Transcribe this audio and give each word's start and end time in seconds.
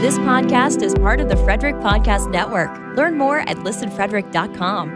This 0.00 0.16
podcast 0.20 0.80
is 0.84 0.94
part 0.94 1.18
of 1.18 1.28
the 1.28 1.36
Frederick 1.38 1.74
Podcast 1.74 2.30
Network. 2.30 2.70
Learn 2.96 3.18
more 3.18 3.40
at 3.40 3.56
listenfrederick.com. 3.56 4.94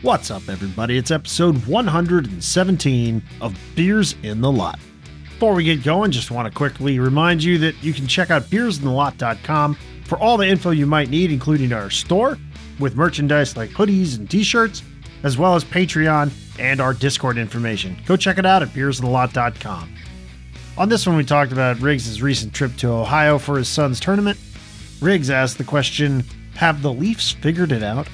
What's 0.00 0.30
up, 0.30 0.48
everybody? 0.48 0.96
It's 0.96 1.10
episode 1.10 1.66
117 1.66 3.22
of 3.42 3.58
Beers 3.76 4.14
in 4.22 4.40
the 4.40 4.50
Lot. 4.50 4.80
Before 5.24 5.52
we 5.52 5.64
get 5.64 5.84
going, 5.84 6.10
just 6.12 6.30
want 6.30 6.50
to 6.50 6.56
quickly 6.56 6.98
remind 6.98 7.44
you 7.44 7.58
that 7.58 7.74
you 7.82 7.92
can 7.92 8.06
check 8.06 8.30
out 8.30 8.44
beersinthelot.com 8.44 9.76
for 10.06 10.18
all 10.18 10.38
the 10.38 10.48
info 10.48 10.70
you 10.70 10.86
might 10.86 11.10
need, 11.10 11.30
including 11.30 11.74
our 11.74 11.90
store 11.90 12.38
with 12.78 12.96
merchandise 12.96 13.54
like 13.54 13.68
hoodies 13.68 14.16
and 14.16 14.30
t 14.30 14.42
shirts, 14.42 14.82
as 15.22 15.36
well 15.36 15.54
as 15.54 15.64
Patreon 15.64 16.30
and 16.58 16.80
our 16.80 16.94
Discord 16.94 17.38
information. 17.38 17.96
Go 18.06 18.16
check 18.16 18.38
it 18.38 18.46
out 18.46 18.62
at 18.62 18.68
beersinthelot.com. 18.68 19.94
On 20.76 20.88
this 20.88 21.06
one, 21.06 21.16
we 21.16 21.24
talked 21.24 21.52
about 21.52 21.80
Riggs' 21.80 22.22
recent 22.22 22.54
trip 22.54 22.76
to 22.76 22.88
Ohio 22.88 23.38
for 23.38 23.58
his 23.58 23.68
son's 23.68 23.98
tournament. 23.98 24.38
Riggs 25.00 25.30
asked 25.30 25.58
the 25.58 25.64
question 25.64 26.24
Have 26.54 26.82
the 26.82 26.92
Leafs 26.92 27.32
figured 27.32 27.72
it 27.72 27.82
out? 27.82 28.08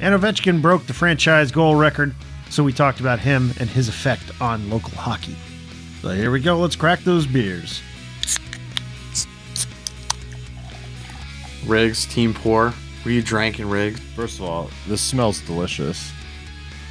And 0.00 0.14
Ovechkin 0.14 0.60
broke 0.60 0.86
the 0.86 0.92
franchise 0.92 1.52
goal 1.52 1.76
record, 1.76 2.14
so 2.50 2.64
we 2.64 2.72
talked 2.72 3.00
about 3.00 3.20
him 3.20 3.52
and 3.60 3.70
his 3.70 3.88
effect 3.88 4.24
on 4.40 4.68
local 4.70 4.96
hockey. 4.96 5.36
So 6.02 6.10
here 6.10 6.30
we 6.30 6.40
go, 6.40 6.58
let's 6.58 6.76
crack 6.76 7.00
those 7.00 7.26
beers. 7.26 7.80
Riggs, 11.66 12.04
Team 12.06 12.34
Poor. 12.34 12.70
What 12.70 13.06
are 13.06 13.10
you 13.10 13.22
drinking, 13.22 13.68
Riggs? 13.70 14.00
First 14.00 14.38
of 14.38 14.44
all, 14.44 14.70
this 14.86 15.00
smells 15.00 15.40
delicious. 15.40 16.12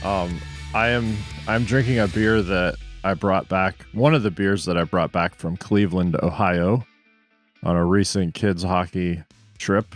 Um, 0.03 0.37
I 0.73 0.89
am 0.89 1.15
I'm 1.47 1.63
drinking 1.63 1.99
a 1.99 2.07
beer 2.09 2.41
that 2.41 2.75
I 3.05 3.13
brought 3.13 3.47
back. 3.47 3.85
One 3.93 4.13
of 4.13 4.23
the 4.23 4.31
beers 4.31 4.65
that 4.65 4.77
I 4.77 4.83
brought 4.83 5.13
back 5.13 5.35
from 5.35 5.55
Cleveland, 5.55 6.17
Ohio, 6.21 6.85
on 7.63 7.77
a 7.77 7.85
recent 7.85 8.33
kids 8.33 8.63
hockey 8.63 9.23
trip. 9.57 9.95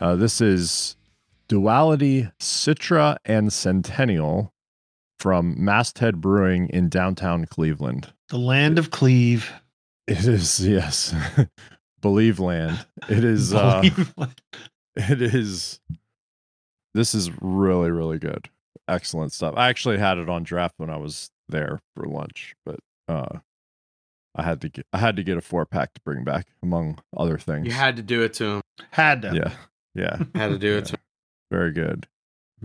Uh, 0.00 0.16
this 0.16 0.40
is 0.40 0.96
Duality 1.46 2.28
Citra 2.40 3.18
and 3.24 3.52
Centennial 3.52 4.52
from 5.18 5.54
Masthead 5.62 6.20
Brewing 6.20 6.68
in 6.70 6.88
downtown 6.88 7.44
Cleveland. 7.44 8.12
The 8.30 8.38
land 8.38 8.78
of 8.80 8.90
Cleve. 8.90 9.52
It 10.08 10.24
is 10.24 10.66
yes, 10.66 11.14
believe 12.00 12.40
land. 12.40 12.84
It 13.08 13.22
is. 13.22 13.54
Uh, 13.54 13.82
it 14.96 15.22
is. 15.22 15.78
This 16.94 17.14
is 17.14 17.30
really 17.40 17.92
really 17.92 18.18
good. 18.18 18.48
Excellent 18.88 19.32
stuff. 19.32 19.54
I 19.56 19.68
actually 19.68 19.98
had 19.98 20.18
it 20.18 20.28
on 20.28 20.42
draft 20.42 20.74
when 20.78 20.90
I 20.90 20.96
was 20.96 21.30
there 21.48 21.80
for 21.94 22.04
lunch, 22.06 22.54
but 22.64 22.80
uh, 23.08 23.38
I 24.34 24.42
had 24.42 24.60
to 24.62 24.68
get 24.68 24.86
I 24.92 24.98
had 24.98 25.16
to 25.16 25.22
get 25.22 25.36
a 25.38 25.40
four 25.40 25.66
pack 25.66 25.94
to 25.94 26.00
bring 26.02 26.24
back, 26.24 26.46
among 26.62 26.98
other 27.16 27.38
things. 27.38 27.66
You 27.66 27.72
had 27.72 27.96
to 27.96 28.02
do 28.02 28.22
it 28.22 28.34
to 28.34 28.44
him. 28.44 28.62
Had 28.90 29.22
to. 29.22 29.34
yeah, 29.34 29.52
yeah, 29.94 30.16
Had 30.34 30.48
to 30.48 30.58
do 30.58 30.78
it 30.78 30.86
to 30.86 30.92
him. 30.94 31.00
very 31.50 31.72
good. 31.72 32.06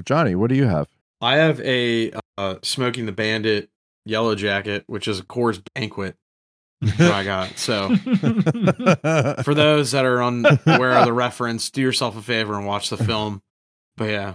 Johnny, 0.04 0.36
what 0.36 0.50
do 0.50 0.56
you 0.56 0.66
have? 0.66 0.88
I 1.22 1.36
have 1.38 1.60
a 1.62 2.12
uh, 2.38 2.56
Smokey 2.64 3.00
and 3.02 3.08
the 3.08 3.12
Bandit 3.14 3.70
Yellow 4.06 4.36
Jacket, 4.36 4.84
which 4.88 5.08
is 5.08 5.20
a 5.20 5.24
Coors 5.24 5.62
Banquet. 5.74 6.16
That's 6.82 7.00
I 7.02 7.24
got. 7.24 7.58
So 7.58 7.96
for 9.44 9.54
those 9.54 9.92
that 9.92 10.06
are 10.06 10.22
unaware 10.24 10.92
of 10.98 11.06
the 11.06 11.14
reference, 11.14 11.70
do 11.72 11.82
yourself 11.82 12.18
a 12.18 12.22
favor 12.22 12.56
and 12.58 12.68
watch 12.68 12.90
the 12.90 12.98
film. 12.98 13.42
But 13.98 14.10
yeah, 14.10 14.34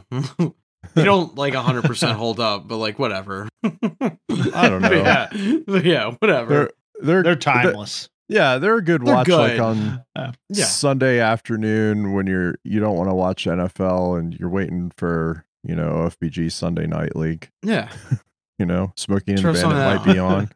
you 0.96 1.04
don't 1.04 1.34
like 1.36 1.54
100% 1.54 2.12
hold 2.14 2.40
up, 2.40 2.66
but 2.68 2.76
like 2.76 2.98
whatever. 2.98 3.48
I 3.64 4.68
don't 4.68 4.82
know. 4.82 4.90
yeah, 4.92 5.28
but 5.66 5.84
yeah, 5.84 6.10
whatever. 6.18 6.48
they're 6.48 6.70
they're 7.02 7.22
They're 7.22 7.36
timeless. 7.36 8.08
yeah, 8.28 8.58
they're 8.58 8.76
a 8.76 8.82
good 8.84 9.04
They're 9.04 9.14
watch 9.14 9.28
like 9.28 9.58
on 9.60 10.04
Uh, 10.14 10.32
Yeah. 10.48 10.64
Sunday 10.64 11.18
afternoon 11.20 12.12
when 12.12 12.26
you're 12.26 12.56
you 12.64 12.80
don't 12.80 12.96
want 12.96 13.08
to 13.10 13.14
watch 13.14 13.44
NFL 13.46 14.18
and 14.18 14.34
you're 14.34 14.48
waiting 14.50 14.90
for 14.96 15.44
you 15.62 15.74
know 15.74 16.08
OFBG 16.08 16.50
Sunday 16.52 16.86
Night 16.86 17.16
League. 17.16 17.48
yeah, 17.62 17.90
You 18.58 18.66
know, 18.66 18.92
Smokey 18.96 19.32
and 19.32 19.38
the 19.38 19.52
Bandit 19.52 19.68
might 19.70 20.04
that 20.04 20.12
be 20.12 20.18
on. 20.18 20.50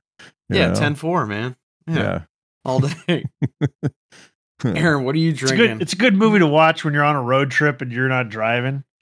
yeah, 0.51 0.69
know? 0.69 0.75
10-4, 0.75 1.27
man. 1.29 1.57
Yeah, 1.87 1.95
Yeah. 1.97 2.21
all 2.67 2.81
day. 2.81 3.25
Aaron, 4.65 5.05
what 5.05 5.15
are 5.15 5.19
you 5.19 5.31
It's 5.31 5.43
a 5.43 5.47
drinking? 5.47 5.69
good. 5.79 5.83
It's 5.83 5.93
a 5.93 5.97
good 5.97 6.15
movie 6.15 6.39
to 6.39 6.47
watch 6.47 6.85
when 6.85 6.95
you're 6.95 7.05
on 7.05 7.17
a 7.17 7.23
road 7.23 7.51
trip 7.51 7.83
and 7.83 7.93
you're 7.93 8.09
not 8.09 8.29
driving. 8.29 8.85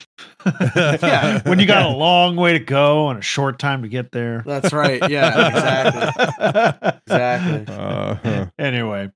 Yeah. 0.45 1.41
when 1.49 1.61
you 1.61 1.67
got 1.67 1.87
a 1.87 1.97
long 1.97 2.35
way 2.37 2.53
to 2.55 2.59
go 2.59 3.09
and 3.11 3.19
a 3.21 3.23
short 3.23 3.59
time 3.61 3.83
to 3.83 3.89
get 3.89 4.11
there. 4.11 4.43
That's 4.45 4.73
right. 4.73 5.09
Yeah, 5.09 5.49
exactly. 5.49 6.93
Exactly. 7.07 7.75
Uh, 7.75 8.47
anyway, 8.59 9.11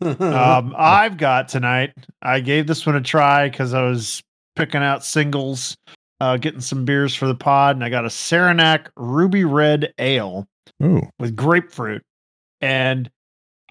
um, 0.00 0.74
I've 0.76 1.16
got 1.16 1.48
tonight. 1.48 1.92
I 2.20 2.40
gave 2.40 2.66
this 2.66 2.86
one 2.86 2.94
a 2.96 3.00
try 3.00 3.48
because 3.48 3.74
I 3.74 3.82
was 3.82 4.22
picking 4.54 4.82
out 4.82 5.04
singles, 5.04 5.76
uh, 6.20 6.36
getting 6.36 6.60
some 6.60 6.84
beers 6.84 7.14
for 7.14 7.26
the 7.26 7.34
pod, 7.34 7.76
and 7.76 7.84
I 7.84 7.88
got 7.88 8.04
a 8.04 8.10
Saranac 8.10 8.90
Ruby 8.96 9.44
Red 9.44 9.92
Ale 9.98 10.46
ooh, 10.82 11.02
with 11.18 11.34
grapefruit. 11.34 12.02
And 12.60 13.10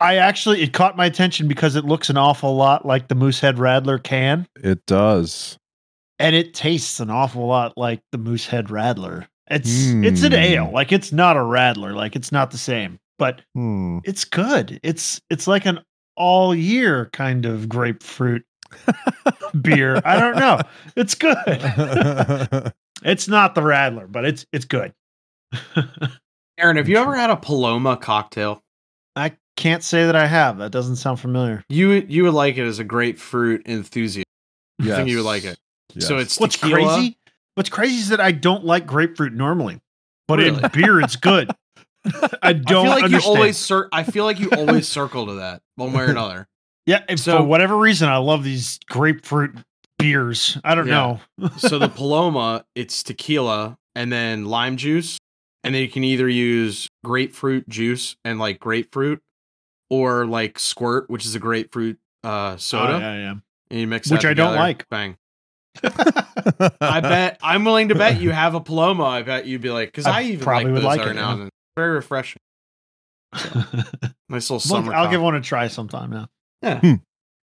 I 0.01 0.16
actually, 0.17 0.62
it 0.63 0.73
caught 0.73 0.97
my 0.97 1.06
attention 1.06 1.47
because 1.47 1.75
it 1.75 1.85
looks 1.85 2.09
an 2.09 2.17
awful 2.17 2.56
lot 2.56 2.85
like 2.85 3.07
the 3.07 3.16
Moosehead 3.16 3.56
Radler 3.57 4.01
can, 4.01 4.47
it 4.56 4.85
does. 4.85 5.57
and 6.19 6.35
it 6.35 6.53
tastes 6.53 7.00
an 7.00 7.09
awful 7.09 7.45
lot 7.47 7.78
like 7.78 8.01
the 8.12 8.17
Moosehead 8.17 8.67
Radler. 8.67 9.28
It's 9.50 9.69
it's 9.69 10.23
an 10.23 10.31
Hmm. 10.31 10.38
ale, 10.38 10.72
like 10.72 10.91
it's 10.91 11.12
not 11.12 11.35
a 11.35 11.41
Radler, 11.41 11.94
like 11.95 12.16
it's 12.16 12.31
not 12.31 12.51
the 12.51 12.57
same, 12.57 13.00
but 13.19 13.41
Hmm. 13.53 14.00
it's 14.06 14.23
good. 14.23 14.79
It's 14.81 15.22
it's 15.29 15.45
like 15.47 15.66
an 15.66 15.79
all 16.16 16.56
year 16.56 17.09
kind 17.13 17.45
of 17.45 17.68
grapefruit 17.69 18.44
beer. 19.62 20.01
I 20.06 20.19
don't 20.19 20.38
know. 20.38 20.59
It's 20.95 21.16
good. 21.16 21.38
it's 23.03 23.28
not 23.28 23.56
the 23.56 23.62
Radler, 23.62 24.09
but 24.09 24.23
it's 24.25 24.45
it's 24.53 24.66
good. 24.66 24.94
Aaron, 26.57 26.78
have 26.78 26.88
you 26.89 26.97
ever 26.97 27.16
had 27.16 27.29
a 27.29 27.35
Paloma 27.38 27.97
cocktail? 27.97 28.63
I 29.16 29.33
can't 29.57 29.84
say 29.84 30.06
that 30.06 30.16
I 30.16 30.28
have. 30.28 30.57
That 30.57 30.72
doesn't 30.72 30.95
sound 30.97 31.19
familiar. 31.19 31.63
You 31.69 31.91
you 31.91 32.23
would 32.23 32.34
like 32.34 32.57
it 32.57 32.66
as 32.66 32.79
a 32.79 32.84
grapefruit 32.84 33.67
enthusiast. 33.67 34.25
I 34.81 34.85
think 34.85 35.09
you 35.09 35.17
would 35.17 35.25
like 35.25 35.44
it. 35.44 35.59
So 36.00 36.17
it's 36.17 36.39
What's 36.39 36.57
tequila. 36.57 36.95
crazy? 36.95 37.17
What's 37.56 37.69
crazy 37.69 37.95
is 37.95 38.09
that 38.09 38.19
I 38.22 38.31
don't 38.31 38.63
like 38.66 38.88
grapefruit 38.88 39.34
normally, 39.34 39.79
but 40.28 40.39
Really? 40.39 40.63
in 40.63 40.69
beer 40.73 41.01
it's 41.01 41.16
good. 41.17 41.51
I 42.06 42.29
I 42.41 42.53
don't 42.53 42.85
feel 42.85 42.91
like 42.91 43.03
understand. 43.03 43.23
you 43.35 43.39
always 43.39 43.57
cir- 43.57 43.89
I 43.91 44.03
feel 44.03 44.23
like 44.25 44.39
you 44.39 44.50
always 44.51 44.88
circle 44.97 45.28
to 45.28 45.34
that 45.35 45.62
one 45.75 45.94
way 45.94 46.03
or 46.03 46.09
another. 46.09 46.47
yeah, 46.88 47.03
and 47.07 47.19
so- 47.19 47.38
for 47.39 47.44
whatever 47.44 47.78
reason, 47.78 48.09
I 48.09 48.18
love 48.18 48.44
these 48.44 48.79
grapefruit 48.89 49.56
beers. 50.00 50.57
I 50.63 50.73
don't 50.73 50.88
Yeah. 50.88 51.19
know. 51.39 51.50
So 51.57 51.78
the 51.78 51.89
Paloma, 51.95 52.66
it's 52.73 53.03
tequila 53.03 53.78
and 53.95 54.12
then 54.12 54.45
lime 54.45 54.78
juice, 54.78 55.19
and 55.63 55.75
then 55.75 55.81
you 55.83 55.89
can 55.89 56.03
either 56.03 56.28
use 56.28 56.88
grapefruit 57.06 57.69
juice 57.69 58.16
and 58.25 58.39
like 58.39 58.59
grapefruit, 58.59 59.22
or 59.91 60.25
like 60.25 60.57
squirt, 60.57 61.09
which 61.09 61.25
is 61.25 61.35
a 61.35 61.40
grapefruit 61.40 62.00
uh, 62.24 62.56
soda, 62.56 62.94
Oh, 62.94 63.00
yeah, 63.00 63.16
yeah. 63.18 63.34
and 63.69 63.79
you 63.79 63.85
mix 63.85 64.09
Which 64.09 64.25
I 64.25 64.34
don't 64.34 64.56
like. 64.56 64.90
Bang. 64.90 65.18
I 65.84 67.00
bet 67.02 67.38
I'm 67.44 67.63
willing 67.66 67.90
to 67.90 67.96
bet 67.96 68.19
you 68.19 68.31
have 68.31 68.56
a 68.56 68.62
Paloma. 68.62 69.03
I 69.03 69.22
bet 69.22 69.46
you'd 69.46 69.62
be 69.62 69.69
like, 69.69 69.90
because 69.90 70.06
I 70.06 70.19
I, 70.19 70.24
even 70.24 70.40
probably 70.40 70.66
like 70.66 70.74
would 70.74 70.81
those 70.81 70.97
like 70.97 71.07
it, 71.07 71.13
now 71.13 71.28
yeah. 71.28 71.34
and 71.34 71.41
then. 71.44 71.50
Very 71.75 71.91
refreshing. 71.91 72.40
Nice 74.30 74.50
little 74.50 74.62
summer. 74.62 74.94
I'll 74.94 75.12
give 75.12 75.22
one 75.22 75.35
a 75.35 75.41
try 75.41 75.68
sometime 75.68 76.09
now. 76.09 76.30
Yeah. 76.62 76.80
Hmm. 76.80 76.94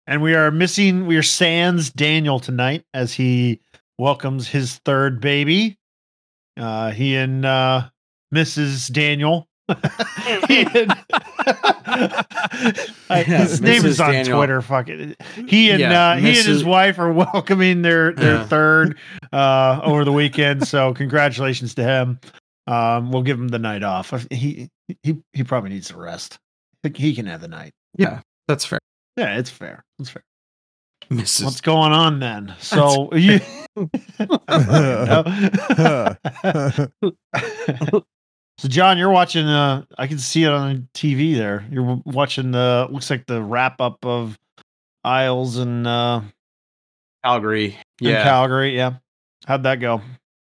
And 0.07 0.23
we 0.23 0.33
are 0.33 0.49
missing, 0.49 1.05
we 1.05 1.15
are 1.15 1.21
sans 1.21 1.91
Daniel 1.91 2.39
tonight 2.39 2.85
as 2.91 3.13
he 3.13 3.59
welcomes 3.99 4.47
his 4.47 4.77
third 4.77 5.21
baby. 5.21 5.77
Uh, 6.57 6.89
he 6.89 7.15
and 7.15 7.45
uh, 7.45 7.87
Mrs. 8.33 8.91
Daniel. 8.91 9.47
he 10.47 10.61
and, 10.65 10.91
I- 11.09 12.25
Yeah, 13.09 13.23
his 13.23 13.61
name 13.61 13.85
is 13.85 13.99
on 13.99 14.11
Daniel. 14.13 14.37
Twitter. 14.37 14.61
Fuck 14.61 14.89
it. 14.89 15.21
He 15.47 15.69
and 15.71 15.79
Yeah, 15.79 16.11
uh, 16.11 16.15
he 16.17 16.27
and 16.37 16.47
his 16.47 16.63
wife 16.63 16.99
are 16.99 17.11
welcoming 17.11 17.81
their 17.81 18.13
their 18.13 18.35
Yeah. 18.35 18.45
third 18.47 18.97
uh, 19.33 19.79
over 19.83 20.03
the 20.05 20.11
weekend. 20.11 20.67
So 20.67 20.93
congratulations 20.93 21.75
to 21.75 21.83
him. 21.83 22.19
Um, 22.67 23.11
we'll 23.11 23.23
give 23.23 23.39
him 23.39 23.47
the 23.49 23.59
night 23.59 23.83
off. 23.83 24.13
He 24.31 24.69
he 25.03 25.17
he 25.33 25.43
probably 25.43 25.69
needs 25.71 25.89
a 25.91 25.97
rest. 25.97 26.37
He 26.95 27.13
can 27.15 27.25
have 27.27 27.41
the 27.41 27.47
night. 27.47 27.71
Yeah, 27.97 28.21
that's 28.47 28.65
fair. 28.65 28.79
Yeah, 29.17 29.37
it's 29.37 29.49
fair. 29.49 29.83
It's 29.99 30.09
fair. 30.09 30.23
Mrs. 31.09 31.43
What's 31.45 31.61
going 31.61 31.91
on 31.91 32.19
then? 32.19 32.55
So 32.59 33.13
you. 33.13 33.39
So 38.61 38.67
John, 38.67 38.97
you're 38.99 39.09
watching. 39.09 39.47
Uh, 39.47 39.83
I 39.97 40.05
can 40.05 40.19
see 40.19 40.43
it 40.43 40.51
on 40.51 40.87
TV 40.93 41.35
there. 41.35 41.65
You're 41.71 41.99
watching 42.05 42.51
the. 42.51 42.87
Looks 42.91 43.09
like 43.09 43.25
the 43.25 43.41
wrap 43.41 43.81
up 43.81 44.05
of 44.05 44.37
Isles 45.03 45.57
and 45.57 45.87
uh, 45.87 46.21
Calgary. 47.23 47.77
Yeah. 47.99 48.23
Calgary. 48.23 48.75
Yeah, 48.75 48.93
how'd 49.47 49.63
that 49.63 49.79
go? 49.79 50.01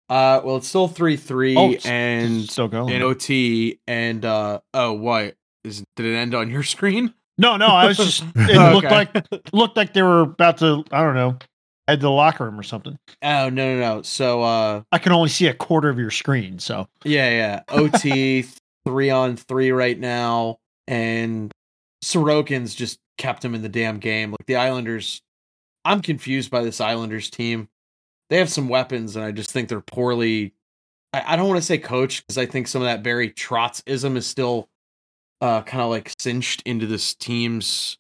Uh, 0.09 0.41
well, 0.43 0.57
it's 0.57 0.67
still 0.67 0.87
three 0.87 1.15
three 1.15 1.55
Oh, 1.55 1.73
and 1.85 2.43
Still 2.49 2.67
going. 2.67 2.89
in 2.93 3.01
OT 3.01 3.79
and 3.87 4.25
uh 4.25 4.59
oh 4.73 4.91
what 4.93 5.35
is 5.63 5.83
did 5.95 6.05
it 6.07 6.15
end 6.17 6.33
on 6.35 6.49
your 6.49 6.63
screen? 6.75 7.13
no, 7.37 7.55
no, 7.55 7.67
I 7.67 7.85
was 7.87 7.97
just. 7.97 8.23
It 8.35 8.57
Oh, 8.57 8.73
looked 8.73 8.91
like 8.91 9.53
looked 9.53 9.77
like 9.77 9.93
they 9.93 10.01
were 10.01 10.21
about 10.21 10.57
to. 10.57 10.83
I 10.91 11.01
don't 11.03 11.15
know, 11.15 11.37
to 11.87 11.97
the 11.97 12.09
locker 12.09 12.45
room 12.45 12.59
or 12.59 12.63
something. 12.63 12.97
Oh 13.21 13.49
no 13.49 13.75
no 13.75 13.79
no. 13.79 14.01
So 14.01 14.41
uh 14.41 14.83
I 14.91 14.97
can 14.97 15.11
only 15.11 15.29
see 15.29 15.47
a 15.47 15.53
quarter 15.53 15.89
of 15.89 15.99
your 15.99 16.11
screen, 16.11 16.59
so 16.59 16.87
yeah 17.03 17.29
yeah 17.29 17.61
OT 17.69 18.45
three 18.85 19.09
on 19.09 19.35
three 19.35 19.71
right 19.71 19.99
now 19.99 20.57
and 20.87 21.51
Sorokin's 22.03 22.73
just 22.75 22.99
kept 23.17 23.45
him 23.45 23.55
in 23.55 23.61
the 23.61 23.69
damn 23.69 23.99
game. 23.99 24.31
Like 24.31 24.45
the 24.47 24.55
Islanders, 24.55 25.21
I'm 25.85 26.01
confused 26.01 26.51
by 26.51 26.63
this 26.63 26.81
Islanders 26.81 27.29
team. 27.29 27.69
They 28.29 28.37
have 28.37 28.49
some 28.49 28.69
weapons, 28.69 29.15
and 29.15 29.25
I 29.25 29.31
just 29.31 29.51
think 29.51 29.69
they're 29.69 29.81
poorly. 29.81 30.53
I, 31.13 31.33
I 31.33 31.35
don't 31.35 31.47
want 31.47 31.59
to 31.59 31.65
say 31.65 31.77
coach 31.77 32.25
because 32.25 32.37
I 32.37 32.45
think 32.45 32.67
some 32.67 32.81
of 32.81 32.87
that 32.87 33.03
Barry 33.03 33.29
Trotzism 33.29 34.15
is 34.15 34.25
still 34.25 34.69
uh, 35.41 35.61
kind 35.61 35.81
of 35.81 35.89
like 35.89 36.13
cinched 36.19 36.61
into 36.65 36.85
this 36.85 37.13
team's 37.13 37.97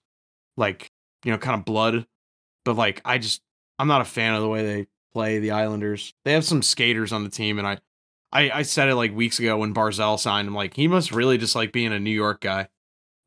like 0.57 0.89
you 1.23 1.31
know 1.31 1.37
kind 1.37 1.59
of 1.59 1.65
blood. 1.65 2.05
But 2.65 2.75
like 2.75 3.01
I 3.05 3.17
just 3.17 3.41
I'm 3.81 3.87
not 3.87 4.01
a 4.01 4.05
fan 4.05 4.35
of 4.35 4.41
the 4.43 4.47
way 4.47 4.63
they 4.63 4.87
play 5.11 5.39
the 5.39 5.51
Islanders. 5.51 6.13
They 6.23 6.33
have 6.33 6.45
some 6.45 6.61
skaters 6.61 7.11
on 7.11 7.23
the 7.23 7.29
team, 7.31 7.57
and 7.57 7.67
I 7.67 7.79
I, 8.31 8.51
I 8.51 8.61
said 8.61 8.89
it 8.89 8.95
like 8.95 9.15
weeks 9.15 9.39
ago 9.39 9.57
when 9.57 9.73
Barzal 9.73 10.19
signed. 10.19 10.47
I'm 10.47 10.53
like 10.53 10.75
he 10.75 10.87
must 10.87 11.11
really 11.11 11.39
just 11.39 11.55
like 11.55 11.71
being 11.73 11.91
a 11.91 11.99
New 11.99 12.11
York 12.11 12.41
guy. 12.41 12.67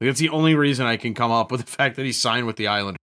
Like, 0.00 0.08
that's 0.10 0.20
the 0.20 0.28
only 0.28 0.54
reason 0.54 0.86
I 0.86 0.96
can 0.96 1.12
come 1.12 1.32
up 1.32 1.50
with 1.50 1.64
the 1.64 1.66
fact 1.70 1.96
that 1.96 2.04
he 2.06 2.12
signed 2.12 2.46
with 2.46 2.54
the 2.56 2.68
Islanders. 2.68 3.00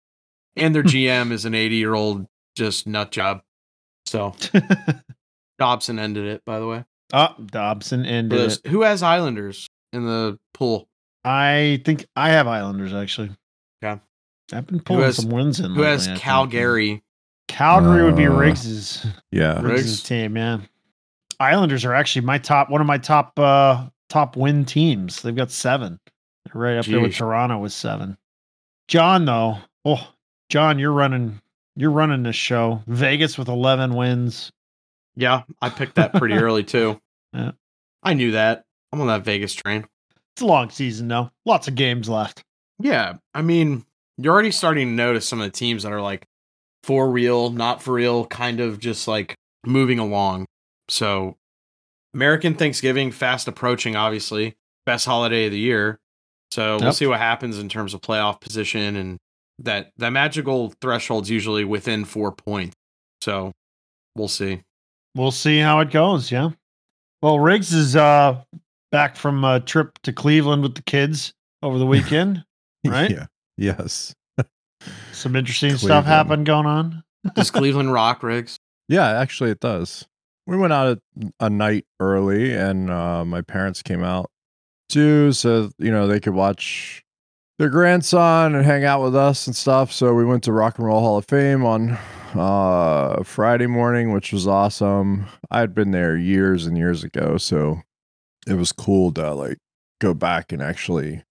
And 0.57 0.75
their 0.75 0.83
GM 0.85 1.33
is 1.33 1.47
an 1.47 1.55
80 1.55 1.77
year 1.77 1.95
old 1.95 2.27
just 2.55 2.87
nut 2.87 3.11
job. 3.11 3.41
So 4.05 4.35
Dobson 5.59 5.99
ended 5.99 6.27
it, 6.27 6.45
by 6.45 6.59
the 6.61 6.67
way. 6.67 6.85
oh, 7.13 7.35
Dobson 7.47 8.05
ended 8.05 8.39
those- 8.39 8.59
it. 8.59 8.67
Who 8.69 8.83
has 8.83 9.03
Islanders 9.03 9.67
in 9.93 10.05
the 10.05 10.39
pool? 10.55 10.87
I 11.25 11.81
think 11.85 12.07
I 12.15 12.31
have 12.31 12.47
Islanders 12.47 12.93
actually. 12.95 13.31
Yeah. 13.83 13.99
I've 14.53 14.67
been 14.67 14.81
pulling 14.81 15.03
has- 15.05 15.17
some 15.17 15.31
wins 15.31 15.61
in. 15.61 15.73
Who 15.75 15.83
has 15.83 16.07
lately, 16.09 16.13
I 16.13 16.17
think. 16.17 16.23
Calgary? 17.49 17.89
Calgary 17.99 18.05
would 18.05 18.17
be 18.17 18.27
Uh, 18.27 18.33
Riggs's 18.33 19.07
Yeah. 19.33 19.55
Riggs? 19.55 19.65
Riggs's 19.65 20.03
team. 20.03 20.37
Yeah. 20.37 20.59
Islanders 21.41 21.85
are 21.85 21.95
actually 21.95 22.25
my 22.27 22.39
top 22.39 22.71
one 22.71 22.81
of 22.81 22.87
my 22.87 22.99
top 22.99 23.39
uh 23.39 23.89
top 24.09 24.37
win 24.37 24.65
teams. 24.65 25.23
They've 25.23 25.35
got 25.37 25.51
seven. 25.51 25.99
They're 26.45 26.61
right 26.63 26.77
up 26.79 26.87
there 26.87 27.01
with 27.01 27.15
Toronto 27.15 27.59
with 27.59 27.73
seven. 27.73 28.17
John 28.89 29.25
though, 29.25 29.59
oh 29.85 30.09
John, 30.49 30.79
you're 30.79 30.93
running 30.93 31.41
you're 31.77 31.91
running 31.91 32.23
this 32.23 32.37
show. 32.37 32.83
Vegas 32.87 33.37
with 33.39 33.49
eleven 33.49 33.95
wins. 33.95 34.51
Yeah, 35.17 35.43
I 35.61 35.69
picked 35.71 35.97
that 35.97 36.15
pretty 36.15 36.35
early 36.37 36.65
too. 36.65 37.01
Yeah. 37.33 37.53
I 38.03 38.15
knew 38.15 38.31
that. 38.33 38.65
I'm 38.93 39.01
on 39.01 39.09
that 39.09 39.25
Vegas 39.25 39.53
train. 39.55 39.85
It's 40.35 40.43
a 40.43 40.47
long 40.47 40.71
season 40.71 41.09
though. 41.09 41.31
Lots 41.45 41.67
of 41.69 41.75
games 41.75 42.09
left. 42.09 42.45
Yeah, 42.81 43.15
I 43.35 43.43
mean, 43.43 43.85
you're 44.17 44.33
already 44.33 44.53
starting 44.53 44.87
to 44.89 44.93
notice 44.95 45.27
some 45.29 45.41
of 45.41 45.45
the 45.47 45.51
teams 45.51 45.83
that 45.83 45.93
are 45.93 46.01
like 46.01 46.25
for 46.89 47.11
real, 47.11 47.51
not 47.51 47.83
for 47.83 47.93
real, 47.93 48.25
kind 48.25 48.61
of 48.61 48.79
just 48.79 49.07
like 49.07 49.35
moving 49.67 49.99
along. 49.99 50.47
So, 50.89 51.37
American 52.15 52.55
Thanksgiving 52.55 53.13
fast 53.13 53.47
approaching, 53.47 53.95
obviously, 53.95 54.57
best 54.87 55.05
holiday 55.05 55.45
of 55.45 55.53
the 55.53 55.59
year. 55.59 55.99
So 56.51 56.79
we'll 56.81 56.95
see 56.95 57.07
what 57.07 57.19
happens 57.19 57.59
in 57.59 57.69
terms 57.69 57.93
of 57.93 58.01
playoff 58.01 58.41
position 58.41 58.97
and 58.97 59.19
that 59.59 59.93
that 59.99 60.15
magical 60.15 60.73
threshold's 60.81 61.29
usually 61.29 61.63
within 61.63 62.07
four 62.07 62.33
points. 62.33 62.75
So 63.21 63.53
we'll 64.17 64.29
see. 64.29 64.63
We'll 65.15 65.31
see 65.31 65.59
how 65.59 65.81
it 65.81 65.91
goes. 65.91 66.33
Yeah. 66.33 66.53
Well, 67.21 67.39
Riggs 67.39 67.75
is 67.75 67.97
uh 67.97 68.43
back 68.91 69.15
from 69.15 69.45
a 69.45 69.61
trip 69.61 69.99
to 70.05 70.13
Cleveland 70.15 70.63
with 70.63 70.75
the 70.75 70.83
kids 70.85 71.35
over 71.63 71.77
the 71.79 71.85
weekend. 71.95 72.45
Right? 72.87 73.11
Yeah. 73.11 73.27
Yes. 73.59 74.15
Some 75.13 75.37
interesting 75.37 75.77
stuff 75.77 76.05
happened 76.05 76.47
going 76.47 76.67
on. 76.67 77.03
Does 77.35 77.51
Cleveland 77.51 77.93
rock, 77.93 78.23
Riggs? 78.23 78.59
Yeah, 78.89 79.09
actually, 79.09 79.51
it 79.51 79.61
does. 79.61 80.07
We 80.47 80.57
went 80.57 80.73
out 80.73 80.99
a, 81.21 81.31
a 81.41 81.51
night 81.51 81.85
early, 82.01 82.55
and 82.55 82.91
uh, 82.91 83.25
my 83.25 83.43
parents 83.43 83.83
came 83.83 84.03
out 84.03 84.31
too, 84.89 85.33
so 85.33 85.71
you 85.79 85.91
know 85.91 86.07
they 86.07 86.21
could 86.21 86.35
watch 86.35 87.03
their 87.59 87.69
grandson 87.69 88.55
and 88.55 88.65
hang 88.65 88.85
out 88.85 89.03
with 89.03 89.15
us 89.17 89.47
and 89.47 89.55
stuff. 89.55 89.93
So 89.93 90.15
we 90.15 90.25
went 90.25 90.45
to 90.45 90.53
Rock 90.53 90.79
and 90.79 90.87
Roll 90.87 91.01
Hall 91.01 91.19
of 91.19 91.27
Fame 91.27 91.65
on 91.65 91.99
uh, 92.35 93.23
Friday 93.25 93.67
morning, 93.67 94.13
which 94.13 94.33
was 94.33 94.47
awesome. 94.47 95.27
I 95.51 95.61
had 95.61 95.75
been 95.75 95.91
there 95.91 96.17
years 96.17 96.67
and 96.67 96.79
years 96.79 97.05
ago, 97.05 97.37
so 97.37 97.83
it 98.47 98.55
was 98.55 98.73
cool 98.73 99.13
to 99.15 99.35
like 99.35 99.59
go 100.01 100.15
back 100.15 100.53
and 100.53 100.63
actually 100.63 101.25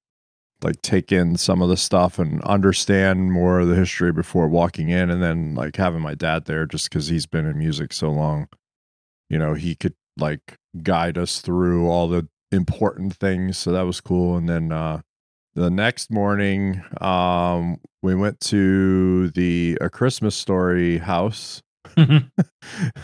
like 0.63 0.81
take 0.81 1.11
in 1.11 1.37
some 1.37 1.61
of 1.61 1.69
the 1.69 1.77
stuff 1.77 2.17
and 2.17 2.41
understand 2.43 3.31
more 3.31 3.59
of 3.59 3.67
the 3.67 3.75
history 3.75 4.11
before 4.11 4.47
walking 4.47 4.89
in 4.89 5.09
and 5.09 5.21
then 5.21 5.53
like 5.53 5.75
having 5.75 6.01
my 6.01 6.15
dad 6.15 6.45
there 6.45 6.65
just 6.65 6.89
because 6.89 7.07
he's 7.07 7.27
been 7.27 7.45
in 7.45 7.57
music 7.57 7.93
so 7.93 8.09
long. 8.09 8.47
You 9.29 9.37
know 9.37 9.53
he 9.53 9.75
could 9.75 9.93
like 10.17 10.57
guide 10.81 11.17
us 11.17 11.41
through 11.41 11.87
all 11.87 12.07
the 12.07 12.27
important 12.51 13.13
things 13.15 13.57
so 13.57 13.71
that 13.71 13.83
was 13.83 14.01
cool. 14.01 14.35
And 14.35 14.49
then 14.49 14.71
uh 14.71 15.01
the 15.53 15.69
next 15.69 16.11
morning 16.11 16.83
um 17.01 17.77
we 18.01 18.15
went 18.15 18.39
to 18.39 19.29
the 19.31 19.77
a 19.81 19.89
christmas 19.89 20.35
story 20.35 20.97
house. 20.97 21.61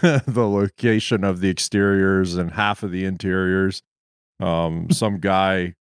The 0.02 0.48
location 0.50 1.24
of 1.24 1.40
the 1.40 1.50
exteriors 1.50 2.36
and 2.36 2.52
half 2.52 2.84
of 2.84 2.92
the 2.92 3.06
interiors. 3.06 3.82
Um 4.40 4.90
some 4.90 5.20
guy 5.20 5.76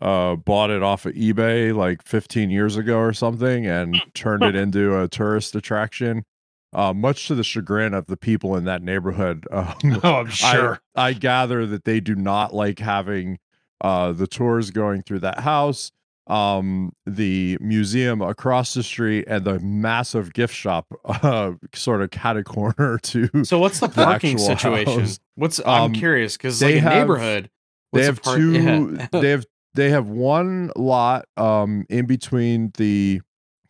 uh 0.00 0.36
bought 0.36 0.70
it 0.70 0.82
off 0.82 1.06
of 1.06 1.14
ebay 1.14 1.74
like 1.74 2.02
15 2.06 2.50
years 2.50 2.76
ago 2.76 2.98
or 2.98 3.12
something 3.12 3.66
and 3.66 4.00
turned 4.14 4.42
it 4.44 4.54
into 4.54 5.00
a 5.00 5.08
tourist 5.08 5.56
attraction 5.56 6.24
uh 6.72 6.92
much 6.92 7.26
to 7.26 7.34
the 7.34 7.42
chagrin 7.42 7.94
of 7.94 8.06
the 8.06 8.16
people 8.16 8.54
in 8.56 8.64
that 8.64 8.82
neighborhood 8.82 9.44
um, 9.50 9.74
oh, 10.04 10.14
I'm 10.16 10.28
sure. 10.28 10.80
I, 10.94 11.08
I 11.08 11.12
gather 11.14 11.66
that 11.66 11.84
they 11.84 11.98
do 12.00 12.14
not 12.14 12.54
like 12.54 12.78
having 12.78 13.38
uh, 13.80 14.10
the 14.12 14.26
tours 14.26 14.70
going 14.72 15.02
through 15.02 15.20
that 15.20 15.38
house, 15.40 15.92
um, 16.26 16.92
the 17.06 17.56
museum 17.60 18.20
across 18.20 18.74
the 18.74 18.82
street, 18.82 19.24
and 19.28 19.44
the 19.44 19.60
massive 19.60 20.32
gift 20.32 20.52
shop 20.52 20.86
uh, 21.04 21.52
sort 21.74 22.02
of 22.02 22.10
cat 22.10 22.36
a 22.36 22.42
corner 22.42 22.98
to. 23.04 23.28
So 23.44 23.60
what's 23.60 23.78
the 23.78 23.86
The 23.86 24.04
parking 24.04 24.36
situation? 24.38 25.00
house. 25.00 25.20
What's 25.36 25.60
I'm 25.60 25.82
Um, 25.84 25.92
curious 25.92 26.36
because 26.36 26.58
they 26.58 26.74
like 26.74 26.76
a 26.76 26.80
have- 26.80 26.98
neighborhood. 26.98 27.50
they 27.92 28.08
what's 28.10 28.20
the 28.20 28.32
have 28.32 29.10
two. 29.12 29.20
They 29.20 29.30
have 29.30 29.46
they 29.78 29.90
have 29.90 30.08
one 30.08 30.70
lot 30.76 31.26
um, 31.36 31.84
in 31.88 32.06
between 32.06 32.72
the 32.76 33.20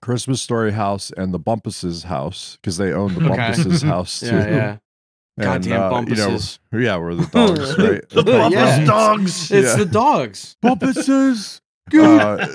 Christmas 0.01 0.41
Story 0.43 0.73
house 0.73 1.13
and 1.17 1.33
the 1.35 1.39
Bumpus's 1.39 2.05
house 2.05 2.57
because 2.61 2.77
they 2.79 2.93
own 2.93 3.15
the 3.15 3.27
Okay. 3.27 3.37
Bumpus's 3.37 3.83
house 3.83 4.21
too. 4.21 4.27
yeah, 4.27 4.49
yeah. 4.49 4.77
And, 5.37 5.45
Goddamn 5.45 5.81
uh, 5.93 6.01
you 6.01 6.17
know, 6.17 6.29
bumpuses. 6.31 6.59
yeah, 6.73 6.97
we're 6.97 7.15
the 7.15 7.27
dogs, 7.33 7.79
right? 7.79 8.09
the 8.09 8.25
Yeah. 8.27 8.49
Bumpus 8.49 8.87
dogs. 8.89 9.51
It's 9.53 9.69
Yeah. 9.69 9.77
the 9.77 9.87
dogs. 9.87 10.57
Bumpuses. 10.65 11.61
Good- 11.91 12.21
Uh, 12.21 12.47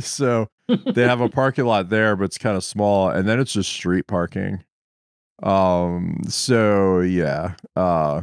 so 0.00 0.48
they 0.68 1.02
have 1.02 1.20
a 1.20 1.28
parking 1.28 1.64
lot 1.66 1.90
there, 1.90 2.16
but 2.16 2.24
it's 2.24 2.38
kind 2.38 2.56
of 2.56 2.64
small, 2.64 3.10
and 3.10 3.28
then 3.28 3.38
it's 3.40 3.52
just 3.52 3.70
street 3.70 4.06
parking. 4.06 4.64
Um. 5.42 6.18
So 6.28 7.00
yeah. 7.00 7.54
Uh, 7.76 8.22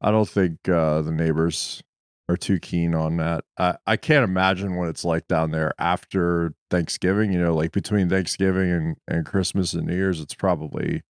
I 0.00 0.10
don't 0.10 0.28
think 0.28 0.68
uh, 0.68 1.00
the 1.02 1.12
neighbors 1.12 1.82
are 2.28 2.36
too 2.36 2.58
keen 2.58 2.94
on 2.94 3.16
that. 3.18 3.44
I 3.58 3.76
I 3.86 3.96
can't 3.96 4.24
imagine 4.24 4.76
what 4.76 4.88
it's 4.88 5.04
like 5.04 5.28
down 5.28 5.50
there 5.50 5.72
after 5.78 6.54
Thanksgiving. 6.70 7.32
You 7.32 7.40
know, 7.40 7.54
like 7.54 7.72
between 7.72 8.08
Thanksgiving 8.08 8.70
and 8.70 8.96
and 9.08 9.26
Christmas 9.26 9.74
and 9.74 9.86
New 9.86 9.94
Year's, 9.94 10.20
it's 10.20 10.34
probably 10.34 11.02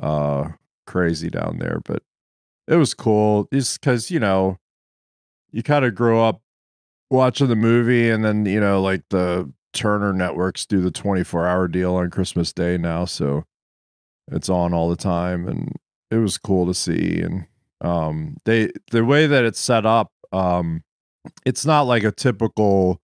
uh 0.00 0.50
crazy 0.86 1.30
down 1.30 1.58
there. 1.58 1.80
But 1.84 2.02
it 2.66 2.76
was 2.76 2.94
cool, 2.94 3.48
just 3.52 3.80
because 3.80 4.10
you 4.10 4.20
know 4.20 4.58
you 5.50 5.62
kind 5.62 5.84
of 5.84 5.94
grow 5.94 6.24
up 6.24 6.42
watching 7.10 7.48
the 7.48 7.56
movie 7.56 8.10
and 8.10 8.24
then 8.24 8.44
you 8.44 8.60
know 8.60 8.80
like 8.82 9.02
the 9.10 9.50
turner 9.72 10.12
networks 10.12 10.66
do 10.66 10.80
the 10.80 10.90
24 10.90 11.46
hour 11.46 11.68
deal 11.68 11.94
on 11.94 12.10
christmas 12.10 12.52
day 12.52 12.76
now 12.76 13.04
so 13.04 13.44
it's 14.30 14.48
on 14.48 14.74
all 14.74 14.90
the 14.90 14.96
time 14.96 15.48
and 15.48 15.72
it 16.10 16.16
was 16.16 16.36
cool 16.36 16.66
to 16.66 16.74
see 16.74 17.20
and 17.20 17.46
um 17.80 18.36
they 18.44 18.70
the 18.90 19.04
way 19.04 19.26
that 19.26 19.44
it's 19.44 19.60
set 19.60 19.86
up 19.86 20.10
um 20.32 20.82
it's 21.44 21.64
not 21.66 21.82
like 21.82 22.04
a 22.04 22.12
typical 22.12 23.00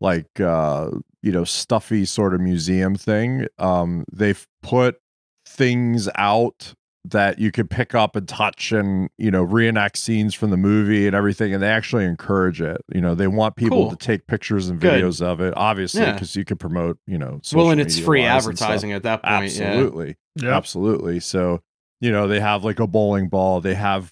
like 0.00 0.40
uh 0.40 0.90
you 1.22 1.32
know 1.32 1.44
stuffy 1.44 2.04
sort 2.04 2.34
of 2.34 2.40
museum 2.40 2.94
thing 2.94 3.46
um 3.58 4.04
they've 4.12 4.46
put 4.62 4.98
things 5.46 6.08
out 6.16 6.74
that 7.06 7.38
you 7.38 7.50
could 7.50 7.70
pick 7.70 7.94
up 7.94 8.14
and 8.14 8.28
touch 8.28 8.72
and 8.72 9.08
you 9.18 9.30
know 9.30 9.42
reenact 9.42 9.96
scenes 9.96 10.34
from 10.34 10.50
the 10.50 10.56
movie 10.56 11.06
and 11.06 11.16
everything 11.16 11.52
and 11.54 11.62
they 11.62 11.68
actually 11.68 12.04
encourage 12.04 12.60
it 12.60 12.78
you 12.94 13.00
know 13.00 13.14
they 13.14 13.26
want 13.26 13.56
people 13.56 13.78
Cool. 13.84 13.90
to 13.90 13.96
take 13.96 14.26
pictures 14.26 14.68
and 14.68 14.78
Good. 14.78 15.02
videos 15.02 15.22
of 15.22 15.40
it 15.40 15.54
obviously 15.56 16.02
Yeah. 16.02 16.12
because 16.12 16.36
you 16.36 16.44
could 16.44 16.60
promote 16.60 16.98
you 17.06 17.16
know 17.18 17.40
well, 17.54 17.70
and 17.70 17.80
it's 17.80 17.98
free 17.98 18.20
media-wise 18.20 18.44
advertising 18.44 18.92
at 18.92 19.02
that 19.04 19.22
point. 19.22 19.52
Yeah. 19.56 19.64
absolutely 19.64 20.16
Yep. 20.36 20.52
absolutely 20.52 21.20
so 21.20 21.60
you 22.02 22.10
know, 22.10 22.26
they 22.26 22.40
have 22.40 22.64
like 22.64 22.80
a 22.80 22.86
bowling 22.86 23.28
ball. 23.28 23.60
They 23.60 23.74
have 23.74 24.10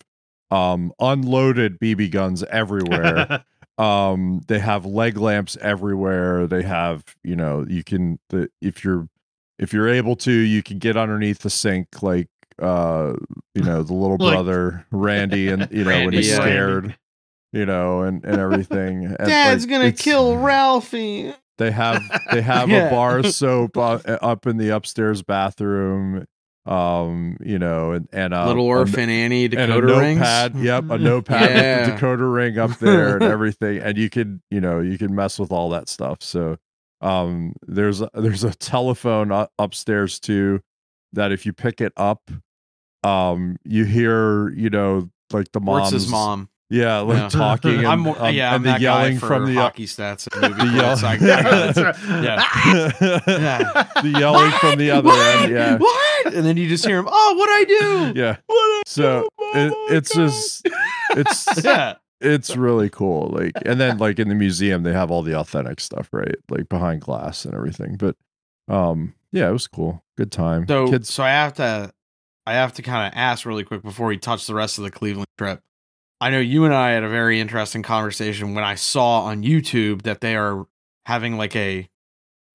um 0.50 0.92
unloaded 1.00 1.78
BB 1.78 2.10
guns 2.10 2.42
everywhere. 2.44 3.44
um 3.78 4.40
they 4.48 4.58
have 4.58 4.84
leg 4.86 5.16
lamps 5.16 5.56
everywhere. 5.60 6.46
They 6.46 6.62
have, 6.62 7.04
you 7.22 7.36
know, 7.36 7.64
you 7.68 7.84
can 7.84 8.18
the 8.30 8.48
if 8.60 8.82
you're 8.84 9.08
if 9.58 9.72
you're 9.72 9.88
able 9.88 10.16
to, 10.16 10.32
you 10.32 10.62
can 10.62 10.78
get 10.78 10.96
underneath 10.96 11.40
the 11.40 11.50
sink 11.50 12.02
like 12.02 12.28
uh 12.60 13.12
you 13.54 13.62
know, 13.62 13.82
the 13.82 13.94
little 13.94 14.16
Like- 14.18 14.34
brother 14.34 14.86
Randy 14.90 15.48
and 15.48 15.68
you 15.70 15.84
know 15.84 16.04
when 16.04 16.12
he's 16.12 16.28
yeah. 16.30 16.36
scared. 16.36 16.96
You 17.50 17.64
know, 17.64 18.02
and, 18.02 18.22
and 18.26 18.36
everything. 18.38 19.06
And, 19.06 19.16
Dad's 19.16 19.64
like, 19.64 19.70
gonna 19.70 19.92
kill 19.92 20.36
Ralphie. 20.36 21.32
They 21.56 21.70
have 21.70 22.02
they 22.30 22.42
have 22.54 22.68
Yeah. 22.68 22.88
a 22.88 22.90
bar 22.90 23.18
of 23.20 23.26
soap 23.32 23.76
uh, 23.78 24.00
up 24.20 24.46
in 24.46 24.58
the 24.58 24.68
upstairs 24.68 25.22
bathroom. 25.22 26.26
Um, 26.68 27.38
you 27.42 27.58
know, 27.58 27.92
and 27.92 28.08
and 28.12 28.34
uh, 28.34 28.46
Little 28.46 28.64
a- 28.66 28.68
Orphan 28.68 29.08
Annie 29.08 29.46
and 29.46 29.54
a 29.54 29.56
decoder 29.68 29.98
rings. 29.98 30.18
notepad. 30.20 30.54
Yep, 30.56 30.84
a 30.90 30.98
notepad 30.98 31.50
Yeah. 31.50 31.78
with 31.80 31.86
the 32.00 32.06
decoder 32.06 32.34
ring 32.34 32.58
up 32.58 32.78
there 32.78 33.14
and 33.16 33.22
everything. 33.34 33.78
And 33.78 33.96
you 33.96 34.10
could 34.10 34.40
you 34.50 34.60
know 34.60 34.80
you 34.80 34.98
can 34.98 35.14
mess 35.14 35.38
with 35.38 35.50
all 35.50 35.70
that 35.70 35.88
stuff. 35.88 36.18
So 36.22 36.58
um, 37.00 37.54
there's 37.66 38.02
a, 38.02 38.10
there's 38.12 38.44
a 38.44 38.52
telephone 38.54 39.30
u- 39.30 39.46
upstairs 39.58 40.20
too 40.20 40.60
that 41.14 41.32
if 41.32 41.46
you 41.46 41.54
pick 41.54 41.80
it 41.80 41.94
up, 41.96 42.30
um, 43.02 43.56
you 43.64 43.84
hear 43.86 44.50
you 44.50 44.68
know 44.68 45.08
like 45.32 45.50
the 45.52 45.60
mom's 45.60 45.92
Where's 45.92 46.02
his 46.02 46.10
mom? 46.10 46.48
yeah 46.70 46.98
like 46.98 47.16
Yeah. 47.16 47.28
talking 47.30 47.78
and, 47.78 47.86
I'm 47.86 48.00
more, 48.00 48.16
um, 48.22 48.34
yeah, 48.34 48.50
I'm 48.50 48.56
and 48.56 48.64
the 48.66 48.70
that 48.72 48.80
yelling 48.82 49.14
guy 49.14 49.18
for 49.20 49.26
from 49.26 49.46
the 49.46 49.54
hockey 49.54 49.86
stats 49.86 50.28
in 50.34 50.40
movie 50.50 50.68
the 50.70 50.76
yell- 50.76 50.98
quotes. 50.98 51.02
I, 51.02 51.12
I 51.12 51.14
yeah, 51.14 51.42
got 51.42 51.74
that's 51.74 51.78
it. 51.78 51.82
right. 51.82 52.22
Yeah. 52.22 53.22
Yeah. 53.26 54.02
the 54.02 54.18
yelling 54.18 54.50
from 54.52 54.78
the 54.78 54.90
other 54.90 55.08
What? 55.08 55.36
end. 55.44 55.52
Yeah. 55.52 55.76
What? 55.78 56.07
And 56.34 56.44
then 56.44 56.56
you 56.56 56.68
just 56.68 56.84
hear 56.86 56.98
him. 56.98 57.06
Oh, 57.10 57.34
what 57.36 57.48
I 57.50 57.64
do? 58.12 58.20
Yeah. 58.20 58.36
What? 58.46 58.88
So 58.88 59.28
Oh 59.38 59.52
it, 59.54 59.70
my 59.70 59.96
it's 59.96 60.14
God. 60.14 60.28
just 60.28 60.68
it's 61.10 61.46
Yeah. 61.64 61.94
it's 62.20 62.56
really 62.56 62.90
cool. 62.90 63.28
Like 63.32 63.52
and 63.64 63.80
then 63.80 63.98
like 63.98 64.18
in 64.18 64.28
the 64.28 64.34
museum 64.34 64.82
they 64.82 64.92
have 64.92 65.10
all 65.10 65.22
the 65.22 65.34
authentic 65.38 65.80
stuff, 65.80 66.08
right? 66.12 66.34
Like 66.50 66.68
behind 66.68 67.00
glass 67.02 67.44
and 67.44 67.54
everything. 67.54 67.96
But 67.96 68.16
um 68.68 69.14
yeah, 69.32 69.48
it 69.48 69.52
was 69.52 69.66
cool. 69.66 70.02
Good 70.16 70.32
time. 70.32 70.66
So, 70.66 70.88
Kids 70.90 71.12
so 71.12 71.22
I 71.22 71.28
have 71.30 71.54
to, 71.54 71.92
I 72.46 72.54
have 72.54 72.72
to 72.74 72.82
kind 72.82 73.06
of 73.12 73.18
ask 73.18 73.44
really 73.44 73.62
quick 73.62 73.82
before 73.82 74.06
we 74.06 74.16
touch 74.16 74.46
the 74.46 74.54
rest 74.54 74.78
of 74.78 74.84
the 74.84 74.90
Cleveland 74.90 75.26
trip. 75.36 75.62
I 76.20 76.30
know 76.30 76.40
you 76.40 76.64
and 76.64 76.72
I 76.74 76.90
had 76.92 77.04
a 77.04 77.08
very 77.10 77.38
interesting 77.38 77.82
conversation 77.82 78.54
when 78.54 78.64
I 78.64 78.74
saw 78.74 79.20
on 79.24 79.42
YouTube 79.42 80.02
that 80.02 80.20
they 80.22 80.34
are 80.34 80.66
having 81.06 81.36
like 81.36 81.54
a, 81.54 81.88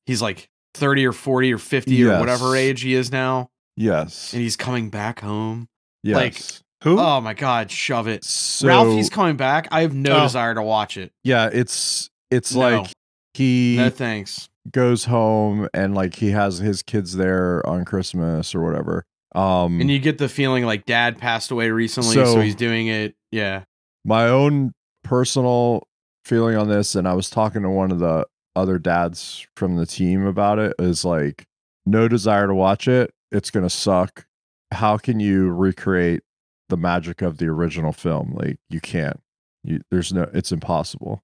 he's 0.08 0.22
like 0.22 0.50
thirty 0.74 1.06
or 1.06 1.14
forty 1.14 1.54
or 1.54 1.58
fifty 1.60 2.04
or 2.04 2.20
whatever 2.20 2.56
age 2.56 2.82
he 2.82 2.96
is 2.96 3.12
now, 3.12 3.52
Yes. 3.76 4.34
and 4.34 4.42
he's 4.42 4.56
coming 4.56 4.90
back 4.90 5.20
home. 5.22 5.68
Yes. 6.04 6.16
like- 6.16 6.42
Who? 6.84 7.00
Oh 7.00 7.22
my 7.22 7.34
God, 7.34 7.72
shove 7.72 8.08
it! 8.08 8.24
so 8.26 8.68
Ralphie's 8.68 9.10
coming 9.10 9.38
back. 9.38 9.68
I 9.72 9.82
have 9.82 9.94
no 9.94 10.18
Oh. 10.18 10.24
desire 10.24 10.54
to 10.54 10.62
watch 10.62 10.98
it. 10.98 11.12
yeah, 11.24 11.50
it's 11.52 12.10
it's 12.30 12.54
No. 12.54 12.60
like 12.60 12.92
he 13.34 13.76
No 13.78 13.90
thanks. 13.90 14.50
goes 14.72 15.06
home 15.06 15.68
and 15.74 15.96
like 15.96 16.16
he 16.16 16.32
has 16.32 16.58
his 16.58 16.82
kids 16.84 17.16
there 17.16 17.66
on 17.68 17.86
Christmas 17.86 18.54
or 18.54 18.62
whatever. 18.64 19.06
Um 19.34 19.80
And 19.82 19.90
you 19.90 19.98
get 20.00 20.18
the 20.18 20.28
feeling 20.30 20.66
like 20.66 20.86
Dad 20.86 21.18
passed 21.18 21.52
away 21.52 21.72
recently, 21.72 22.14
so, 22.16 22.26
So- 22.26 22.42
he's 22.42 22.56
doing 22.56 22.88
it. 22.88 23.16
Yeah. 23.32 23.64
my 24.06 24.28
own 24.28 24.74
personal 25.04 25.88
feeling 26.26 26.56
on 26.58 26.68
this 26.70 26.96
and 26.96 27.08
i 27.08 27.14
was 27.14 27.30
talking 27.30 27.62
to 27.62 27.70
one 27.70 27.92
of 27.92 28.00
the 28.00 28.26
other 28.56 28.78
dads 28.78 29.46
from 29.58 29.76
the 29.78 29.86
team 29.86 30.26
about 30.26 30.60
it 30.60 30.74
is 30.80 31.04
like 31.06 31.46
no 31.86 32.08
desire 32.08 32.48
to 32.48 32.54
watch 32.54 32.88
it 32.88 33.12
it's 33.34 33.50
going 33.52 33.66
to 33.66 33.70
suck. 33.70 34.26
How 34.72 34.98
can 34.98 35.20
you 35.20 35.52
recreate 35.52 36.22
the 36.70 36.78
magic 36.78 37.22
of 37.22 37.38
the 37.38 37.48
original 37.48 37.92
film? 37.92 38.34
Like 38.34 38.58
you 38.70 38.80
can't. 38.80 39.20
You, 39.64 39.82
there's 39.92 40.14
no 40.14 40.30
it's 40.34 40.52
impossible. 40.52 41.24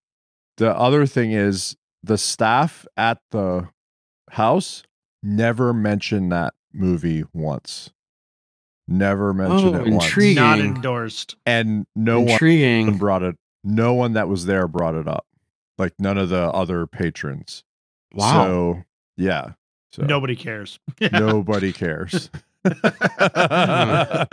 The 0.57 0.75
other 0.75 1.05
thing 1.05 1.31
is 1.31 1.75
the 2.03 2.17
staff 2.17 2.85
at 2.97 3.19
the 3.31 3.69
house 4.31 4.83
never 5.23 5.73
mentioned 5.73 6.31
that 6.31 6.53
movie 6.73 7.23
once. 7.33 7.91
Never 8.87 9.33
mentioned 9.33 9.75
Oh, 9.75 9.83
it 9.85 9.91
once. 9.93 10.17
Not 10.35 10.59
endorsed. 10.59 11.35
and 11.45 11.85
no 11.95 12.21
one 12.21 12.29
Intriguing. 12.31 12.87
one 12.87 12.97
brought 12.97 13.23
it 13.23 13.35
no 13.63 13.93
one 13.93 14.13
that 14.13 14.27
was 14.29 14.45
there 14.45 14.67
brought 14.67 14.95
it 14.95 15.07
up. 15.07 15.25
Like 15.77 15.93
none 15.99 16.17
of 16.17 16.29
the 16.29 16.49
other 16.51 16.87
patrons. 16.87 17.63
Wow. 18.13 18.43
so 18.45 18.83
yeah 19.17 19.51
so 19.91 20.03
Nobody 20.03 20.35
cares. 20.35 20.79
nobody 21.11 21.71
cares 21.73 22.29
That's 22.63 24.29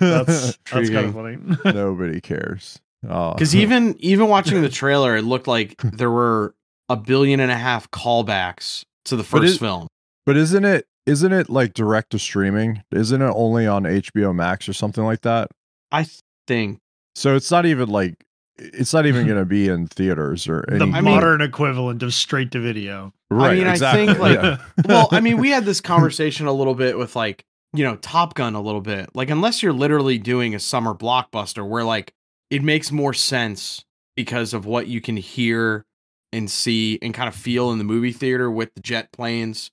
that's 0.00 0.56
kind 0.70 0.96
of 0.96 1.14
funny. 1.14 1.38
nobody 1.64 2.20
cares 2.20 2.80
oh 3.08 3.32
Because 3.34 3.54
even 3.54 3.96
even 4.00 4.28
watching 4.28 4.62
the 4.62 4.68
trailer, 4.68 5.16
it 5.16 5.22
looked 5.22 5.46
like 5.46 5.76
there 5.82 6.10
were 6.10 6.54
a 6.88 6.96
billion 6.96 7.40
and 7.40 7.50
a 7.52 7.56
half 7.56 7.90
callbacks 7.90 8.84
to 9.06 9.16
the 9.16 9.22
But 9.22 9.40
first 9.42 9.56
it- 9.56 9.58
film. 9.60 9.88
but 10.26 10.36
isn't 10.36 10.64
it 10.64 10.86
isn't 11.06 11.32
it 11.32 11.48
like 11.48 11.72
direct 11.74 12.10
to 12.10 12.18
streaming 12.18 12.82
isn't 12.92 13.22
it 13.22 13.32
only 13.34 13.66
on 13.66 13.84
hbo 13.84 14.34
max 14.34 14.68
or 14.68 14.72
something 14.74 15.04
like 15.04 15.22
that 15.22 15.48
I 15.90 16.06
think. 16.46 16.80
so 17.14 17.34
it's 17.34 17.50
not 17.50 17.64
even 17.64 17.88
like 17.88 18.24
it's 18.58 18.92
not 18.92 19.06
even 19.06 19.26
going 19.26 19.38
to 19.38 19.44
be 19.44 19.68
in 19.68 19.86
theaters 19.86 20.48
or 20.48 20.64
the 20.68 20.74
any 20.76 20.92
I 20.92 21.00
mean- 21.00 21.14
modern 21.14 21.40
equivalent 21.40 22.02
of 22.02 22.12
straight 22.12 22.50
to 22.52 22.60
video. 22.60 23.12
right 23.30 23.52
I 23.52 23.54
mean, 23.54 23.66
I 23.66 23.76
think, 23.76 24.18
like, 24.18 24.42
yeah. 24.42 24.58
Well, 24.84 25.08
I 25.12 25.20
mean, 25.20 25.38
we 25.38 25.50
had 25.50 25.64
this 25.64 25.80
conversation 25.80 26.46
a 26.46 26.52
little 26.52 26.74
bit 26.74 26.98
with 26.98 27.14
like 27.16 27.44
you 27.72 27.84
know 27.84 27.96
Top 27.96 28.34
Gun 28.34 28.54
a 28.54 28.60
little 28.60 28.80
bit. 28.80 29.10
Like 29.14 29.30
unless 29.30 29.62
you're 29.62 29.72
literally 29.72 30.18
doing 30.18 30.54
a 30.54 30.58
summer 30.58 30.94
blockbuster 30.94 31.66
where 31.66 31.84
like 31.84 32.14
it 32.50 32.62
makes 32.62 32.90
more 32.90 33.12
sense 33.14 33.84
because 34.16 34.54
of 34.54 34.66
what 34.66 34.86
you 34.88 35.00
can 35.00 35.16
hear 35.16 35.84
and 36.32 36.50
see 36.50 36.98
and 37.02 37.14
kind 37.14 37.28
of 37.28 37.34
feel 37.34 37.70
in 37.70 37.78
the 37.78 37.84
movie 37.84 38.12
theater 38.12 38.50
with 38.50 38.74
the 38.74 38.80
jet 38.80 39.12
planes, 39.12 39.70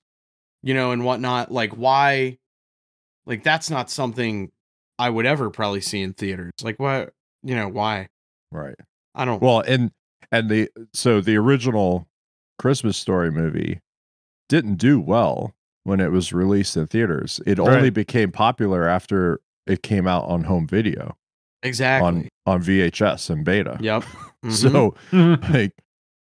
you 0.62 0.74
know, 0.74 0.92
and 0.92 1.04
whatnot. 1.04 1.52
Like 1.52 1.72
why? 1.72 2.38
Like 3.26 3.44
that's 3.44 3.70
not 3.70 3.90
something 3.90 4.52
I 5.00 5.10
would 5.10 5.26
ever 5.26 5.50
probably 5.50 5.82
see 5.82 6.02
in 6.02 6.14
theaters. 6.14 6.54
Like 6.62 6.80
what? 6.80 7.14
You 7.44 7.56
know 7.56 7.68
why? 7.68 8.10
Right 8.52 8.76
I 9.16 9.26
don't. 9.26 9.42
Well, 9.42 9.62
and 9.62 9.92
and 10.32 10.50
the 10.50 10.70
so 10.94 11.22
the 11.22 11.38
original 11.38 12.08
Christmas 12.60 12.98
story 12.98 13.32
movie 13.32 13.80
didn't 14.50 14.76
do 14.76 15.00
well 15.00 15.56
when 15.84 16.00
it 16.00 16.12
was 16.12 16.34
released 16.34 16.76
in 16.78 16.88
theaters. 16.88 17.40
It 17.46 17.60
only 17.60 17.90
became 17.90 18.32
popular 18.32 18.88
after 18.88 19.40
it 19.66 19.82
came 19.82 20.08
out 20.08 20.26
on 20.26 20.44
home 20.44 20.68
video 20.68 21.16
exactly. 21.64 22.06
on 22.06 22.30
on 22.46 22.62
VHS 22.62 23.30
and 23.30 23.46
beta. 23.46 23.78
yep. 23.82 24.04
Mhm. 24.04 24.12
So 24.52 24.94
like 25.52 25.74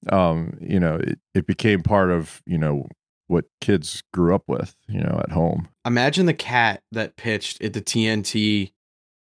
um 0.10 0.58
you 0.62 0.80
know 0.80 0.96
it, 0.96 1.20
it 1.34 1.48
became 1.48 1.82
part 1.82 2.10
of 2.10 2.42
you 2.46 2.58
know 2.58 2.88
what 3.26 3.44
kids 3.60 4.02
grew 4.14 4.34
up 4.34 4.44
with 4.48 4.78
you 4.88 5.02
know 5.02 5.20
at 5.22 5.32
home 5.32 5.68
imagine 5.86 6.26
the 6.26 6.34
cat 6.34 6.84
that 6.94 7.18
pitched 7.18 7.62
at 7.62 7.74
the 7.74 7.82
TNT 7.82 8.72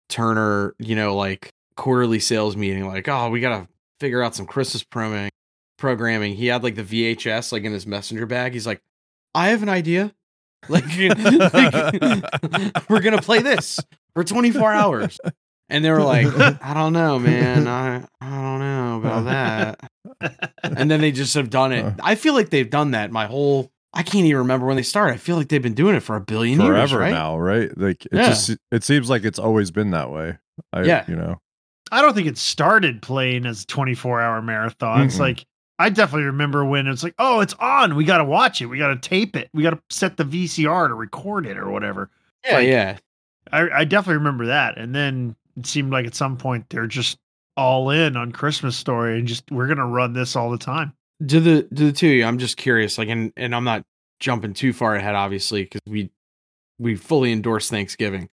Turner, 0.09 0.75
you 0.79 0.95
know, 0.95 1.15
like 1.15 1.53
quarterly 1.79 2.19
sales 2.19 2.55
meeting, 2.57 2.85
like, 2.87 3.07
oh, 3.07 3.29
we 3.29 3.39
gotta 3.39 3.67
figure 3.99 4.21
out 4.21 4.35
some 4.35 4.45
Christmas 4.45 4.83
programming. 4.83 5.31
Programming. 5.77 6.35
He 6.35 6.47
had 6.47 6.61
like 6.61 6.75
the 6.75 6.83
VHS 6.83 7.51
like 7.53 7.63
in 7.63 7.71
his 7.71 7.87
messenger 7.87 8.25
bag. 8.25 8.53
He's 8.53 8.67
like, 8.67 8.81
I 9.33 9.47
have 9.49 9.63
an 9.63 9.69
idea. 9.69 10.13
Like, 10.67 10.83
like, 11.53 11.93
we're 12.89 12.99
gonna 13.01 13.21
play 13.21 13.39
this 13.41 13.79
for 14.13 14.23
24 14.25 14.73
hours. 14.73 15.17
And 15.69 15.85
they 15.85 15.91
were 15.91 16.01
like, 16.03 16.27
I 16.61 16.73
don't 16.73 16.91
know, 16.93 17.17
man. 17.17 17.65
I 17.67 18.03
I 18.19 18.29
don't 18.29 18.59
know 18.59 18.97
about 18.97 19.25
that. 19.25 19.89
And 20.63 20.91
then 20.91 20.99
they 20.99 21.11
just 21.13 21.33
have 21.35 21.49
done 21.49 21.71
it. 21.71 21.93
I 22.03 22.15
feel 22.15 22.33
like 22.33 22.49
they've 22.49 22.69
done 22.69 22.91
that 22.91 23.11
my 23.11 23.25
whole. 23.27 23.71
I 23.93 24.03
can't 24.03 24.25
even 24.25 24.39
remember 24.39 24.65
when 24.67 24.75
they 24.75 24.83
started. 24.83 25.13
I 25.13 25.17
feel 25.17 25.35
like 25.37 25.47
they've 25.47 25.61
been 25.63 25.73
doing 25.75 25.95
it 25.95 26.01
for 26.01 26.15
a 26.15 26.21
billion 26.21 26.59
years, 26.59 26.69
forever 26.69 26.99
right? 26.99 27.11
now 27.11 27.37
right 27.39 27.75
like 27.77 28.05
it 28.05 28.11
Yeah. 28.13 28.27
just 28.29 28.55
it 28.71 28.83
seems 28.83 29.09
like 29.09 29.23
it's 29.23 29.39
always 29.39 29.71
been 29.71 29.91
that 29.91 30.11
way 30.11 30.37
I, 30.73 30.83
Yeah. 30.83 31.05
you 31.07 31.15
know 31.15 31.39
I 31.91 32.01
don't 32.01 32.13
think 32.13 32.27
it 32.27 32.37
started 32.37 33.01
playing 33.01 33.45
as 33.45 33.65
24 33.65 34.21
hour 34.21 34.41
marathons. 34.41 35.13
Mm-mm. 35.15 35.19
like, 35.19 35.45
I 35.77 35.89
definitely 35.89 36.25
remember 36.25 36.65
when 36.65 36.87
it's 36.87 37.03
like, 37.03 37.15
oh, 37.19 37.39
it's 37.39 37.53
on. 37.55 37.95
We 37.95 38.03
got 38.03 38.17
to 38.17 38.25
watch 38.25 38.61
it. 38.61 38.65
We 38.67 38.77
got 38.77 38.89
to 38.89 39.09
tape 39.09 39.35
it. 39.35 39.49
We 39.53 39.63
got 39.63 39.71
to 39.71 39.81
set 39.89 40.17
the 40.17 40.25
VCR 40.25 40.87
to 40.89 40.93
record 40.93 41.45
it 41.45 41.57
or 41.57 41.69
whatever. 41.69 42.09
Yeah, 42.45 42.53
Like- 42.55 42.67
yeah. 42.67 42.97
I, 43.51 43.69
I 43.79 43.83
definitely 43.85 44.17
remember 44.17 44.45
that. 44.47 44.77
And 44.77 44.93
then 44.93 45.35
it 45.57 45.65
seemed 45.65 45.91
like 45.91 46.05
at 46.05 46.13
some 46.15 46.37
point 46.37 46.65
they're 46.69 46.85
just 46.85 47.17
all 47.57 47.89
in 47.89 48.15
on 48.15 48.31
Christmas 48.31 48.77
Story 48.77 49.17
and 49.17 49.27
just, 49.27 49.49
we're 49.51 49.65
going 49.65 49.77
to 49.79 49.85
run 49.85 50.13
this 50.13 50.35
all 50.35 50.51
the 50.51 50.57
time. 50.57 50.93
Do 51.25 51.39
the 51.41 51.67
do 51.73 51.87
the 51.87 51.91
two 51.91 52.07
of 52.07 52.13
you? 52.13 52.23
I'm 52.25 52.37
just 52.37 52.55
curious. 52.55 52.97
Like, 52.97 53.09
and 53.09 53.33
and 53.35 53.53
I'm 53.53 53.65
not 53.65 53.83
jumping 54.21 54.53
too 54.53 54.71
far 54.71 54.95
ahead, 54.95 55.15
obviously, 55.15 55.63
because 55.63 55.81
we 55.85 56.11
we 56.77 56.95
fully 56.95 57.33
endorse 57.33 57.69
Thanksgiving. 57.69 58.29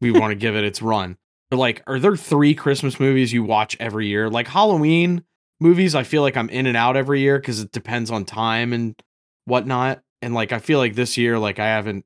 We 0.00 0.12
want 0.12 0.30
to 0.30 0.36
give 0.36 0.54
it 0.54 0.62
its 0.62 0.80
run. 0.80 1.16
But 1.50 1.58
like, 1.58 1.82
are 1.86 1.98
there 1.98 2.16
three 2.16 2.54
Christmas 2.54 3.00
movies 3.00 3.32
you 3.32 3.42
watch 3.42 3.76
every 3.80 4.06
year? 4.06 4.30
Like 4.30 4.46
Halloween 4.48 5.24
movies, 5.60 5.94
I 5.94 6.04
feel 6.04 6.22
like 6.22 6.36
I'm 6.36 6.48
in 6.48 6.66
and 6.66 6.76
out 6.76 6.96
every 6.96 7.20
year 7.20 7.38
because 7.38 7.60
it 7.60 7.72
depends 7.72 8.10
on 8.10 8.24
time 8.24 8.72
and 8.72 9.00
whatnot. 9.44 10.02
And 10.22 10.34
like, 10.34 10.52
I 10.52 10.58
feel 10.58 10.78
like 10.78 10.94
this 10.94 11.16
year, 11.16 11.38
like 11.38 11.58
I 11.58 11.66
haven't 11.66 12.04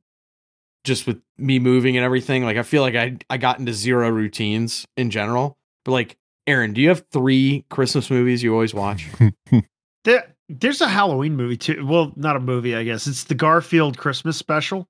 just 0.85 1.07
with 1.07 1.21
me 1.39 1.59
moving 1.59 1.97
and 1.97 2.05
everything. 2.05 2.45
Like 2.45 2.57
I 2.57 2.63
feel 2.63 2.83
like 2.83 2.95
I 2.95 3.17
I 3.29 3.37
got 3.37 3.59
into 3.59 3.73
zero 3.73 4.11
routines 4.11 4.87
in 4.97 5.11
general. 5.11 5.59
But 5.85 5.93
like 5.93 6.17
Aaron, 6.47 6.73
do 6.73 6.81
you 6.81 6.89
have 6.89 7.05
three 7.11 7.65
Christmas 7.71 8.11
movies 8.11 8.43
you 8.43 8.53
always 8.53 8.75
watch? 8.75 9.09
There, 10.05 10.35
there's 10.51 10.83
a 10.83 10.89
Halloween 10.89 11.35
movie 11.35 11.57
too. 11.57 11.85
Well, 11.87 12.13
not 12.15 12.37
a 12.37 12.41
movie, 12.41 12.77
I 12.77 12.85
guess. 12.85 13.07
It's 13.07 13.25
the 13.25 13.35
Garfield 13.35 13.97
Christmas 13.97 14.37
special. 14.37 14.87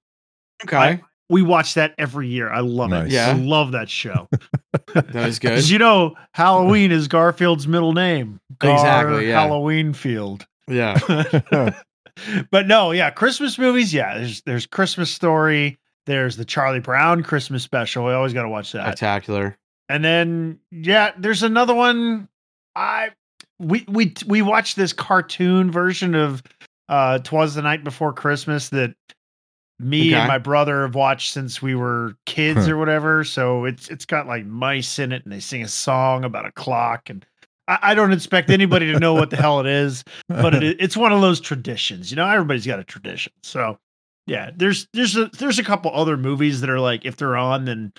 Okay, 0.65 1.01
We 1.31 1.43
watch 1.43 1.75
that 1.75 1.95
every 1.99 2.29
year. 2.29 2.51
I 2.51 2.61
love 2.61 2.91
Nice. 2.91 3.07
it. 3.09 3.13
Yeah. 3.15 3.31
I 3.31 3.33
love 3.33 3.73
that 3.73 3.89
show. 3.89 4.29
that 4.95 5.15
was 5.15 5.39
good. 5.39 5.69
You 5.69 5.79
know, 5.79 6.15
Halloween 6.33 6.93
is 6.93 7.09
Garfield's 7.09 7.67
middle 7.67 7.93
name. 7.95 8.41
Gar 8.59 8.75
Exactly, 8.75 9.29
yeah. 9.29 9.41
Halloween 9.41 9.93
Field. 9.95 10.47
yeah, 10.69 10.99
but 12.51 12.67
no, 12.67 12.91
yeah, 12.91 13.11
Christmas 13.11 13.59
movies. 13.59 13.93
Yeah, 13.93 14.19
there's 14.19 14.43
there's 14.43 14.67
Christmas 14.67 15.11
Story. 15.11 15.79
There's 16.07 16.37
the 16.37 16.45
Charlie 16.45 16.81
Brown 16.81 17.23
Christmas 17.23 17.63
special. 17.63 18.05
We 18.05 18.13
always 18.13 18.33
got 18.35 18.43
to 18.43 18.49
watch 18.49 18.73
that. 18.73 18.87
spectacular. 18.87 19.57
And 19.89 20.05
then 20.05 20.59
yeah, 20.71 21.13
there's 21.19 21.43
another 21.43 21.75
one. 21.75 22.29
I 22.77 23.11
we 23.59 23.85
we 23.89 24.13
we 24.27 24.43
watched 24.43 24.77
this 24.77 24.93
cartoon 24.93 25.71
version 25.71 26.15
of 26.15 26.43
uh 26.89 27.19
Twas 27.21 27.55
the 27.55 27.63
Night 27.63 27.83
Before 27.85 28.13
Christmas 28.13 28.69
that 28.71 28.95
me 29.79 30.09
Okay. 30.11 30.21
and 30.21 30.29
my 30.29 30.39
brother 30.39 30.83
have 30.83 30.95
watched 30.95 31.33
since 31.33 31.61
we 31.61 31.75
were 31.75 32.15
kids 32.27 32.69
or 32.69 32.77
whatever. 32.77 33.25
So 33.25 33.65
it's 33.65 33.89
it's 33.89 34.05
got 34.05 34.27
like 34.27 34.47
mice 34.47 34.99
in 34.99 35.13
it 35.13 35.25
and 35.25 35.33
they 35.33 35.41
sing 35.41 35.63
a 35.63 35.69
song 35.69 36.25
about 36.25 36.47
a 36.47 36.53
clock 36.53 37.11
and 37.11 37.25
I, 37.67 37.79
I 37.83 37.95
don't 37.95 38.13
expect 38.13 38.51
anybody 38.51 38.93
to 38.93 38.99
know 39.01 39.15
what 39.15 39.31
the 39.31 39.37
hell 39.37 39.59
it 39.61 39.67
is, 39.67 40.05
but 40.29 40.55
it, 40.55 40.77
it's 40.81 40.97
one 40.97 41.13
of 41.13 41.21
those 41.21 41.41
traditions. 41.41 42.11
You 42.11 42.17
know, 42.17 42.27
everybody's 42.29 42.67
got 42.67 42.79
a 42.79 42.85
tradition. 42.85 43.33
So 43.43 43.79
yeah, 44.27 44.51
there's 44.55 44.87
there's 44.93 45.17
a 45.17 45.27
there's 45.39 45.59
a 45.59 45.65
couple 45.65 45.91
other 45.93 46.17
movies 46.17 46.61
that 46.61 46.71
are 46.71 46.81
like 46.81 47.05
if 47.05 47.17
they're 47.17 47.37
on 47.37 47.65
then 47.65 47.93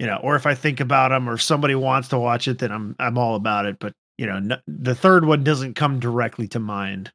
you 0.00 0.06
know, 0.06 0.16
or 0.22 0.34
if 0.34 0.44
I 0.46 0.54
think 0.56 0.80
about 0.80 1.10
them 1.10 1.28
or 1.28 1.34
if 1.34 1.42
somebody 1.42 1.76
wants 1.76 2.08
to 2.08 2.18
watch 2.18 2.48
it 2.48 2.58
then 2.58 2.72
I'm 2.72 2.96
I'm 2.98 3.16
all 3.18 3.36
about 3.36 3.66
it, 3.66 3.78
but 3.78 3.92
you 4.18 4.26
know, 4.26 4.38
no, 4.40 4.56
the 4.66 4.94
third 4.94 5.24
one 5.24 5.44
doesn't 5.44 5.74
come 5.74 6.00
directly 6.00 6.48
to 6.48 6.58
mind, 6.58 7.12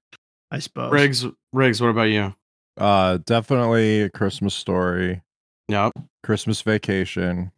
I 0.51 0.59
suppose. 0.59 0.91
Riggs, 0.91 1.25
Riggs, 1.53 1.81
what 1.81 1.89
about 1.89 2.03
you? 2.09 2.33
Uh, 2.79 3.17
definitely 3.25 4.01
a 4.03 4.09
Christmas 4.09 4.55
story, 4.55 5.21
Yep. 5.67 5.93
Christmas 6.23 6.61
vacation. 6.61 7.51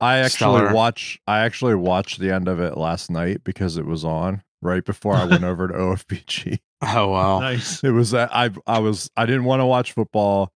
I 0.00 0.18
actually 0.18 0.36
Stellar. 0.58 0.74
watch. 0.74 1.18
I 1.26 1.40
actually 1.40 1.76
watched 1.76 2.18
the 2.18 2.30
end 2.30 2.48
of 2.48 2.60
it 2.60 2.76
last 2.76 3.10
night 3.10 3.42
because 3.44 3.76
it 3.78 3.86
was 3.86 4.04
on 4.04 4.42
right 4.60 4.84
before 4.84 5.14
I 5.14 5.24
went 5.24 5.44
over 5.44 5.68
to 5.68 5.74
OFBG. 5.74 6.58
Oh 6.82 7.08
wow. 7.08 7.38
Nice. 7.40 7.82
It 7.84 7.92
was 7.92 8.10
that 8.10 8.34
I 8.34 8.50
I 8.66 8.80
was 8.80 9.08
I 9.16 9.24
didn't 9.24 9.44
want 9.44 9.60
to 9.60 9.66
watch 9.66 9.92
football. 9.92 10.52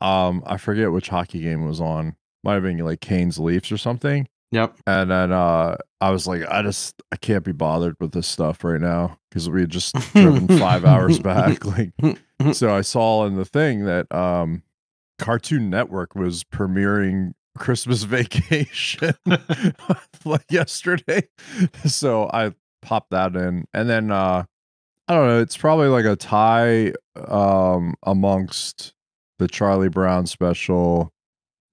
Um, 0.00 0.42
I 0.46 0.58
forget 0.58 0.92
which 0.92 1.08
hockey 1.08 1.40
game 1.40 1.66
was 1.66 1.80
on. 1.80 2.14
Might 2.44 2.54
have 2.54 2.62
been 2.62 2.78
like 2.78 3.00
Canes 3.00 3.38
Leafs 3.38 3.72
or 3.72 3.78
something. 3.78 4.28
Yep. 4.52 4.76
And 4.86 5.10
then 5.10 5.32
uh, 5.32 5.76
I 6.00 6.10
was 6.10 6.28
like, 6.28 6.42
I 6.48 6.62
just 6.62 7.02
I 7.10 7.16
can't 7.16 7.42
be 7.42 7.52
bothered 7.52 7.96
with 7.98 8.12
this 8.12 8.28
stuff 8.28 8.62
right 8.62 8.80
now 8.80 9.18
because 9.30 9.48
we 9.50 9.62
had 9.62 9.70
just 9.70 9.94
driven 10.12 10.46
five 10.58 10.84
hours 10.84 11.18
back. 11.18 11.64
Like, 11.64 11.90
so 12.52 12.74
I 12.74 12.82
saw 12.82 13.26
in 13.26 13.36
the 13.36 13.44
thing 13.44 13.84
that 13.84 14.12
um, 14.14 14.62
Cartoon 15.18 15.70
Network 15.70 16.14
was 16.14 16.44
premiering 16.44 17.32
Christmas 17.56 18.02
Vacation 18.04 19.14
like 20.24 20.50
yesterday. 20.50 21.28
So 21.86 22.30
I 22.32 22.52
popped 22.82 23.10
that 23.10 23.34
in, 23.36 23.66
and 23.72 23.88
then 23.88 24.10
uh, 24.10 24.44
I 25.08 25.14
don't 25.14 25.26
know. 25.26 25.40
It's 25.40 25.56
probably 25.56 25.88
like 25.88 26.04
a 26.04 26.16
tie 26.16 26.92
um, 27.28 27.94
amongst 28.02 28.94
the 29.38 29.48
Charlie 29.48 29.88
Brown 29.88 30.26
special, 30.26 31.12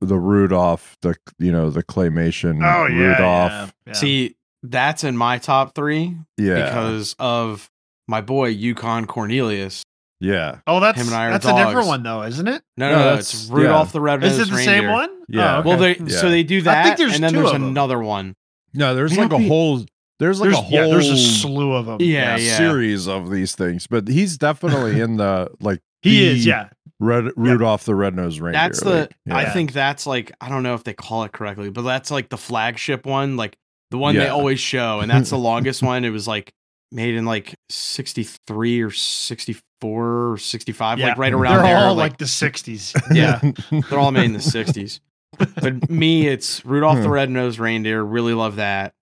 the 0.01 0.17
Rudolph, 0.17 0.97
the 1.01 1.15
you 1.39 1.51
know 1.51 1.69
the 1.69 1.83
claymation 1.83 2.59
Oh 2.63 2.87
yeah. 2.87 3.11
Rudolph. 3.11 3.51
yeah, 3.51 3.69
yeah. 3.87 3.93
See, 3.93 4.35
that's 4.63 5.03
in 5.03 5.17
my 5.17 5.37
top 5.37 5.75
three 5.75 6.17
Yeah, 6.37 6.65
because 6.65 7.15
of 7.19 7.69
my 8.07 8.21
boy 8.21 8.47
Yukon 8.49 9.07
Cornelius. 9.07 9.83
Yeah, 10.21 10.59
Oh, 10.67 10.79
that's 10.79 10.99
him 11.01 11.07
and 11.07 11.15
I 11.15 11.25
are 11.27 11.31
that's 11.31 11.45
a 11.45 11.53
different 11.53 11.87
one 11.87 12.03
though, 12.03 12.23
isn't 12.23 12.47
it? 12.47 12.61
No, 12.77 12.89
No, 12.89 12.91
no, 12.91 12.97
no, 12.99 13.05
that's- 13.09 13.33
it's 13.33 13.49
Rudolph 13.49 13.89
yeah. 13.89 13.91
the 13.91 14.01
Red 14.01 14.23
Is 14.23 14.39
it 14.39 14.49
the 14.49 14.55
Reindeer. 14.55 14.81
same 14.81 14.89
one? 14.89 15.09
Yeah. 15.27 15.55
Oh, 15.55 15.59
okay. 15.59 15.67
Well, 15.69 15.77
they 15.77 15.97
Yeah. 15.97 16.17
so 16.21 16.29
they 16.29 16.43
do 16.43 16.59
I 16.59 16.61
that, 16.61 16.83
think 16.85 16.97
there's 16.97 17.15
and 17.15 17.23
then 17.23 17.31
two 17.33 17.39
there's 17.39 17.49
of 17.49 17.55
'em. 17.55 17.63
another 17.63 17.99
one. 17.99 18.35
no. 18.73 18.95
There's 18.95 19.15
May 19.15 19.23
like 19.23 19.33
a 19.33 19.39
whole. 19.39 19.83
There's 20.19 20.39
like 20.39 20.51
there's, 20.51 20.59
a 20.59 20.61
whole. 20.61 20.71
yeah, 20.71 20.85
there's 20.87 21.09
a 21.09 21.17
slew 21.17 21.73
of 21.73 21.87
them. 21.87 21.97
Yeah, 21.99 22.35
yeah, 22.35 22.37
yeah. 22.37 22.57
series 22.57 23.07
of 23.07 23.31
these 23.31 23.55
things, 23.55 23.87
but 23.87 24.07
he's 24.07 24.37
definitely 24.37 25.01
in 25.01 25.17
the 25.17 25.49
like. 25.59 25.79
He 26.03 26.19
the 26.19 26.27
is, 26.37 26.45
yeah. 26.45 26.69
Red 26.99 27.31
Rudolph 27.35 27.83
the 27.85 27.95
Red-Nosed 27.95 28.39
Reindeer. 28.39 28.61
That's 28.61 28.79
the. 28.83 29.09
like, 29.25 29.47
I 29.47 29.49
think 29.49 29.73
that's 29.73 30.05
like 30.05 30.31
I 30.39 30.49
don't 30.49 30.61
know 30.61 30.75
if 30.75 30.83
they 30.83 30.93
call 30.93 31.23
it 31.23 31.31
correctly, 31.31 31.71
but 31.71 31.81
that's 31.81 32.11
like 32.11 32.29
the 32.29 32.37
flagship 32.37 33.07
one, 33.07 33.35
like 33.37 33.57
the 33.89 33.97
one 33.97 34.13
they 34.15 34.27
always 34.27 34.59
show, 34.59 34.99
and 34.99 35.09
that's 35.09 35.31
the 35.31 35.37
longest 35.39 35.81
one. 35.81 36.05
It 36.05 36.11
was 36.11 36.27
like 36.27 36.53
made 36.91 37.15
in 37.15 37.25
like 37.25 37.55
sixty 37.69 38.23
three 38.45 38.81
or 38.81 38.91
sixty 38.91 39.57
four 39.81 40.31
or 40.33 40.37
sixty 40.37 40.71
five, 40.71 40.99
Yeah. 40.99 41.09
like 41.09 41.17
right 41.17 41.33
around 41.33 41.55
They're 41.63 41.63
there. 41.75 41.77
all 41.77 41.95
like 41.95 42.11
like 42.11 42.17
the 42.19 42.25
60s. 42.25 42.93
Yeah. 43.15 43.39
They're 43.89 43.99
all 43.99 44.11
made 44.11 44.25
in 44.25 44.33
the 44.33 44.39
60s. 44.39 44.99
But 45.37 45.89
me, 45.89 46.27
it's 46.27 46.63
Rudolph 46.65 46.97
the 46.97 47.03
Hmm. 47.05 47.09
Red-Nosed 47.11 47.57
Reindeer. 47.59 48.03
Really 48.03 48.33
love 48.33 48.57
that. 48.57 48.93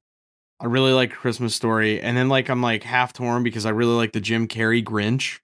I 0.62 0.66
really 0.66 0.94
like 0.94 1.12
Christmas 1.12 1.56
Story. 1.56 2.02
And 2.02 2.16
then 2.18 2.30
like 2.30 2.50
I'm 2.50 2.62
like 2.62 2.84
half 2.84 3.14
torn 3.14 3.44
because 3.44 3.66
I 3.66 3.70
really 3.72 3.94
like 3.96 4.14
the 4.14 4.22
Jim 4.22 4.48
Carrey 4.48 4.84
Grinch. 4.84 5.40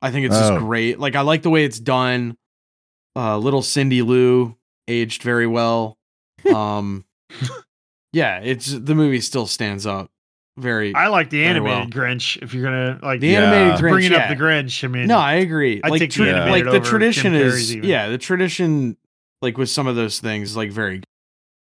I 0.00 0.10
think 0.10 0.26
it's 0.26 0.36
just 0.38 0.52
Oh. 0.52 0.58
great. 0.58 0.98
Like 0.98 1.16
I 1.16 1.20
like 1.20 1.42
the 1.42 1.50
way 1.50 1.64
it's 1.64 1.78
done. 1.80 2.36
Uh 3.16 3.36
little 3.38 3.62
Cindy 3.62 4.02
Lou 4.02 4.56
aged 4.88 5.22
very 5.22 5.46
well. 5.46 5.96
Um 6.54 7.04
yeah, 8.12 8.40
it's 8.40 8.66
the 8.66 8.94
movie 8.94 9.20
still 9.20 9.46
stands 9.46 9.86
up 9.86 10.10
very 10.58 10.94
I 10.94 11.08
like 11.08 11.30
the 11.30 11.38
Very 11.44 11.50
animated 11.50 11.90
Grinch. 11.92 12.42
If 12.42 12.52
you're 12.54 12.64
gonna 12.64 12.98
like 13.02 13.20
the 13.20 13.28
Yeah. 13.28 13.42
animated 13.42 13.80
Grinch. 13.84 13.90
bringing 13.90 14.12
yeah. 14.12 14.18
up 14.18 14.28
the 14.28 14.36
Grinch, 14.36 14.84
I 14.84 14.88
mean, 14.88 15.06
No, 15.06 15.18
I 15.18 15.34
agree. 15.34 15.80
I'd 15.82 15.90
like, 15.90 15.98
take 16.00 16.10
the 16.10 16.16
tra- 16.16 16.26
animated 16.26 16.50
like 16.52 16.64
the 16.64 16.78
over 16.80 16.84
tradition 16.90 17.32
Jim 17.32 17.42
is, 17.42 17.76
even. 17.76 17.88
yeah, 17.88 18.08
the 18.08 18.18
tradition, 18.18 18.96
like 19.40 19.56
with 19.58 19.70
some 19.70 19.86
of 19.86 19.96
those 19.96 20.20
things, 20.20 20.56
like 20.56 20.70
very. 20.70 20.98
good. 20.98 21.04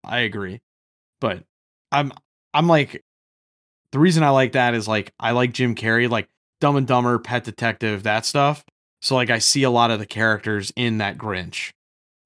I 0.06 0.20
agree, 0.20 0.62
but 1.20 1.44
I'm 1.92 2.12
I'm 2.54 2.68
like, 2.68 3.04
the 3.92 4.00
reason 4.00 4.24
I 4.24 4.30
like 4.30 4.54
that 4.54 4.74
is 4.74 4.88
like 4.88 5.12
I 5.20 5.32
like 5.32 5.52
Jim 5.54 5.76
Carrey, 5.76 6.10
like 6.10 6.30
Dumb 6.62 6.78
and 6.78 6.88
Dumber, 6.88 7.20
Pet 7.20 7.44
Detective, 7.44 8.04
that 8.04 8.26
stuff. 8.26 8.64
So 9.02 9.16
like 9.16 9.30
I 9.30 9.40
see 9.40 9.64
a 9.64 9.70
lot 9.70 9.92
of 9.92 10.00
the 10.00 10.06
characters 10.06 10.72
in 10.78 11.00
that 11.00 11.18
Grinch. 11.18 11.72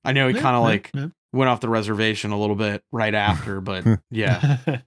I 0.06 0.14
know 0.14 0.28
he 0.28 0.36
Yeah, 0.36 0.42
kind 0.42 0.56
of 0.56 0.62
yeah, 0.62 0.68
like 0.68 0.92
yeah. 0.94 1.08
went 1.34 1.50
off 1.50 1.60
the 1.60 1.70
reservation 1.70 2.32
a 2.32 2.40
little 2.40 2.56
bit 2.56 2.84
right 2.92 3.14
after, 3.16 3.62
but 3.62 3.84
yeah, 4.12 4.58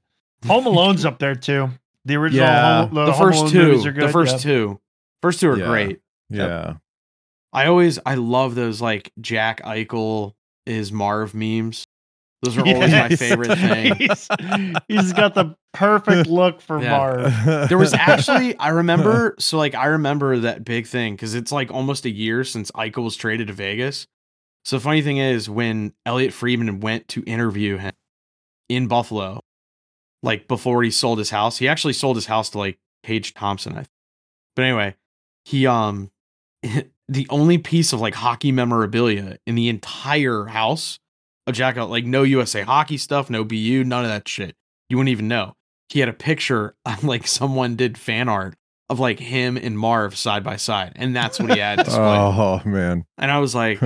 Home 0.47 0.67
Alone's 0.67 1.05
up 1.05 1.19
there 1.19 1.35
too. 1.35 1.71
The 2.05 2.17
original 2.17 2.45
Yeah. 2.47 2.81
Home, 2.87 2.95
the, 2.95 3.05
the 3.07 3.13
Home 3.13 3.27
first 3.29 3.39
Alone 3.41 3.51
two, 3.53 3.63
movies 3.63 3.87
are 3.87 3.93
good. 3.93 4.05
the 4.09 4.13
first 4.13 4.33
yeah. 4.35 4.39
two, 4.53 4.81
first 5.23 5.41
two 5.41 5.51
are 5.51 5.59
Yeah. 5.59 5.67
great. 5.67 6.01
yeah. 6.31 6.75
I 7.53 7.67
always 7.67 7.99
I 8.05 8.17
love 8.17 8.55
those 8.57 8.81
like 8.81 9.13
Jack 9.21 9.63
Eichel 9.63 10.33
is 10.67 10.91
Marv 10.93 11.35
memes. 11.35 11.87
Those 12.43 12.59
are 12.59 12.61
always 12.67 12.91
my 12.91 13.09
favorite 13.11 13.57
thing. 13.59 13.95
he's, 13.95 14.29
he's 14.89 15.13
got 15.13 15.35
the 15.35 15.55
perfect 15.73 16.29
look 16.29 16.61
for 16.61 16.83
Yeah. 16.83 16.91
Marv. 16.91 17.69
There 17.69 17.79
was 17.79 17.95
actually 17.95 18.57
I 18.59 18.69
remember 18.71 19.37
so 19.39 19.57
like 19.57 19.75
I 19.75 19.87
remember 19.87 20.39
that 20.41 20.65
big 20.65 20.87
thing 20.87 21.15
because 21.15 21.35
it's 21.35 21.53
like 21.53 21.71
almost 21.71 22.05
a 22.07 22.11
year 22.11 22.43
since 22.45 22.71
Eichel 22.73 23.05
was 23.05 23.17
traded 23.17 23.47
to 23.47 23.53
Vegas. 23.55 24.07
So 24.65 24.77
the 24.77 24.81
funny 24.83 25.03
thing 25.03 25.19
is 25.19 25.49
when 25.49 25.93
Elliotte 26.07 26.33
Friedman 26.33 26.81
went 26.81 27.07
to 27.09 27.23
interview 27.25 27.77
him 27.77 27.93
in 28.69 28.89
Buffalo, 28.89 29.41
like 30.25 30.49
before 30.49 30.83
he 30.83 30.91
sold 30.91 31.19
his 31.19 31.31
house, 31.31 31.59
he 31.59 31.69
actually 31.69 31.93
sold 31.93 32.17
his 32.17 32.27
house 32.27 32.51
to 32.51 32.59
like 32.59 32.79
Paige 33.03 33.35
Thompson. 33.35 33.73
I 33.73 33.77
think. 33.77 33.89
But 34.57 34.65
anyway, 34.65 34.97
he 35.45 35.67
um 35.67 36.11
the 37.09 37.27
only 37.29 37.59
piece 37.59 37.93
of 37.93 38.01
like 38.01 38.15
hockey 38.15 38.51
memorabilia 38.51 39.39
in 39.47 39.55
the 39.55 39.69
entire 39.69 40.47
house 40.47 40.99
of 41.47 41.55
Jack 41.55 41.77
like 41.77 42.07
no 42.07 42.23
USA 42.23 42.63
hockey 42.63 42.97
stuff, 42.97 43.29
no 43.29 43.45
BU, 43.45 43.85
none 43.85 44.05
of 44.05 44.11
that 44.11 44.27
shit. 44.27 44.57
You 44.89 44.97
wouldn't 44.97 45.11
even 45.11 45.29
know. 45.29 45.57
He 45.91 46.01
had 46.01 46.09
a 46.09 46.15
picture 46.15 46.75
like 47.03 47.27
someone 47.27 47.77
did 47.77 47.99
fan 47.99 48.29
art 48.29 48.57
of 48.89 48.99
like 48.99 49.19
him 49.19 49.57
and 49.57 49.79
Marv 49.79 50.17
side 50.17 50.43
by 50.43 50.57
side, 50.57 50.93
and 50.97 51.15
that's 51.15 51.39
what 51.39 51.53
he 51.53 51.59
had 51.59 51.79
displayed. 51.85 51.99
oh 51.99 52.63
man. 52.65 53.05
And 53.19 53.31
I 53.31 53.39
was 53.39 53.55
like, 53.55 53.79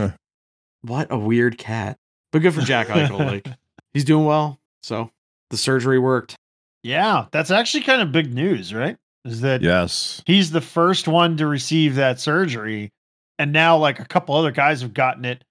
what 0.82 1.08
a 1.10 1.18
weird 1.18 1.58
cat. 1.58 1.98
But 2.30 2.42
good 2.42 2.54
for 2.54 2.60
Jack 2.60 2.88
Eichel. 2.88 3.18
Like 3.18 3.46
he's 3.92 4.04
doing 4.04 4.24
well. 4.24 4.60
So 4.82 5.10
the 5.50 5.56
surgery 5.56 5.98
worked. 5.98 6.36
Yeah, 6.82 7.26
that's 7.32 7.50
actually 7.50 7.82
kind 7.82 8.00
of 8.02 8.12
big 8.12 8.32
news, 8.34 8.72
right? 8.72 8.96
Is 9.24 9.40
that 9.42 9.62
Yes. 9.62 10.22
he's 10.26 10.50
the 10.50 10.60
first 10.60 11.08
one 11.08 11.36
to 11.38 11.46
receive 11.46 11.96
that 11.96 12.20
surgery, 12.20 12.90
and 13.38 13.52
now 13.52 13.76
like 13.76 13.98
a 14.00 14.04
couple 14.04 14.34
other 14.34 14.52
guys 14.52 14.80
have 14.82 14.94
gotten 14.94 15.24
it. 15.24 15.44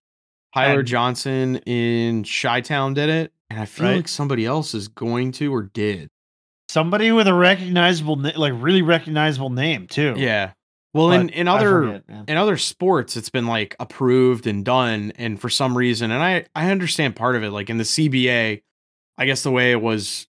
Tyler 0.56 0.80
And- 0.80 0.88
Johnson 0.88 1.56
in 1.66 2.24
Chi 2.24 2.62
Town 2.62 2.94
did 2.94 3.10
it. 3.10 3.32
And 3.50 3.60
I 3.60 3.66
feel 3.66 3.86
Right. 3.88 3.96
like 3.98 4.08
somebody 4.10 4.46
else 4.46 4.74
is 4.74 4.88
going 4.90 5.32
to 5.34 5.54
or 5.54 5.64
did. 5.64 6.10
Somebody 6.70 7.12
with 7.14 7.28
a 7.28 7.34
recognizable, 7.34 8.18
na- 8.18 8.32
like 8.36 8.54
really 8.58 8.82
recognizable 8.82 9.50
name 9.50 9.88
too. 9.88 10.16
Yeah. 10.18 10.52
Well, 10.94 11.12
in 11.12 11.28
But 11.28 11.36
in 11.36 11.48
I 11.48 11.56
other 11.56 11.82
forget, 11.82 12.04
in 12.30 12.38
other 12.38 12.58
sports, 12.58 13.16
it's 13.16 13.30
been 13.30 13.46
like 13.48 13.76
approved 13.80 14.48
and 14.48 14.66
done, 14.66 15.14
and 15.16 15.40
for 15.40 15.50
some 15.50 15.78
reason, 15.78 16.12
and 16.12 16.22
I 16.24 16.46
I 16.56 16.72
understand 16.72 17.16
part 17.16 17.36
of 17.38 17.44
it. 17.44 17.52
Like 17.52 17.70
in 17.70 17.78
the 17.78 17.86
CBA, 17.86 18.64
I 19.18 19.26
guess 19.26 19.44
the 19.44 19.52
way 19.52 19.72
it 19.72 19.82
was 19.82 20.28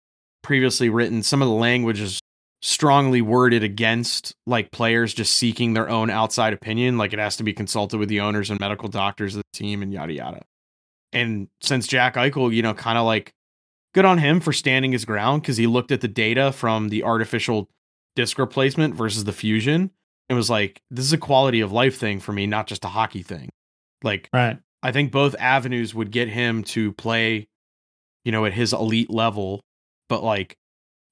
previously 0.41 0.89
written, 0.89 1.23
some 1.23 1.41
of 1.41 1.47
the 1.47 1.53
language 1.53 1.99
is 1.99 2.19
strongly 2.61 3.21
worded 3.21 3.63
against 3.63 4.35
like 4.45 4.71
players 4.71 5.13
just 5.13 5.33
seeking 5.33 5.73
their 5.73 5.89
own 5.89 6.09
outside 6.09 6.53
opinion. 6.53 6.97
Like 6.97 7.13
it 7.13 7.19
has 7.19 7.37
to 7.37 7.43
be 7.43 7.53
consulted 7.53 7.97
with 7.97 8.09
the 8.09 8.21
owners 8.21 8.49
and 8.49 8.59
medical 8.59 8.87
doctors 8.87 9.35
of 9.35 9.41
the 9.41 9.57
team 9.57 9.81
and 9.81 9.91
yada 9.91 10.13
yada. 10.13 10.41
And 11.13 11.47
since 11.61 11.87
Jack 11.87 12.15
Eichel, 12.15 12.53
you 12.53 12.61
know, 12.61 12.73
kind 12.73 12.97
of 12.97 13.05
like 13.05 13.33
good 13.93 14.05
on 14.05 14.17
him 14.17 14.39
for 14.39 14.53
standing 14.53 14.91
his 14.91 15.05
ground 15.05 15.41
because 15.41 15.57
he 15.57 15.67
looked 15.67 15.91
at 15.91 16.01
the 16.01 16.07
data 16.07 16.51
from 16.51 16.89
the 16.89 17.03
artificial 17.03 17.69
disc 18.15 18.37
replacement 18.37 18.95
versus 18.95 19.23
the 19.23 19.33
fusion 19.33 19.91
and 20.29 20.37
was 20.37 20.49
like, 20.49 20.81
this 20.89 21.05
is 21.05 21.13
a 21.13 21.17
quality 21.17 21.61
of 21.61 21.71
life 21.71 21.97
thing 21.97 22.19
for 22.19 22.31
me, 22.31 22.47
not 22.47 22.67
just 22.67 22.85
a 22.85 22.89
hockey 22.89 23.23
thing. 23.23 23.49
Like, 24.03 24.29
right. 24.33 24.57
I 24.83 24.91
think 24.91 25.11
both 25.11 25.35
avenues 25.37 25.93
would 25.93 26.11
get 26.11 26.29
him 26.29 26.63
to 26.65 26.93
play, 26.93 27.47
you 28.25 28.31
know, 28.31 28.45
at 28.45 28.53
his 28.53 28.73
elite 28.73 29.09
level, 29.09 29.61
but 30.09 30.23
like 30.23 30.55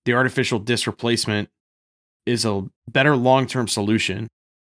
the 0.05 0.13
artificial 0.13 0.59
disc 0.59 0.87
replacement 0.87 1.49
is 2.25 2.45
a 2.45 2.65
better 2.87 3.15
long 3.15 3.47
term 3.47 3.67
solution 3.67 4.27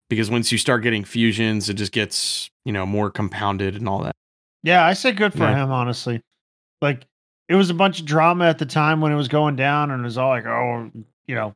because 0.09 0.29
once 0.29 0.51
you 0.51 0.57
start 0.57 0.81
getting 0.83 1.03
fusions, 1.03 1.69
it 1.69 1.75
just 1.75 1.91
gets, 1.91 2.49
you 2.65 2.71
know, 2.71 2.85
more 2.85 3.09
compounded 3.11 3.75
and 3.75 3.87
all 3.87 3.99
that. 3.99 4.15
Yeah, 4.63 4.85
I 4.85 4.93
say 4.93 5.11
good 5.11 5.33
for 5.33 5.39
Yeah. 5.39 5.63
him, 5.63 5.71
honestly. 5.71 6.21
Like 6.81 7.05
it 7.47 7.55
was 7.55 7.69
a 7.69 7.73
bunch 7.73 7.99
of 7.99 8.05
drama 8.05 8.45
at 8.45 8.57
the 8.59 8.65
time 8.65 9.01
when 9.01 9.11
it 9.11 9.15
was 9.15 9.27
going 9.27 9.55
down, 9.55 9.91
and 9.91 10.01
it 10.01 10.03
was 10.05 10.17
all 10.17 10.29
like, 10.29 10.45
oh, 10.45 10.91
you 11.27 11.35
know, 11.35 11.53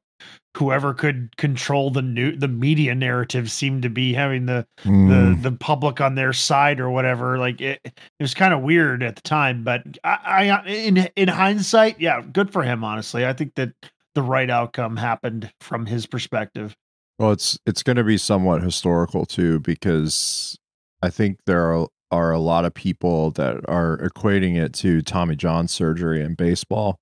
whoever 0.56 0.94
could 0.94 1.36
control 1.38 1.90
the 1.90 2.02
new 2.02 2.36
the 2.36 2.48
media 2.48 2.94
narrative 2.94 3.50
seemed 3.50 3.82
to 3.82 3.90
be 3.90 4.14
having 4.14 4.46
the 4.46 4.66
Mm. 4.86 5.10
the 5.42 5.50
the 5.50 5.56
public 5.58 6.02
on 6.02 6.16
their 6.16 6.34
side 6.34 6.80
or 6.80 6.90
whatever. 6.90 7.38
Like 7.38 7.62
it, 7.62 7.80
it 7.84 7.94
was 8.20 8.34
kind 8.34 8.54
of 8.54 8.62
weird 8.62 9.02
at 9.02 9.16
the 9.16 9.22
time, 9.22 9.64
but 9.64 9.84
I, 10.04 10.50
I 10.50 10.66
in 10.68 10.98
in 11.16 11.28
hindsight, 11.30 12.00
yeah, 12.00 12.22
good 12.22 12.52
for 12.52 12.64
him. 12.64 12.84
Honestly, 12.84 13.26
I 13.26 13.34
think 13.34 13.56
that 13.56 13.72
the 14.16 14.22
right 14.22 14.50
outcome 14.50 14.98
happened 14.98 15.52
from 15.60 15.86
his 15.86 16.06
perspective. 16.06 16.76
Well, 17.18 17.32
it's 17.32 17.58
it's 17.66 17.84
going 17.84 17.96
to 17.98 18.04
be 18.04 18.18
somewhat 18.18 18.62
historical 18.62 19.26
too 19.26 19.60
because 19.62 20.58
I 21.02 21.10
think 21.10 21.38
there 21.46 21.74
are 21.74 21.88
are 22.12 22.32
a 22.32 22.40
lot 22.40 22.64
of 22.64 22.74
people 22.76 23.32
that 23.32 23.68
are 23.68 23.98
equating 23.98 24.56
it 24.56 24.74
to 24.74 25.02
Tommy 25.02 25.36
John 25.36 25.68
surgery 25.68 26.22
in 26.22 26.36
baseball 26.36 27.00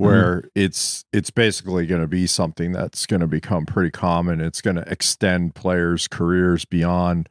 Mm-hmm. 0.00 0.04
where 0.10 0.44
it's 0.56 1.04
it's 1.12 1.30
basically 1.30 1.86
going 1.86 2.00
to 2.00 2.08
be 2.08 2.26
something 2.26 2.72
that's 2.72 3.06
going 3.06 3.20
to 3.20 3.28
become 3.28 3.64
pretty 3.64 3.90
common. 3.92 4.40
It's 4.40 4.60
going 4.60 4.74
to 4.76 4.82
extend 4.90 5.54
players' 5.54 6.08
careers 6.08 6.64
beyond 6.64 7.28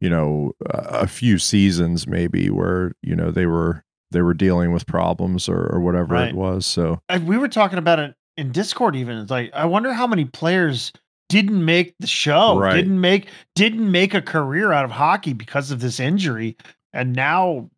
you 0.00 0.10
know 0.10 0.52
a 0.70 1.06
few 1.06 1.38
seasons 1.38 2.06
maybe 2.08 2.50
where 2.50 2.92
you 3.02 3.14
know 3.14 3.30
they 3.30 3.46
were 3.46 3.84
they 4.10 4.22
were 4.22 4.34
dealing 4.34 4.72
with 4.72 4.86
problems 4.86 5.48
or, 5.48 5.66
or 5.72 5.78
whatever 5.80 6.14
Right. 6.14 6.30
it 6.30 6.34
was. 6.34 6.66
So 6.66 7.00
And 7.08 7.28
we 7.28 7.38
were 7.38 7.48
talking 7.48 7.78
about 7.78 8.00
it 8.00 8.14
in 8.36 8.50
Discord. 8.50 8.96
Even 8.96 9.18
it's 9.18 9.30
like 9.30 9.52
I 9.54 9.64
wonder 9.64 9.92
how 9.92 10.08
many 10.08 10.24
players 10.24 10.92
didn't 11.28 11.64
make 11.64 11.94
the 12.00 12.06
show, 12.08 12.58
Right. 12.58 12.74
didn't 12.74 13.00
make 13.00 13.28
didn't 13.54 13.88
make 13.90 14.14
a 14.14 14.20
career 14.20 14.72
out 14.72 14.84
of 14.84 14.90
hockey 14.90 15.32
because 15.32 15.70
of 15.70 15.78
this 15.80 16.00
injury, 16.00 16.56
and 16.92 17.12
now 17.12 17.70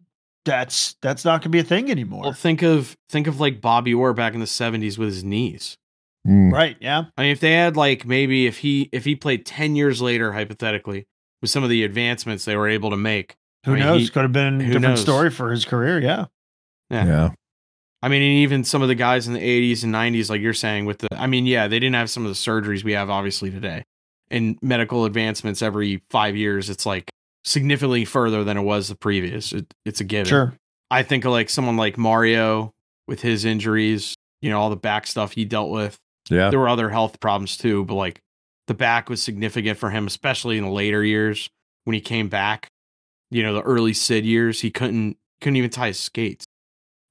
that's 0.47 0.97
that's 1.03 1.23
not 1.27 1.41
going 1.43 1.43
to 1.43 1.49
be 1.51 1.59
a 1.59 1.63
thing 1.65 1.91
anymore. 1.91 2.23
Well, 2.23 2.33
think 2.33 2.63
of 2.63 2.97
think 3.11 3.27
of 3.27 3.39
like 3.41 3.61
Bobby 3.61 3.93
Orr 3.93 4.15
back 4.15 4.33
in 4.33 4.41
the 4.41 4.47
'70s 4.47 4.97
with 4.97 5.09
his 5.09 5.23
knees. 5.23 5.77
mm, 6.27 6.51
right? 6.51 6.77
Yeah. 6.81 7.05
I 7.19 7.23
mean, 7.23 7.33
if 7.33 7.41
they 7.41 7.53
had 7.53 7.77
like 7.77 8.07
maybe 8.07 8.47
if 8.47 8.59
he 8.59 8.89
if 8.93 9.05
he 9.05 9.15
played 9.15 9.45
ten 9.45 9.77
years 9.77 10.01
later, 10.01 10.33
hypothetically, 10.33 11.07
with 11.43 11.51
some 11.51 11.63
of 11.63 11.69
the 11.69 11.85
advancements 11.85 12.47
they 12.47 12.57
were 12.57 12.69
able 12.69 12.89
to 12.91 12.97
make, 12.97 13.35
Who 13.67 13.73
I 13.73 13.75
mean, 13.75 13.85
knows? 13.85 14.01
he- 14.03 14.09
Could 14.09 14.23
have 14.23 14.33
been 14.33 14.61
a 14.63 14.65
different 14.65 14.83
knows? 14.83 15.01
story 15.03 15.29
for 15.31 15.51
his 15.51 15.67
career. 15.67 16.01
Yeah. 16.01 16.27
Yeah. 16.89 17.05
yeah. 17.07 17.29
I 18.03 18.09
mean, 18.09 18.23
and 18.23 18.31
even 18.41 18.63
some 18.65 18.83
of 18.83 18.89
the 18.89 18.95
guys 18.95 19.27
in 19.27 19.35
the 19.35 19.41
'80s 19.41 19.83
and 19.83 19.93
'90s, 19.93 20.31
like 20.31 20.41
you're 20.41 20.55
saying, 20.55 20.85
with 20.87 20.99
the, 20.99 21.09
I 21.13 21.27
mean, 21.27 21.45
yeah, 21.47 21.67
they 21.67 21.79
didn't 21.81 21.97
have 21.97 22.09
some 22.09 22.25
of 22.25 22.29
the 22.31 22.35
surgeries 22.37 22.85
we 22.85 22.93
have 22.93 23.11
obviously 23.11 23.51
today, 23.51 23.83
and 24.31 24.57
medical 24.63 25.05
advancements 25.07 25.61
every 25.61 26.03
five 26.11 26.37
years. 26.37 26.71
It's 26.71 26.87
like 26.87 27.11
significantly 27.47 28.05
further 28.05 28.45
than 28.45 28.59
it 28.59 28.63
was 28.63 28.89
the 28.89 28.97
previous. 28.97 29.53
It, 29.53 29.73
it's 29.87 30.01
a 30.01 30.05
given. 30.05 30.27
Sure. 30.27 30.55
I 30.91 31.03
think 31.03 31.25
of 31.25 31.33
like 31.33 31.49
someone 31.49 31.77
like 31.77 31.97
Mario 31.97 32.75
with 33.09 33.23
his 33.23 33.45
injuries, 33.45 34.17
you 34.43 34.51
know, 34.51 34.61
all 34.61 34.69
the 34.69 34.77
back 34.77 35.07
stuff 35.07 35.33
he 35.33 35.45
dealt 35.45 35.71
with. 35.71 35.97
Yeah. 36.29 36.51
There 36.51 36.59
were 36.59 36.69
other 36.69 36.91
health 36.91 37.21
problems 37.21 37.57
too, 37.57 37.85
but 37.85 37.95
like 37.95 38.21
the 38.67 38.75
back 38.75 39.09
was 39.09 39.23
significant 39.23 39.79
for 39.79 39.91
him, 39.91 40.07
especially 40.07 40.59
in 40.59 40.65
the 40.65 40.71
later 40.71 41.03
years 41.05 41.49
when 41.85 41.95
he 41.95 42.01
came 42.01 42.29
back. 42.29 42.69
You 43.31 43.43
know, 43.43 43.55
the 43.55 43.63
early 43.63 43.93
Sid 43.93 44.25
years, 44.25 44.61
he 44.61 44.71
couldn't 44.71 45.17
couldn't 45.41 45.57
even 45.57 45.71
tie 45.71 45.89
his 45.89 45.99
skates. 45.99 46.45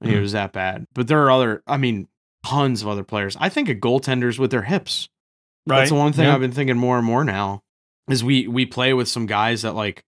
I 0.02 0.08
mean, 0.08 0.18
it 0.18 0.22
was 0.22 0.34
that 0.34 0.52
bad. 0.52 0.86
But 0.94 1.08
there 1.08 1.24
are 1.24 1.32
other, 1.32 1.64
I 1.66 1.78
mean, 1.78 2.08
tons 2.46 2.82
of 2.82 2.88
other 2.88 3.04
players. 3.04 3.38
I 3.40 3.50
think 3.50 3.70
of 3.70 3.78
goaltenders 3.78 4.38
with 4.38 4.52
their 4.52 4.64
hips. 4.64 5.10
Right. 5.66 5.80
That's 5.80 5.90
the 5.92 5.96
one 5.96 6.14
thing 6.14 6.26
Yeah. 6.26 6.36
I've 6.36 6.42
been 6.42 6.52
thinking 6.52 6.78
more 6.78 6.98
and 6.98 7.06
more 7.06 7.24
now 7.24 7.62
is 8.10 8.24
we 8.24 8.48
we 8.48 8.66
play 8.66 8.94
with 8.94 9.08
some 9.08 9.26
guys 9.26 9.64
that 9.64 9.74
like 9.74 10.04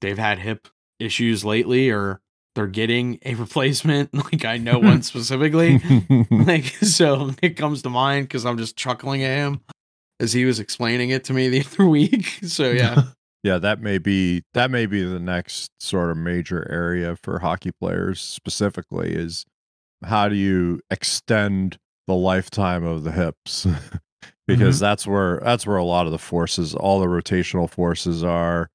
they've 0.00 0.18
had 0.18 0.38
hip 0.38 0.68
issues 0.98 1.44
lately 1.44 1.90
or 1.90 2.20
they're 2.54 2.66
getting 2.66 3.18
a 3.24 3.34
replacement. 3.36 4.14
Like 4.14 4.44
I 4.44 4.58
know 4.58 4.78
one 4.78 5.02
specifically. 5.02 5.80
like 6.30 6.64
so 6.82 7.32
it 7.42 7.56
comes 7.56 7.82
to 7.82 7.90
mind 7.90 8.28
because 8.28 8.44
I'm 8.44 8.58
just 8.58 8.76
chuckling 8.76 9.22
at 9.22 9.36
him 9.36 9.60
as 10.18 10.32
he 10.32 10.44
was 10.44 10.60
explaining 10.60 11.10
it 11.10 11.24
to 11.24 11.32
me 11.32 11.48
the 11.48 11.64
other 11.64 11.86
week. 11.86 12.40
So 12.42 12.70
yeah. 12.70 13.02
yeah 13.42 13.58
that 13.58 13.80
may 13.80 13.98
be 13.98 14.42
that 14.54 14.70
may 14.70 14.86
be 14.86 15.02
the 15.02 15.20
next 15.20 15.70
sort 15.80 16.10
of 16.10 16.16
major 16.16 16.70
area 16.70 17.16
for 17.16 17.38
hockey 17.38 17.72
players 17.72 18.20
specifically 18.20 19.12
is 19.14 19.44
how 20.04 20.28
do 20.28 20.34
you 20.34 20.80
extend 20.90 21.78
the 22.06 22.14
lifetime 22.14 22.84
of 22.84 23.04
the 23.04 23.12
hips 23.12 23.66
because 24.46 24.76
mm-hmm. 24.76 24.84
that's 24.84 25.06
where 25.06 25.40
that's 25.44 25.66
where 25.66 25.76
a 25.76 25.84
lot 25.84 26.06
of 26.06 26.12
the 26.12 26.18
forces 26.18 26.74
all 26.74 26.98
the 26.98 27.06
rotational 27.06 27.68
forces 27.68 28.24
are 28.24 28.70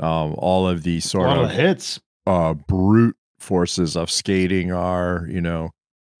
um 0.00 0.34
all 0.38 0.66
of 0.68 0.82
the 0.82 1.00
sort 1.00 1.28
of 1.28 1.44
of 1.44 1.50
hits. 1.50 2.00
uh 2.26 2.54
brute 2.54 3.16
forces 3.38 3.96
of 3.96 4.10
skating 4.10 4.72
are 4.72 5.26
you 5.30 5.40
know 5.40 5.70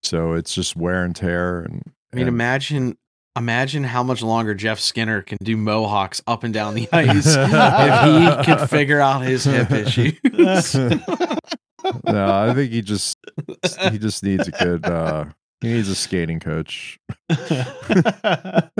so 0.02 0.32
it's 0.32 0.54
just 0.54 0.74
wear 0.76 1.04
and 1.04 1.14
tear 1.16 1.60
and, 1.60 1.82
I 2.12 2.16
mean 2.16 2.26
and- 2.26 2.34
imagine 2.34 2.96
imagine 3.36 3.84
how 3.84 4.02
much 4.02 4.20
longer 4.22 4.52
Jeff 4.54 4.78
Skinner 4.78 5.22
can 5.22 5.38
do 5.42 5.56
mohawks 5.56 6.20
up 6.26 6.44
and 6.44 6.52
down 6.52 6.74
the 6.74 6.88
ice 6.92 7.24
if 7.26 8.46
he 8.46 8.52
could 8.54 8.68
figure 8.70 9.00
out 9.00 9.20
his 9.20 9.44
hip 9.44 9.70
issues. 9.70 10.74
no, 10.74 12.34
I 12.34 12.52
think 12.54 12.72
he 12.72 12.82
just 12.82 13.16
he 13.90 13.98
just 13.98 14.22
needs 14.22 14.48
a 14.48 14.50
good 14.50 14.84
uh 14.84 15.24
he 15.62 15.68
needs 15.72 15.88
a 15.88 15.94
skating 15.94 16.40
coach. 16.40 16.98
I'm 17.30 18.70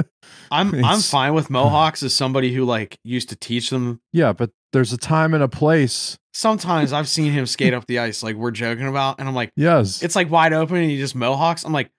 I'm 0.85 1.01
fine 1.01 1.35
with 1.35 1.49
mohawks 1.51 2.03
as 2.03 2.13
somebody 2.15 2.53
who 2.53 2.65
like 2.65 2.99
used 3.05 3.29
to 3.31 3.37
teach 3.37 3.71
them. 3.71 4.01
Yeah, 4.13 4.33
but 4.33 4.51
there's 4.73 4.93
a 4.93 4.99
time 4.99 5.35
and 5.35 5.43
a 5.43 5.49
place. 5.49 6.19
Sometimes 6.35 6.93
I've 6.93 7.09
seen 7.09 7.33
him 7.33 7.47
skate 7.47 7.75
up 7.75 7.87
the 7.87 7.99
ice 7.99 8.23
like 8.23 8.37
we're 8.37 8.51
joking 8.51 8.87
about, 8.87 9.19
and 9.19 9.29
I'm 9.29 9.35
like, 9.35 9.53
Yes. 9.57 10.03
it's 10.03 10.17
like 10.17 10.31
wide 10.31 10.53
open 10.53 10.77
and 10.77 10.91
he 10.91 10.97
just 10.99 11.15
mohawks. 11.15 11.65
I'm 11.65 11.73
like, 11.73 11.91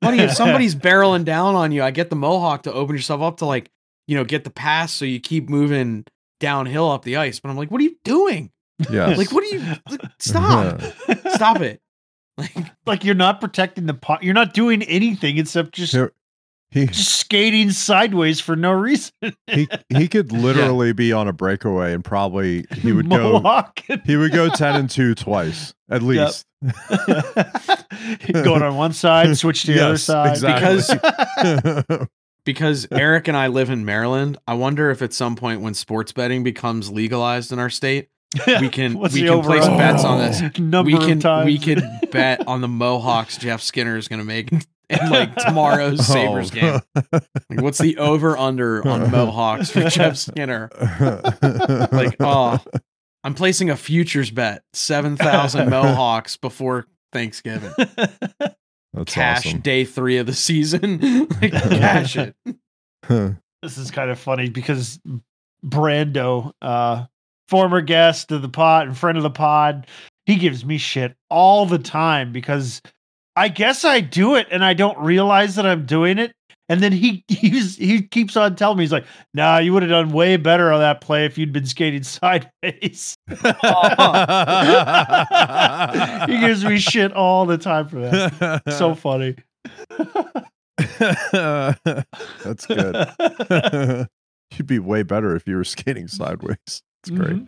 buddy, 0.00 0.20
if 0.20 0.32
somebody's 0.32 0.74
barreling 0.86 1.24
down 1.24 1.54
on 1.54 1.72
you, 1.72 1.82
I 1.82 1.90
get 1.90 2.10
the 2.10 2.16
mohawk 2.16 2.64
to 2.64 2.72
open 2.72 2.94
yourself 2.96 3.22
up 3.22 3.38
to 3.38 3.46
like, 3.46 3.70
you 4.06 4.16
know, 4.16 4.24
get 4.24 4.44
the 4.44 4.50
pass 4.50 4.92
so 4.92 5.04
you 5.04 5.20
keep 5.20 5.48
moving 5.48 6.04
downhill 6.40 6.90
up 6.90 7.02
the 7.02 7.16
ice. 7.16 7.40
But 7.40 7.48
I'm 7.50 7.56
like, 7.56 7.70
what 7.70 7.80
are 7.80 7.84
you 7.84 7.96
doing? 8.04 8.50
Yeah, 8.90 9.06
Like, 9.16 9.32
what 9.32 9.42
are 9.42 9.56
you? 9.56 9.74
Stop! 10.20 10.80
Stop 11.34 11.60
it! 11.62 11.80
Like, 12.38 12.56
like 12.86 13.04
you're 13.04 13.14
not 13.14 13.40
protecting 13.40 13.86
the 13.86 13.94
pot. 13.94 14.22
You're 14.22 14.32
not 14.34 14.54
doing 14.54 14.82
anything 14.84 15.36
except 15.38 15.72
just 15.74 15.92
Here- 15.92 16.12
he 16.70 16.86
just 16.86 17.14
skating 17.14 17.70
sideways 17.70 18.40
for 18.40 18.54
no 18.54 18.72
reason. 18.72 19.12
he 19.46 19.66
he 19.88 20.06
could 20.10 20.32
literally 20.32 20.92
be 20.92 21.12
on 21.14 21.26
a 21.26 21.32
breakaway 21.32 21.94
and 21.94 22.04
probably 22.04 22.66
he 22.76 22.92
would 22.92 23.08
go 23.08 23.64
he 24.04 24.16
would 24.16 24.32
go 24.32 24.50
10 24.50 24.74
and 24.76 24.90
2 24.90 25.14
twice 25.16 25.72
at 25.90 26.02
least. 26.02 26.44
Going 28.32 28.62
on 28.62 28.76
one 28.76 28.92
side, 28.92 29.36
switch 29.38 29.62
to 29.62 29.72
the 29.72 29.84
other 29.84 29.96
side. 29.96 30.32
exactly. 30.32 32.06
because 32.44 32.86
Eric 32.92 33.28
and 33.28 33.36
I 33.36 33.46
live 33.46 33.70
in 33.70 33.84
Maryland, 33.86 34.36
I 34.46 34.52
wonder 34.54 34.90
if 34.90 35.00
at 35.00 35.14
some 35.14 35.36
point 35.36 35.62
when 35.62 35.72
sports 35.74 36.12
betting 36.12 36.42
becomes 36.44 36.90
legalized 36.90 37.50
in 37.50 37.58
our 37.58 37.70
state, 37.70 38.08
we 38.60 38.68
can 38.68 38.98
What's 38.98 39.14
we 39.14 39.22
the 39.22 39.28
can 39.28 39.42
place 39.42 39.64
over-under? 39.64 39.78
bets 39.92 40.04
on 40.04 40.18
this. 40.18 40.40
Number 40.58 40.90
we 40.90 40.98
can 40.98 41.12
of 41.18 41.20
times. 41.22 41.46
we 41.46 41.58
can 41.58 42.00
bet 42.12 42.46
on 42.46 42.60
the 42.60 42.68
Mohawks 42.68 43.38
Jeff 43.38 43.62
Skinner 43.62 43.96
is 43.96 44.08
going 44.08 44.18
to 44.20 44.24
make 44.24 44.50
in 44.90 45.10
like 45.10 45.34
tomorrow's 45.36 46.06
Sabres 46.06 46.50
Oh. 46.50 46.54
game. 46.54 46.80
Like, 47.50 47.60
what's 47.62 47.78
the 47.78 47.96
over 47.98 48.36
under 48.36 48.86
on 48.86 49.10
Mohawks 49.10 49.70
for 49.70 49.88
Jeff 49.88 50.16
Skinner? 50.16 50.68
Like, 51.92 52.16
oh, 52.20 52.58
I'm 53.24 53.34
placing 53.34 53.70
a 53.70 53.76
futures 53.76 54.30
bet 54.30 54.62
seven 54.72 55.16
thousand 55.16 55.70
Mohawks 55.70 56.36
before 56.36 56.86
Thanksgiving. 57.12 57.72
That's 58.94 59.14
Cash 59.14 59.46
awesome. 59.46 59.60
day 59.60 59.84
three 59.84 60.16
of 60.18 60.26
the 60.26 60.32
season. 60.34 61.28
like, 61.40 61.52
cash 61.52 62.16
it. 62.16 62.34
this 63.62 63.78
is 63.78 63.90
kind 63.90 64.10
of 64.10 64.18
funny 64.18 64.48
because 64.50 64.98
Brando, 65.64 66.52
uh, 66.62 67.04
former 67.48 67.80
guest 67.80 68.30
of 68.30 68.42
the 68.42 68.48
pod 68.48 68.86
and 68.86 68.96
friend 68.96 69.16
of 69.16 69.22
the 69.22 69.30
pod. 69.30 69.86
He 70.26 70.36
gives 70.36 70.64
me 70.64 70.78
shit 70.78 71.16
all 71.30 71.66
the 71.66 71.78
time 71.78 72.32
because 72.32 72.82
I 73.34 73.48
guess 73.48 73.84
I 73.84 74.00
do 74.00 74.34
it 74.34 74.46
and 74.50 74.64
I 74.64 74.74
don't 74.74 74.98
realize 74.98 75.54
that 75.56 75.64
I'm 75.66 75.86
doing 75.86 76.18
it. 76.18 76.32
And 76.68 76.82
then 76.82 76.92
he 76.92 77.24
he's, 77.28 77.76
he 77.76 78.02
keeps 78.02 78.36
on 78.36 78.56
telling 78.56 78.76
me 78.78 78.84
he's 78.84 78.92
like, 78.92 79.06
"Nah, 79.32 79.58
you 79.58 79.72
would 79.72 79.82
have 79.82 79.90
done 79.90 80.10
way 80.10 80.36
better 80.36 80.70
on 80.72 80.80
that 80.80 81.00
play 81.00 81.24
if 81.24 81.38
you'd 81.38 81.52
been 81.52 81.66
skating 81.66 82.02
sideways." 82.04 83.16
he 83.28 83.36
gives 86.40 86.64
me 86.64 86.78
shit 86.78 87.12
all 87.12 87.46
the 87.46 87.58
time 87.58 87.88
for 87.88 88.00
that. 88.00 88.62
So 88.76 88.94
funny. 88.96 89.36
That's 92.44 92.66
good. 92.66 94.08
You'd 94.56 94.66
be 94.66 94.78
way 94.78 95.02
better 95.02 95.36
if 95.36 95.46
you 95.46 95.56
were 95.56 95.64
skating 95.64 96.08
sideways. 96.08 96.82
It's 97.02 97.10
great. 97.10 97.46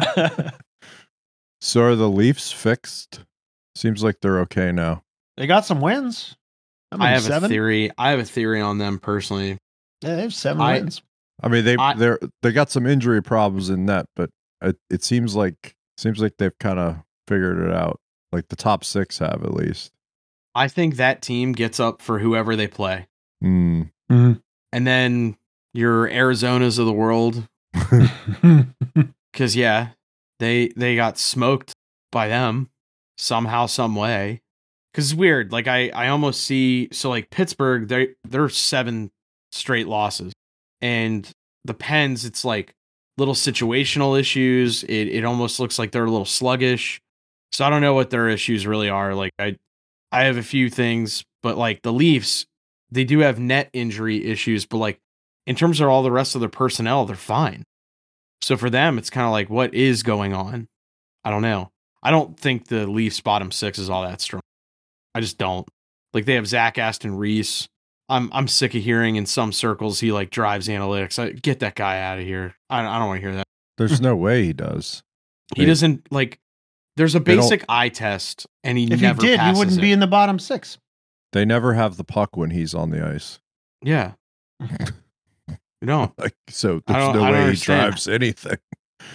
Mhm. 0.00 0.52
So 1.60 1.82
are 1.82 1.94
the 1.94 2.08
Leafs 2.08 2.50
fixed? 2.50 3.20
Seems 3.76 4.02
like 4.02 4.16
they're 4.20 4.40
okay 4.40 4.72
now. 4.72 5.04
they 5.36 5.46
got 5.46 5.64
some 5.64 5.80
wins. 5.80 6.36
I, 6.90 6.96
mean, 6.96 7.02
I 7.02 7.10
have 7.12 7.22
seven. 7.22 7.44
a 7.44 7.48
theory. 7.48 7.90
I 7.96 8.10
have 8.10 8.18
a 8.18 8.24
theory 8.24 8.60
on 8.60 8.78
them 8.78 8.98
personally. 8.98 9.58
Yeah, 10.02 10.16
they 10.16 10.22
have 10.22 10.34
seven 10.34 10.60
I- 10.60 10.72
wins. 10.80 11.02
I 11.40 11.48
mean, 11.48 11.64
they 11.64 11.76
they 11.96 12.16
they 12.42 12.52
got 12.52 12.70
some 12.70 12.86
injury 12.86 13.22
problems 13.22 13.70
in 13.70 13.86
net, 13.86 14.06
but 14.16 14.30
it, 14.60 14.76
it 14.90 15.02
seems 15.04 15.34
like 15.36 15.74
seems 15.96 16.20
like 16.20 16.34
they've 16.38 16.56
kind 16.58 16.78
of 16.78 16.96
figured 17.26 17.58
it 17.66 17.72
out. 17.74 17.98
Like 18.32 18.48
the 18.48 18.56
top 18.56 18.84
six 18.84 19.18
have 19.18 19.42
at 19.44 19.54
least. 19.54 19.92
I 20.54 20.68
think 20.68 20.96
that 20.96 21.22
team 21.22 21.52
gets 21.52 21.78
up 21.80 22.02
for 22.02 22.18
whoever 22.18 22.54
they 22.56 22.68
play. 22.68 23.06
Mm. 23.42 23.90
And 24.10 24.40
then 24.86 25.36
your 25.74 26.08
Arizonas 26.08 26.78
of 26.78 26.86
the 26.86 26.92
world, 26.92 27.48
because 29.32 29.56
yeah, 29.56 29.88
they 30.38 30.68
they 30.76 30.96
got 30.96 31.18
smoked 31.18 31.72
by 32.10 32.28
them 32.28 32.70
somehow, 33.16 33.66
some 33.66 33.96
way. 33.96 34.40
Because 34.92 35.12
it's 35.12 35.18
weird. 35.18 35.52
Like 35.52 35.68
I 35.68 35.88
I 35.90 36.08
almost 36.08 36.44
see 36.44 36.88
so 36.92 37.08
like 37.08 37.30
Pittsburgh, 37.30 37.88
they 37.88 38.10
they're 38.24 38.48
seven 38.48 39.10
straight 39.52 39.88
losses, 39.88 40.32
and 40.80 41.30
the 41.64 41.74
Pens, 41.74 42.24
it's 42.24 42.44
like 42.44 42.74
little 43.16 43.34
situational 43.34 44.18
issues. 44.18 44.84
It 44.84 45.08
it 45.08 45.24
almost 45.24 45.60
looks 45.60 45.78
like 45.78 45.92
they're 45.92 46.04
a 46.04 46.10
little 46.10 46.26
sluggish. 46.26 47.00
So 47.52 47.64
I 47.64 47.70
don't 47.70 47.82
know 47.82 47.94
what 47.94 48.10
their 48.10 48.28
issues 48.28 48.66
really 48.66 48.88
are. 48.88 49.14
Like 49.14 49.32
I 49.38 49.56
I 50.10 50.24
have 50.24 50.36
a 50.36 50.42
few 50.42 50.68
things, 50.68 51.24
but 51.42 51.56
like 51.56 51.82
the 51.82 51.92
Leafs, 51.92 52.46
they 52.90 53.04
do 53.04 53.20
have 53.20 53.38
net 53.38 53.70
injury 53.72 54.24
issues, 54.26 54.66
but 54.66 54.78
like 54.78 55.00
in 55.46 55.56
terms 55.56 55.80
of 55.80 55.88
all 55.88 56.02
the 56.02 56.10
rest 56.12 56.34
of 56.34 56.40
their 56.40 56.48
personnel, 56.50 57.04
they're 57.04 57.16
fine. 57.16 57.64
So 58.40 58.56
for 58.56 58.70
them, 58.70 58.98
it's 58.98 59.10
kind 59.10 59.26
of 59.26 59.32
like, 59.32 59.48
what 59.50 59.74
is 59.74 60.02
going 60.02 60.32
on? 60.32 60.68
I 61.24 61.30
don't 61.30 61.42
know. 61.42 61.70
I 62.02 62.10
don't 62.10 62.38
think 62.38 62.66
the 62.66 62.86
Leafs 62.86 63.20
bottom 63.20 63.50
six 63.52 63.78
is 63.78 63.88
all 63.88 64.02
that 64.02 64.20
strong. 64.20 64.42
I 65.14 65.20
just 65.20 65.38
don't. 65.38 65.66
Like 66.12 66.24
they 66.24 66.34
have 66.34 66.46
Zach 66.46 66.76
Aston 66.78 67.16
Reese. 67.16 67.68
I'm 68.08 68.30
I'm 68.32 68.48
sick 68.48 68.74
of 68.74 68.82
hearing 68.82 69.16
in 69.16 69.24
some 69.26 69.52
circles 69.52 70.00
he 70.00 70.10
like 70.12 70.30
drives 70.30 70.68
analytics. 70.68 71.18
I, 71.18 71.30
get 71.30 71.60
that 71.60 71.74
guy 71.76 72.00
out 72.00 72.18
of 72.18 72.24
here. 72.24 72.54
I, 72.68 72.80
I 72.84 72.98
don't 72.98 73.08
want 73.08 73.20
to 73.22 73.26
hear 73.26 73.36
that. 73.36 73.46
There's 73.78 74.00
no 74.02 74.16
way 74.16 74.44
he 74.44 74.52
does. 74.52 75.02
He 75.54 75.62
They- 75.62 75.68
doesn't 75.68 76.08
like. 76.10 76.38
There's 76.96 77.14
a 77.14 77.20
basic 77.20 77.64
eye 77.70 77.88
test, 77.88 78.46
and 78.64 78.76
he 78.76 78.84
if 78.84 79.00
he 79.00 79.06
never 79.06 79.22
did, 79.22 79.40
he 79.40 79.52
wouldn't 79.52 79.78
it. 79.78 79.80
be 79.80 79.92
in 79.92 80.00
the 80.00 80.06
bottom 80.06 80.38
six. 80.38 80.76
They 81.32 81.46
never 81.46 81.72
have 81.72 81.96
the 81.96 82.04
puck 82.04 82.36
when 82.36 82.50
he's 82.50 82.74
on 82.74 82.90
the 82.90 83.02
ice. 83.06 83.38
Yeah. 83.82 84.12
you 85.82 85.86
don't. 85.88 86.10
Like 86.18 86.34
so, 86.48 86.80
there's 86.86 86.98
don't- 87.04 87.16
no 87.16 87.24
I 87.24 87.30
don't 87.32 87.44
way 87.48 87.50
he 87.54 87.56
drives 87.60 88.08
anything. 88.08 88.56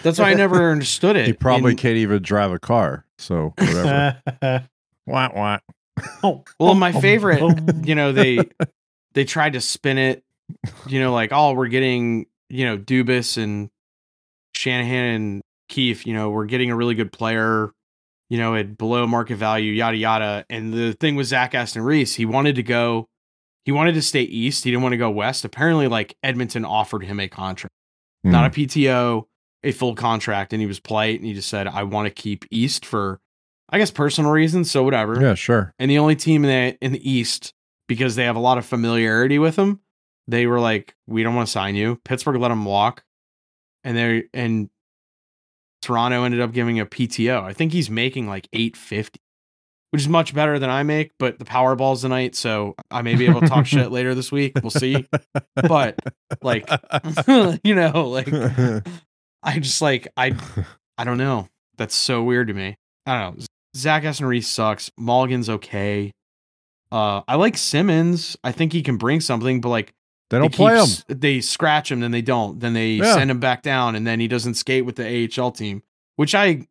That's 0.03 0.19
why 0.19 0.29
I 0.29 0.33
never 0.35 0.69
understood 0.71 1.15
it. 1.15 1.25
He 1.25 1.33
probably 1.33 1.71
And- 1.71 1.79
can't 1.79 1.95
even 1.97 2.21
drive 2.21 2.51
a 2.51 2.59
car. 2.59 3.05
So 3.17 3.53
whatever. 3.57 4.21
What 5.05 5.33
what? 5.35 5.63
oh, 6.21 6.43
Well, 6.59 6.75
my 6.75 6.91
oh, 6.93 6.99
favorite, 6.99 7.41
oh. 7.41 7.55
you 7.83 7.95
know, 7.95 8.11
they 8.11 8.39
they 9.13 9.23
tried 9.23 9.53
to 9.53 9.61
spin 9.61 9.97
it, 9.97 10.21
you 10.85 10.99
know, 10.99 11.13
like 11.13 11.31
oh, 11.31 11.53
we're 11.53 11.69
getting, 11.69 12.25
you 12.49 12.65
know, 12.65 12.77
Dubas 12.77 13.41
and 13.41 13.69
Shanahan 14.53 15.05
and 15.15 15.41
Keefe, 15.69 16.05
you 16.05 16.13
know, 16.13 16.29
we're 16.29 16.45
getting 16.45 16.71
a 16.71 16.75
really 16.75 16.93
good 16.95 17.11
player, 17.13 17.71
you 18.29 18.37
know, 18.37 18.55
at 18.55 18.77
below 18.77 19.07
market 19.07 19.37
value, 19.37 19.71
yada 19.71 19.95
yada. 19.97 20.45
And 20.49 20.73
the 20.73 20.91
thing 20.93 21.15
with 21.15 21.27
Zach 21.27 21.55
Aston 21.55 21.81
Reese, 21.83 22.15
he 22.15 22.25
wanted 22.25 22.55
to 22.55 22.63
go, 22.63 23.07
he 23.67 23.73
wanted 23.73 23.95
to 23.95 24.01
stay 24.01 24.21
east. 24.21 24.63
He 24.63 24.71
didn't 24.71 24.81
want 24.83 24.93
to 24.93 24.97
go 24.97 25.09
west. 25.09 25.43
Apparently, 25.43 25.89
like 25.89 26.15
Edmonton 26.23 26.63
offered 26.63 27.03
him 27.03 27.19
a 27.19 27.27
contract, 27.27 27.73
Hmm. 28.23 28.31
not 28.31 28.45
a 28.45 28.49
PTO, 28.49 29.27
a 29.63 29.73
full 29.73 29.93
contract, 29.93 30.53
and 30.53 30.61
he 30.61 30.65
was 30.67 30.79
polite 30.79 31.19
and 31.19 31.27
he 31.27 31.33
just 31.33 31.49
said, 31.49 31.67
I 31.67 31.83
want 31.83 32.05
to 32.07 32.09
keep 32.21 32.45
east 32.49 32.85
for, 32.85 33.19
I 33.69 33.77
guess, 33.77 33.91
personal 33.91 34.31
reasons. 34.31 34.71
So 34.71 34.83
whatever 34.83 35.21
Yeah, 35.21 35.33
sure. 35.33 35.73
and 35.79 35.91
the 35.91 35.97
only 35.97 36.15
team 36.15 36.45
in 36.45 36.49
the 36.49 36.77
in 36.85 36.93
the 36.93 37.11
East 37.11 37.53
because 37.89 38.15
they 38.15 38.23
have 38.23 38.37
a 38.37 38.39
lot 38.39 38.57
of 38.57 38.65
familiarity 38.65 39.37
with 39.37 39.57
him. 39.57 39.81
They 40.29 40.47
were 40.47 40.59
like, 40.61 40.95
"We 41.05 41.23
don't 41.23 41.35
want 41.35 41.47
to 41.47 41.51
sign 41.51 41.75
you." 41.75 41.99
Pittsburgh 42.05 42.39
let 42.39 42.51
him 42.51 42.63
walk, 42.65 43.03
and 43.83 43.97
they 43.97 44.23
and 44.33 44.69
Toronto 45.81 46.23
ended 46.23 46.41
up 46.41 46.51
giving 46.53 46.79
a 46.79 46.85
PTO. 46.85 47.43
I 47.43 47.53
think 47.53 47.71
he's 47.73 47.89
making 47.89 48.27
like 48.27 48.47
eight 48.53 48.75
fifty, 48.75 49.19
which 49.91 50.01
is 50.01 50.07
much 50.07 50.33
better 50.33 50.59
than 50.59 50.69
I 50.69 50.83
make. 50.83 51.11
But 51.19 51.39
the 51.39 51.45
Powerball's 51.45 52.01
tonight, 52.01 52.35
so 52.35 52.75
I 52.91 53.01
may 53.01 53.15
be 53.15 53.25
able 53.25 53.41
to 53.41 53.47
talk 53.47 53.65
shit 53.67 53.91
later 53.91 54.13
this 54.15 54.31
week. 54.31 54.53
We'll 54.61 54.69
see. 54.71 55.05
But 55.55 55.99
like, 56.41 56.69
you 57.63 57.75
know, 57.75 58.07
like 58.09 58.27
I 59.43 59.59
just 59.59 59.81
like 59.81 60.07
I 60.17 60.35
I 60.97 61.03
don't 61.03 61.17
know. 61.17 61.47
That's 61.77 61.95
so 61.95 62.23
weird 62.23 62.47
to 62.47 62.53
me. 62.53 62.75
I 63.05 63.19
don't 63.21 63.39
know. 63.39 63.45
Zach 63.75 64.03
Reese 64.19 64.47
sucks. 64.47 64.91
Mulligan's 64.97 65.49
okay. 65.49 66.11
Uh, 66.91 67.21
I 67.27 67.35
like 67.35 67.57
Simmonds. 67.57 68.37
I 68.43 68.51
think 68.51 68.73
he 68.73 68.81
can 68.81 68.97
bring 68.97 69.21
something, 69.21 69.61
but 69.61 69.69
like 69.69 69.93
they 70.29 70.39
don't 70.39 70.49
keep 70.49 70.57
play 70.57 70.77
him. 70.79 70.87
They 71.07 71.41
scratch 71.41 71.91
him, 71.91 71.99
then 71.99 72.11
they 72.11 72.21
don't. 72.21 72.59
Then 72.59 72.73
they 72.73 72.91
Yeah. 72.93 73.13
send 73.13 73.29
him 73.29 73.39
back 73.39 73.61
down, 73.61 73.95
and 73.95 74.05
then 74.07 74.19
he 74.19 74.27
doesn't 74.27 74.55
skate 74.55 74.85
with 74.85 74.95
the 74.95 75.05
AHL 75.39 75.51
team, 75.51 75.83
which 76.15 76.33
I 76.33 76.67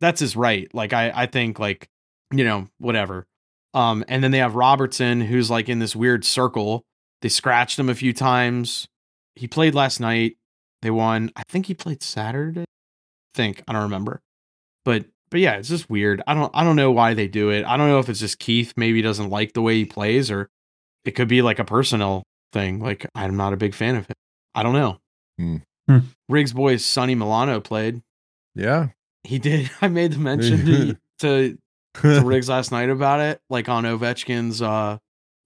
that's 0.00 0.20
his 0.20 0.36
right. 0.36 0.72
Like 0.74 0.92
I 0.92 1.12
I 1.14 1.26
think 1.26 1.58
like 1.58 1.88
you 2.32 2.44
know 2.44 2.68
whatever. 2.78 3.26
Um, 3.74 4.04
and 4.08 4.24
then 4.24 4.30
they 4.30 4.38
have 4.38 4.54
Robertson, 4.54 5.20
who's 5.20 5.50
like 5.50 5.68
in 5.68 5.78
this 5.78 5.94
weird 5.94 6.24
circle. 6.24 6.84
They 7.20 7.28
scratched 7.28 7.78
him 7.78 7.88
a 7.88 7.94
few 7.94 8.12
times. 8.12 8.86
He 9.34 9.46
played 9.46 9.74
last 9.74 10.00
night. 10.00 10.36
They 10.82 10.90
won. 10.90 11.30
I 11.36 11.42
think 11.48 11.66
he 11.66 11.74
played 11.74 12.02
Saturday. 12.02 12.62
I 12.62 12.64
think 13.34 13.62
I 13.68 13.72
don't 13.72 13.82
remember, 13.82 14.20
but 14.84 15.04
but 15.30 15.40
yeah, 15.40 15.56
it's 15.56 15.68
just 15.68 15.90
weird. 15.90 16.22
I 16.26 16.34
don't 16.34 16.50
I 16.54 16.64
don't 16.64 16.76
know 16.76 16.92
why 16.92 17.14
they 17.14 17.28
do 17.28 17.50
it. 17.50 17.64
I 17.64 17.76
don't 17.76 17.88
know 17.88 17.98
if 17.98 18.08
it's 18.08 18.20
just 18.20 18.38
Keefe 18.38 18.72
maybe 18.76 19.02
doesn't 19.02 19.30
like 19.30 19.52
the 19.52 19.62
way 19.62 19.74
he 19.74 19.84
plays, 19.84 20.30
or 20.30 20.48
it 21.04 21.12
could 21.12 21.28
be 21.28 21.42
like 21.42 21.58
a 21.58 21.64
personal 21.64 22.22
thing. 22.52 22.80
Like 22.80 23.06
I'm 23.14 23.36
not 23.36 23.52
a 23.52 23.56
big 23.56 23.74
fan 23.74 23.96
of 23.96 24.06
him. 24.06 24.16
I 24.54 24.62
don't 24.62 24.72
know. 24.74 24.98
Hmm. 25.38 25.56
Hmm. 25.88 25.98
Riggs 26.28 26.52
boys 26.52 26.84
Sonny 26.84 27.14
Milano 27.14 27.60
played. 27.60 28.02
Yeah. 28.54 28.88
He 29.24 29.38
did. 29.38 29.70
I 29.82 29.88
made 29.88 30.12
the 30.12 30.18
mention 30.18 30.66
to 30.66 30.98
to, 31.20 31.58
to 32.02 32.20
Riggs 32.24 32.48
last 32.48 32.72
night 32.72 32.90
about 32.90 33.20
it, 33.20 33.40
like 33.50 33.68
on 33.68 33.84
Ovechkin's 33.84 34.60
uh 34.62 34.98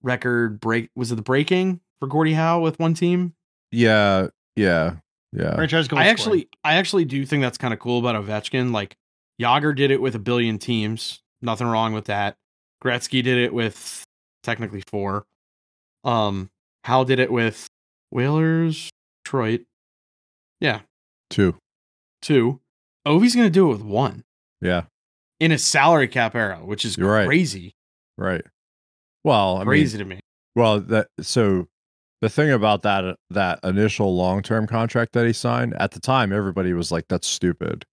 record 0.02 0.60
break. 0.60 0.90
Was 0.94 1.12
it 1.12 1.16
the 1.16 1.22
breaking 1.22 1.80
for 2.00 2.06
Gordie 2.08 2.34
Howe 2.34 2.60
with 2.60 2.78
one 2.78 2.94
team? 2.94 3.34
yeah. 3.70 4.28
Yeah. 4.56 4.96
Yeah. 5.34 5.54
franchise 5.54 5.88
goal 5.88 5.98
I 5.98 6.02
scorer. 6.02 6.10
actually, 6.12 6.48
I 6.62 6.74
actually 6.74 7.06
do 7.06 7.24
think 7.24 7.40
that's 7.42 7.56
kind 7.56 7.72
of 7.72 7.80
cool 7.80 7.98
about 7.98 8.22
Ovechkin. 8.22 8.70
Like 8.70 8.96
Jagr 9.40 9.74
did 9.74 9.90
it 9.90 10.02
with 10.02 10.14
a 10.14 10.18
billion 10.18 10.58
teams. 10.58 11.22
Nothing 11.40 11.66
wrong 11.68 11.94
with 11.94 12.04
that. 12.04 12.36
Gretzky 12.84 13.22
did 13.22 13.38
it 13.38 13.54
with 13.54 14.04
technically 14.42 14.82
four. 14.88 15.24
Um, 16.04 16.50
Howe 16.84 17.04
did 17.04 17.18
it 17.18 17.32
with 17.32 17.66
Whalers, 18.10 18.90
Detroit. 19.24 19.62
Yeah, 20.60 20.80
Two. 21.30 21.56
two. 22.20 22.60
Ovi's 23.06 23.34
gonna 23.34 23.48
do 23.50 23.68
it 23.70 23.72
with 23.72 23.82
one 23.82 24.24
Yeah. 24.60 24.82
In 25.42 25.50
a 25.50 25.58
salary 25.58 26.06
cap 26.06 26.36
era, 26.36 26.60
which 26.62 26.84
is 26.84 26.96
You're 26.96 27.24
crazy, 27.26 27.74
Right. 28.16 28.44
Well, 29.24 29.56
I 29.56 29.60
mean, 29.60 29.66
crazy 29.66 29.98
to 29.98 30.04
me. 30.04 30.20
Well, 30.54 30.78
that 30.80 31.08
so 31.20 31.66
the 32.20 32.28
thing 32.28 32.52
about 32.52 32.82
that 32.82 33.16
that 33.30 33.58
initial 33.64 34.16
long 34.16 34.42
term 34.42 34.68
contract 34.68 35.14
that 35.14 35.26
he 35.26 35.32
signed 35.32 35.74
at 35.80 35.90
the 35.90 36.00
time, 36.00 36.32
everybody 36.32 36.72
was 36.72 36.92
like, 36.92 37.06
"That's 37.08 37.26
stupid," 37.26 37.84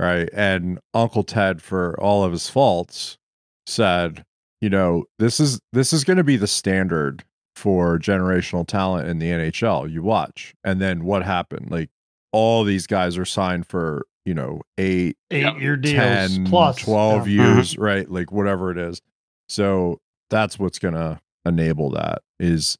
right? 0.00 0.28
And 0.32 0.80
Uncle 0.94 1.22
Ted, 1.22 1.62
for 1.62 1.98
all 2.00 2.24
of 2.24 2.32
his 2.32 2.50
faults, 2.50 3.18
said, 3.66 4.24
"You 4.60 4.70
know, 4.70 5.04
this 5.20 5.38
is 5.38 5.60
this 5.72 5.92
is 5.92 6.02
going 6.02 6.16
to 6.16 6.24
be 6.24 6.36
the 6.36 6.48
standard 6.48 7.24
for 7.54 8.00
generational 8.00 8.66
talent 8.66 9.08
in 9.08 9.20
the 9.20 9.30
NHL. 9.30 9.86
You 9.86 10.02
watch." 10.02 10.54
And 10.64 10.80
then 10.80 11.04
what 11.04 11.22
happened? 11.22 11.70
Like 11.70 11.90
all 12.32 12.64
these 12.64 12.88
guys 12.88 13.16
are 13.16 13.24
signed 13.24 13.68
for 13.68 14.06
you 14.26 14.34
know 14.34 14.60
eight, 14.76 15.16
eight 15.30 15.58
year 15.58 15.76
deals 15.76 15.94
10, 16.34 16.46
plus 16.46 16.76
12 16.78 17.28
yeah. 17.28 17.54
years, 17.54 17.72
mm-hmm. 17.72 17.82
right? 17.82 18.10
Like 18.10 18.30
whatever 18.30 18.70
it 18.70 18.76
is. 18.76 19.00
So 19.48 20.00
that's 20.28 20.58
what's 20.58 20.78
going 20.78 20.94
to 20.94 21.20
enable 21.46 21.90
that 21.90 22.22
is 22.38 22.76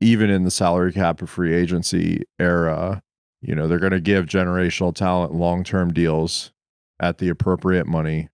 even 0.00 0.30
in 0.30 0.44
the 0.44 0.50
salary 0.50 0.92
cap 0.92 1.20
of 1.20 1.28
free 1.28 1.54
agency 1.54 2.22
era, 2.38 3.02
you 3.42 3.54
know, 3.54 3.68
they're 3.68 3.78
going 3.78 3.92
to 3.92 4.00
give 4.00 4.26
generational 4.26 4.94
talent 4.94 5.34
long 5.34 5.62
term 5.62 5.92
deals 5.92 6.52
at 6.98 7.18
the 7.18 7.28
appropriate 7.28 7.86
money 7.86 8.28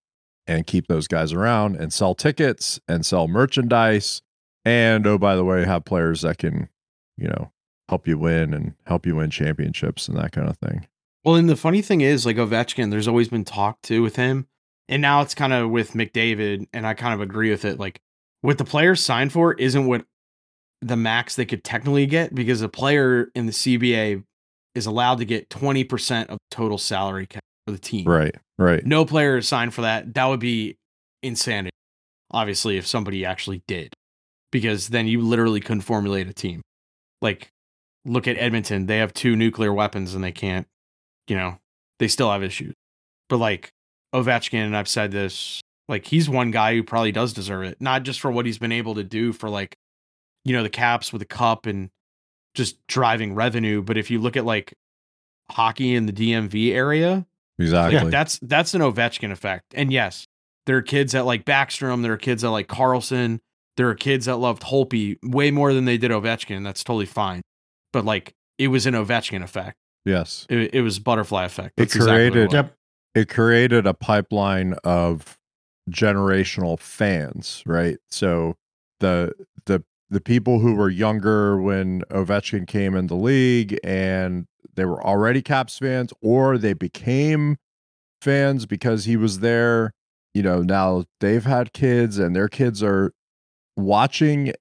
and 0.47 0.67
keep 0.67 0.87
those 0.87 1.09
guys 1.09 1.33
around 1.33 1.77
and 1.77 1.93
sell 1.93 2.15
tickets 2.15 2.81
and 2.87 3.05
sell 3.05 3.27
merchandise. 3.27 4.23
And 4.65 5.07
oh, 5.07 5.19
by 5.19 5.35
the 5.35 5.45
way, 5.45 5.65
have 5.65 5.85
players 5.85 6.23
that 6.23 6.39
can, 6.39 6.69
you 7.17 7.29
know, 7.29 7.51
help 7.89 8.07
you 8.07 8.19
win 8.19 8.55
and 8.55 8.75
help 8.87 9.07
you 9.07 9.17
win 9.17 9.31
championships 9.31 10.09
and 10.09 10.17
that 10.17 10.33
kind 10.33 10.49
of 10.49 10.57
thing. 10.59 10.87
Well, 11.27 11.35
and 11.35 11.49
the 11.49 11.57
funny 11.57 11.83
thing 11.83 12.03
is, 12.03 12.25
like 12.25 12.37
Ovechkin, 12.37 12.93
there's 12.93 13.09
always 13.09 13.29
been 13.29 13.45
talk 13.45 13.83
too 13.83 14.01
with 14.01 14.15
him, 14.15 14.47
and 14.89 15.03
now 15.03 15.23
it's 15.23 15.35
kind 15.35 15.53
of 15.53 15.71
with 15.71 15.95
McDavid, 15.95 16.69
and 16.73 16.87
I 16.87 16.95
kind 16.95 17.13
of 17.15 17.21
agree 17.21 17.51
with 17.51 17.65
it. 17.65 17.81
Like 17.81 18.01
what 18.43 18.59
the 18.59 18.65
players 18.65 19.03
signed 19.03 19.33
for 19.33 19.53
isn't 19.55 19.87
what 19.87 20.05
the 20.81 20.95
max 20.95 21.35
they 21.35 21.45
could 21.45 21.65
technically 21.65 22.07
get 22.07 22.33
because 22.33 22.63
a 22.63 22.69
player 22.69 23.29
in 23.35 23.47
the 23.47 23.53
CBA 23.53 24.23
is 24.77 24.87
allowed 24.87 25.19
to 25.19 25.25
get 25.25 25.49
20% 25.49 26.27
of 26.27 26.39
total 26.53 26.79
salary 26.79 27.27
cap 27.27 27.43
for 27.67 27.73
the 27.73 27.79
team. 27.79 28.05
Right, 28.07 28.37
right. 28.57 28.87
No 28.87 29.05
player 29.05 29.39
is 29.39 29.49
signed 29.49 29.75
for 29.75 29.83
that. 29.83 30.15
That 30.15 30.27
would 30.27 30.39
be 30.39 30.77
insanity. 31.25 31.73
Obviously, 32.31 32.77
if 32.77 32.87
somebody 32.87 33.25
actually 33.25 33.63
did, 33.67 33.95
because 34.53 34.91
then 34.91 35.09
you 35.09 35.23
literally 35.23 35.59
couldn't 35.59 35.81
formulate 35.81 36.29
a 36.29 36.33
team. 36.33 36.63
Like, 37.21 37.49
look 38.05 38.29
at 38.29 38.37
Edmonton. 38.37 38.87
They 38.87 38.99
have 38.99 39.13
two 39.13 39.35
nuclear 39.35 39.73
weapons 39.73 40.15
and 40.15 40.23
they 40.23 40.31
can't, 40.31 40.69
you 41.29 41.37
know, 41.37 41.59
they 41.99 42.09
still 42.09 42.31
have 42.31 42.43
issues. 42.43 42.75
But 43.29 43.39
like 43.39 43.71
Ovechkin, 44.15 44.65
and 44.65 44.77
I've 44.77 44.89
said 44.89 45.11
this, 45.11 45.61
like 45.89 46.07
he's 46.07 46.29
one 46.29 46.51
guy 46.51 46.75
who 46.75 46.83
probably 46.83 47.13
does 47.13 47.33
deserve 47.33 47.65
it, 47.65 47.81
not 47.81 48.03
just 48.03 48.21
for 48.21 48.31
what 48.31 48.47
he's 48.47 48.59
been 48.59 48.73
able 48.73 48.95
to 48.97 49.05
do 49.05 49.33
for 49.33 49.49
like, 49.49 49.77
you 50.45 50.53
know, 50.55 50.63
the 50.63 50.69
caps 50.71 51.13
with 51.13 51.21
the 51.21 51.27
cup 51.27 51.67
and 51.67 51.91
just 52.55 52.77
driving 52.87 53.35
revenue. 53.35 53.83
But 53.83 53.97
if 53.99 54.11
you 54.11 54.21
look 54.21 54.37
at 54.37 54.45
like 54.45 54.75
hockey 55.51 55.95
in 55.95 56.07
the 56.07 56.13
DMV 56.13 56.73
area, 56.73 57.27
Exactly. 57.59 57.99
like, 58.01 58.11
that's 58.11 58.39
that's 58.43 58.75
an 58.75 58.81
Ovechkin 58.83 59.33
effect. 59.33 59.65
And 59.75 59.93
yes, 59.93 60.27
there 60.67 60.77
are 60.77 60.83
kids 60.83 61.13
that 61.13 61.25
like 61.25 61.45
Backstrom, 61.45 62.03
there 62.03 62.13
are 62.13 62.17
kids 62.19 62.43
that 62.43 62.51
like 62.51 62.69
Carlson, 62.69 63.41
there 63.77 63.89
are 63.89 63.95
kids 63.95 64.27
that 64.27 64.37
loved 64.37 64.63
Holtby 64.63 65.19
way 65.23 65.51
more 65.51 65.73
than 65.73 65.85
they 65.85 65.99
did 65.99 66.11
Ovechkin. 66.11 66.65
That's 66.65 66.85
totally 66.85 67.07
fine. 67.07 67.43
But 67.93 68.05
like 68.05 68.35
it 68.59 68.69
was 68.69 68.87
an 68.87 68.95
Ovechkin 68.95 69.43
effect. 69.43 69.77
Yes. 70.07 70.47
It, 70.49 70.75
it 70.75 70.81
was 70.81 70.99
butterfly 70.99 71.45
effect. 71.45 71.75
It 71.77 71.83
That's 71.83 71.97
exactly 71.97 72.25
what 72.25 72.33
created- 72.33 72.47
was. 72.47 72.55
Yep. 72.55 72.77
it 73.15 73.29
created 73.29 73.87
a 73.87 73.93
pipeline 73.95 74.75
of 74.85 75.37
generational 75.91 76.79
fans, 76.81 77.63
right? 77.67 77.99
So 78.09 78.57
the 79.01 79.33
the 79.67 79.85
the 80.09 80.21
people 80.21 80.61
who 80.61 80.75
were 80.75 80.89
younger 80.89 81.61
when 81.61 82.03
Ovechkin 82.11 82.67
came 82.67 82.95
in 82.95 83.09
the 83.09 83.15
league 83.17 83.79
and 83.85 84.47
they 84.75 84.85
were 84.85 85.05
already 85.05 85.43
Caps 85.43 85.79
fans 85.79 86.13
or 86.23 86.57
they 86.59 86.73
became 86.73 87.57
fans 88.23 88.67
because 88.67 89.05
he 89.05 89.17
was 89.17 89.41
there, 89.41 89.93
you 90.35 90.43
know, 90.43 90.63
now 90.63 91.05
they've 91.21 91.45
had 91.45 91.73
kids 91.73 92.19
and 92.19 92.35
their 92.37 92.49
kids 92.49 92.83
are 92.83 93.13
watching 93.77 94.53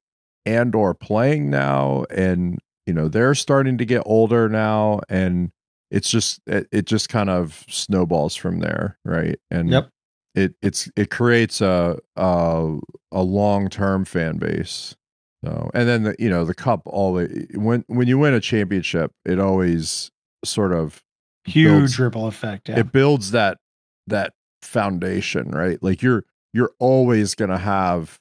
and 0.46 0.74
or 0.76 0.94
playing 0.94 1.50
now 1.50 2.06
and 2.10 2.60
you 2.86 2.94
know, 2.94 3.08
they're 3.08 3.36
starting 3.36 3.78
to 3.80 3.86
get 3.86 4.04
older 4.06 4.48
now 4.50 5.00
and 5.10 5.52
it's 5.92 6.10
just 6.10 6.40
it, 6.48 6.68
it 6.72 6.86
just 6.86 7.10
kind 7.10 7.30
of 7.30 7.64
snowballs 7.70 8.36
from 8.36 8.60
there 8.60 8.98
right 9.06 9.40
and 9.52 9.70
Yep. 9.70 9.90
it 10.34 10.56
it's 10.62 10.90
it 10.96 11.10
creates 11.12 11.62
a 11.62 12.00
a, 12.16 12.78
a 13.12 13.22
long-term 13.24 14.06
fan 14.06 14.38
base 14.38 14.96
so 15.44 15.70
and 15.76 15.88
then 15.88 16.04
the 16.04 16.16
you 16.18 16.28
know 16.30 16.44
the 16.44 16.56
cup 16.56 16.82
always 16.86 17.30
eh, 17.32 17.58
when 17.58 17.84
when 17.88 18.08
you 18.08 18.18
win 18.18 18.34
a 18.34 18.40
championship 18.42 19.12
it 19.26 19.40
always 19.40 20.12
sort 20.44 20.74
of 20.74 21.04
Huge 21.46 21.68
builds- 21.72 22.00
ripple 22.00 22.26
effect. 22.28 22.68
Yeah. 22.70 22.80
it 22.80 22.92
builds 22.92 23.30
that 23.32 23.60
that 24.08 24.34
foundation 24.64 25.50
right 25.52 25.82
like 25.84 26.02
you're 26.02 26.26
you're 26.54 26.72
always 26.80 27.36
going 27.36 27.52
to 27.52 27.58
have 27.60 28.20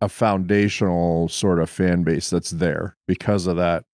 a 0.00 0.08
foundational 0.08 1.28
sort 1.28 1.58
of 1.60 1.68
fan 1.68 2.02
base 2.02 2.30
that's 2.30 2.50
there 2.50 2.96
because 3.06 3.46
of 3.46 3.56
that 3.56 3.84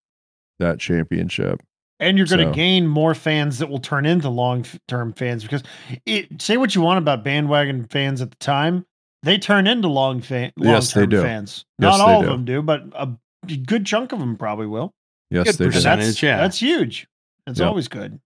that 0.60 0.78
championship 0.78 1.60
and 1.98 2.16
you're 2.16 2.26
going 2.26 2.38
to 2.40 2.46
So- 2.46 2.52
gain 2.54 2.86
more 2.86 3.14
fans 3.14 3.58
that 3.58 3.68
will 3.68 3.78
turn 3.80 4.06
into 4.06 4.28
long 4.28 4.64
term 4.88 5.12
fans 5.12 5.42
because 5.42 5.62
it, 6.06 6.40
say 6.40 6.56
what 6.56 6.74
you 6.74 6.80
want 6.80 6.98
about 6.98 7.24
bandwagon 7.24 7.86
fans 7.90 8.22
at 8.22 8.30
the 8.30 8.36
time, 8.38 8.86
they 9.22 9.36
turn 9.36 9.66
into 9.66 9.88
long 9.88 10.20
fan, 10.22 10.52
long 10.56 10.74
Yes, 10.74 10.92
they 10.94 11.06
do. 11.06 11.20
fans. 11.20 11.64
Yes, 11.78 11.98
Not 11.98 12.06
they 12.06 12.12
all 12.12 12.22
do. 12.22 12.26
of 12.28 12.32
them 12.32 12.44
do, 12.46 12.62
but 12.62 12.84
a 12.94 13.08
good 13.66 13.84
chunk 13.84 14.12
of 14.12 14.18
them 14.18 14.36
probably 14.36 14.66
will. 14.66 14.92
yes 15.30 15.44
Good 15.46 15.54
they 15.56 15.64
And 15.66 15.72
do 15.74 15.80
that's 15.80 15.84
Percentage, 15.98 16.22
yeah. 16.22 16.36
that's 16.38 16.58
huge. 16.62 17.06
It's 17.46 17.58
Yep. 17.60 17.68
always 17.68 17.88
good. 17.88 18.20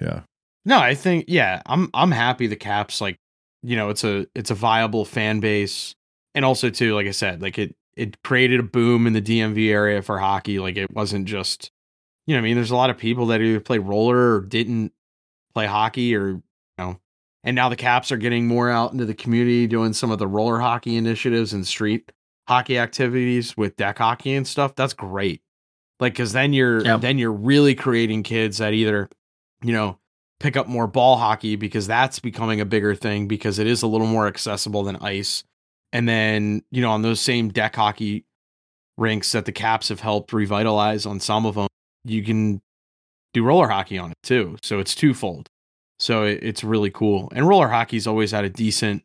yeah 0.00 0.20
No, 0.64 0.78
I 0.78 0.94
think 0.94 1.24
yeah, 1.28 1.60
I'm 1.66 1.90
I'm 1.94 2.10
happy 2.12 2.46
the 2.46 2.56
Caps 2.56 3.00
like 3.00 3.16
you 3.62 3.76
know 3.76 3.88
it's 3.90 4.04
a 4.04 4.26
it's 4.34 4.50
a 4.50 4.54
viable 4.54 5.04
fan 5.04 5.40
base, 5.40 5.94
and 6.34 6.44
also 6.44 6.70
too 6.70 6.94
like 6.94 7.06
I 7.06 7.10
said 7.12 7.42
like 7.42 7.58
it 7.58 7.74
it 7.96 8.22
created 8.22 8.60
a 8.60 8.62
boom 8.62 9.06
in 9.06 9.12
the 9.12 9.20
DMV 9.22 9.70
area 9.70 10.00
for 10.02 10.18
hockey. 10.18 10.58
Like 10.60 10.76
it 10.76 10.92
wasn't 10.94 11.26
just 11.26 11.70
you 12.28 12.34
know 12.34 12.38
I 12.38 12.42
mean 12.42 12.54
there's 12.54 12.70
a 12.70 12.76
lot 12.76 12.90
of 12.90 12.96
people 12.98 13.26
that 13.26 13.40
either 13.40 13.58
play 13.58 13.78
roller 13.78 14.36
or 14.36 14.40
didn't 14.42 14.92
play 15.54 15.66
hockey 15.66 16.14
or 16.14 16.28
you 16.28 16.42
know, 16.78 17.00
and 17.42 17.56
now 17.56 17.68
the 17.68 17.74
Caps 17.74 18.12
are 18.12 18.16
getting 18.16 18.46
more 18.46 18.70
out 18.70 18.92
into 18.92 19.04
the 19.04 19.14
community 19.14 19.66
doing 19.66 19.92
some 19.92 20.12
of 20.12 20.18
the 20.20 20.28
roller 20.28 20.60
hockey 20.60 20.94
initiatives 20.96 21.52
and 21.52 21.66
street 21.66 22.12
hockey 22.46 22.78
activities 22.78 23.56
with 23.56 23.76
deck 23.76 23.98
hockey 23.98 24.34
and 24.34 24.46
stuff. 24.46 24.76
That's 24.76 24.92
great. 24.94 25.42
Like 25.98 26.12
because 26.12 26.32
then 26.32 26.52
you're 26.52 26.84
Yep. 26.84 27.00
then 27.00 27.18
you're 27.18 27.32
really 27.32 27.74
creating 27.74 28.22
kids 28.22 28.58
that 28.58 28.72
either 28.74 29.08
you 29.64 29.72
know 29.72 29.98
pick 30.38 30.56
up 30.56 30.68
more 30.68 30.86
ball 30.86 31.16
hockey 31.16 31.56
because 31.56 31.88
that's 31.88 32.20
becoming 32.20 32.60
a 32.60 32.64
bigger 32.64 32.94
thing 32.94 33.26
because 33.26 33.58
it 33.58 33.66
is 33.66 33.82
a 33.82 33.88
little 33.88 34.06
more 34.06 34.28
accessible 34.28 34.84
than 34.84 34.94
ice. 34.96 35.42
And 35.92 36.08
then, 36.08 36.62
you 36.70 36.80
know, 36.82 36.90
on 36.90 37.02
those 37.02 37.18
same 37.20 37.48
deck 37.48 37.74
hockey 37.74 38.24
rinks 38.96 39.32
that 39.32 39.46
the 39.46 39.52
Caps 39.52 39.88
have 39.88 39.98
helped 40.00 40.32
revitalize 40.32 41.06
on 41.06 41.18
some 41.18 41.44
of 41.46 41.54
them, 41.56 41.66
you 42.04 42.22
can 42.24 42.60
do 43.34 43.44
roller 43.44 43.68
hockey 43.68 43.98
on 43.98 44.10
it 44.10 44.18
too. 44.22 44.56
So 44.62 44.78
it's 44.78 44.94
twofold. 44.94 45.48
So 45.98 46.24
it, 46.24 46.38
it's 46.42 46.62
really 46.64 46.90
cool. 46.90 47.30
And 47.34 47.46
roller 47.48 47.68
hockey's 47.68 48.06
always 48.06 48.30
had 48.30 48.44
a 48.44 48.50
decent, 48.50 49.02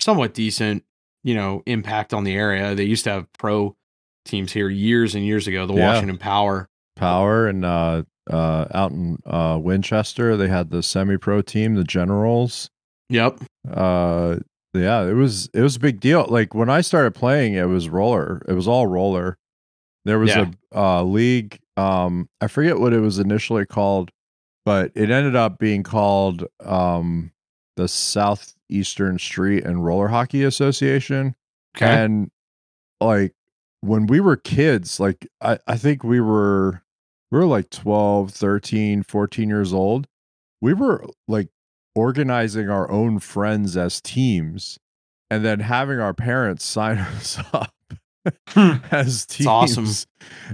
somewhat 0.00 0.34
decent, 0.34 0.84
you 1.24 1.34
know, 1.34 1.62
impact 1.66 2.12
on 2.14 2.24
the 2.24 2.34
area. 2.34 2.74
They 2.74 2.84
used 2.84 3.04
to 3.04 3.10
have 3.10 3.26
pro 3.38 3.74
teams 4.24 4.52
here 4.52 4.68
years 4.68 5.14
and 5.14 5.24
years 5.24 5.46
ago, 5.46 5.66
the 5.66 5.74
Yeah. 5.74 5.88
Washington 5.94 6.18
Power. 6.18 6.68
Power 6.96 7.46
and 7.46 7.64
uh, 7.64 8.02
uh, 8.30 8.66
out 8.72 8.90
in 8.92 9.18
uh, 9.26 9.58
Winchester, 9.60 10.36
they 10.36 10.48
had 10.48 10.70
the 10.70 10.82
semi-pro 10.82 11.42
team, 11.42 11.74
the 11.74 11.84
Generals. 11.84 12.70
Yep. 13.10 13.40
Uh, 13.70 14.36
yeah, 14.74 15.02
it 15.04 15.12
was 15.14 15.48
it 15.54 15.60
was 15.62 15.76
a 15.76 15.80
big 15.80 16.00
deal. 16.00 16.26
Like 16.28 16.54
when 16.54 16.68
I 16.68 16.80
started 16.80 17.14
playing, 17.14 17.54
it 17.54 17.64
was 17.68 17.88
roller. 17.88 18.42
It 18.48 18.52
was 18.54 18.66
all 18.68 18.86
roller. 18.86 19.38
There 20.04 20.18
was 20.18 20.30
Yeah. 20.30 20.50
a 20.72 20.78
uh, 20.78 21.02
league. 21.02 21.60
Um, 21.76 22.28
I 22.40 22.48
forget 22.48 22.78
what 22.78 22.92
it 22.92 23.00
was 23.00 23.18
initially 23.18 23.66
called, 23.66 24.10
but 24.64 24.92
it 24.94 25.10
ended 25.10 25.36
up 25.36 25.58
being 25.58 25.82
called 25.82 26.44
um, 26.64 27.32
the 27.76 27.88
Southeastern 27.88 29.18
Street 29.18 29.64
and 29.64 29.84
Roller 29.84 30.08
Hockey 30.08 30.42
Association. 30.42 31.34
Okay. 31.76 31.86
And 31.86 32.30
like 33.00 33.34
when 33.80 34.06
we 34.06 34.20
were 34.20 34.36
kids, 34.36 34.98
like 34.98 35.26
I, 35.40 35.58
I 35.66 35.76
think 35.76 36.02
we 36.02 36.20
were 36.20 36.82
we 37.30 37.38
were 37.38 37.46
like 37.46 37.70
12, 37.70 38.30
13, 38.30 39.02
14 39.02 39.48
years 39.48 39.72
old. 39.72 40.06
We 40.60 40.72
were 40.72 41.04
like 41.28 41.48
organizing 41.94 42.70
our 42.70 42.90
own 42.90 43.18
friends 43.18 43.76
as 43.76 44.00
teams 44.00 44.78
and 45.30 45.44
then 45.44 45.60
having 45.60 45.98
our 45.98 46.14
parents 46.14 46.64
sign 46.66 46.98
us 46.98 47.38
up 47.52 47.72
as 48.90 49.26
teams 49.26 49.46
awesome. 49.46 49.86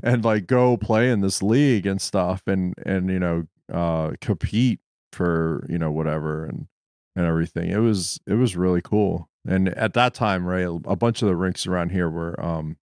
and 0.02 0.24
like 0.24 0.46
go 0.46 0.76
play 0.76 1.10
in 1.10 1.20
this 1.20 1.42
league 1.42 1.86
and 1.86 2.00
stuff 2.00 2.42
and 2.46 2.74
and 2.84 3.08
you 3.10 3.18
know 3.18 3.44
uh 3.72 4.12
compete 4.20 4.80
for 5.12 5.66
you 5.68 5.78
know 5.78 5.90
whatever 5.90 6.44
and 6.44 6.66
and 7.14 7.26
everything. 7.26 7.70
It 7.70 7.78
was 7.78 8.18
it 8.26 8.34
was 8.34 8.56
really 8.56 8.80
cool. 8.82 9.28
And 9.46 9.68
at 9.70 9.94
that 9.94 10.14
time 10.14 10.46
right 10.46 10.66
a 10.84 10.96
bunch 10.96 11.22
of 11.22 11.28
the 11.28 11.36
rinks 11.36 11.66
around 11.66 11.90
here 11.90 12.08
were 12.08 12.42
um 12.42 12.76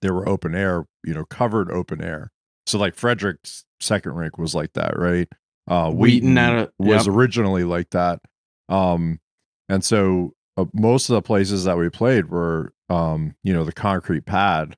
they 0.00 0.10
were 0.10 0.28
open 0.28 0.54
air 0.54 0.86
you 1.04 1.14
know 1.14 1.24
covered 1.24 1.70
open 1.70 2.02
air. 2.02 2.30
So 2.66 2.78
like 2.78 2.94
frederick's 2.94 3.64
second 3.80 4.14
rink 4.14 4.38
was 4.38 4.54
like 4.54 4.72
that 4.74 4.98
right? 4.98 5.28
Uh 5.68 5.90
Wheaton 5.90 6.34
wheaton, 6.34 6.38
at 6.38 6.68
a- 6.68 6.72
was 6.78 7.06
yep. 7.06 7.14
originally 7.14 7.64
like 7.64 7.90
that. 7.90 8.20
Um 8.68 9.20
and 9.68 9.84
so 9.84 10.34
uh, 10.56 10.64
most 10.74 11.08
of 11.10 11.14
the 11.14 11.22
places 11.22 11.64
that 11.64 11.76
we 11.78 11.88
played 11.88 12.26
were 12.30 12.72
um 12.88 13.34
you 13.42 13.52
know 13.52 13.64
the 13.64 13.72
concrete 13.72 14.26
pad 14.26 14.76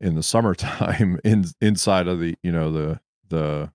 in 0.00 0.14
the 0.14 0.22
summertime 0.22 1.18
in 1.24 1.44
inside 1.60 2.06
of 2.08 2.18
the 2.20 2.34
you 2.42 2.50
know 2.52 2.70
the 2.72 3.00
the 3.28 3.70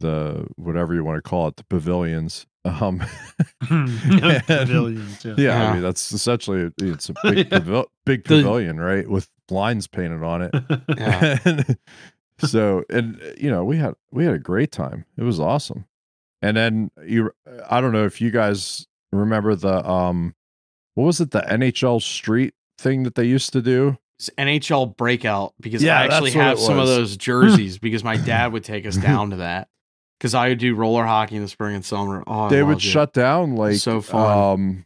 the 0.00 0.46
whatever 0.56 0.92
you 0.94 1.04
want 1.04 1.16
to 1.16 1.22
call 1.28 1.46
it, 1.48 1.56
the 1.56 1.64
pavilions. 1.64 2.46
Um, 2.66 3.02
Pavilions, 3.68 5.24
yeah. 5.24 5.34
yeah, 5.36 5.44
Yeah. 5.58 5.70
I 5.70 5.72
mean 5.74 5.82
that's 5.82 6.12
essentially 6.12 6.70
it's 6.80 7.08
a 7.08 7.14
big 7.22 7.38
Yeah. 7.38 7.58
pavil- 7.58 7.86
big 8.04 8.24
The- 8.24 8.36
pavilion, 8.36 8.78
right, 8.80 9.08
with 9.08 9.28
lines 9.50 9.86
painted 9.86 10.22
on 10.22 10.42
it. 10.42 10.54
Yeah. 10.96 11.38
And 11.44 11.76
so 12.38 12.84
and 12.90 13.20
you 13.38 13.50
know 13.50 13.64
we 13.64 13.76
had 13.76 13.94
we 14.10 14.24
had 14.24 14.34
a 14.34 14.38
great 14.38 14.72
time. 14.72 15.04
It 15.16 15.22
was 15.22 15.38
awesome. 15.38 15.84
And 16.42 16.56
then 16.56 16.90
you, 17.06 17.30
I 17.70 17.80
don't 17.80 17.92
know 17.92 18.04
if 18.04 18.20
you 18.20 18.30
guys 18.30 18.86
remember 19.12 19.54
the 19.54 19.88
um, 19.88 20.34
what 20.94 21.04
was 21.04 21.20
it, 21.20 21.30
the 21.32 21.40
NHL 21.40 22.00
Street 22.02 22.54
thing 22.78 23.02
that 23.04 23.14
they 23.14 23.24
used 23.24 23.52
to 23.52 23.62
do? 23.62 23.96
It's 24.18 24.30
NHL 24.38 24.96
breakout 24.96 25.54
because 25.60 25.82
Yeah, 25.82 25.98
I 26.00 26.04
actually 26.06 26.30
have 26.32 26.58
some 26.58 26.78
of 26.78 26.86
those 26.86 27.16
jerseys 27.18 27.78
because 27.78 28.04
my 28.04 28.16
dad 28.16 28.52
would 28.52 28.64
take 28.64 28.86
us 28.86 28.96
down 29.10 29.30
to 29.30 29.36
that. 29.36 29.68
Because 30.18 30.34
I 30.34 30.48
would 30.48 30.58
do 30.58 30.74
roller 30.74 31.04
hockey 31.04 31.36
in 31.36 31.42
the 31.42 31.48
spring 31.48 31.74
and 31.74 31.84
summer. 31.84 32.22
Oh, 32.26 32.48
they 32.48 32.62
would 32.62 32.76
it. 32.78 32.82
shut 32.82 33.12
down 33.12 33.56
like 33.56 33.76
So 33.76 34.00
fun. 34.00 34.38
um, 34.60 34.84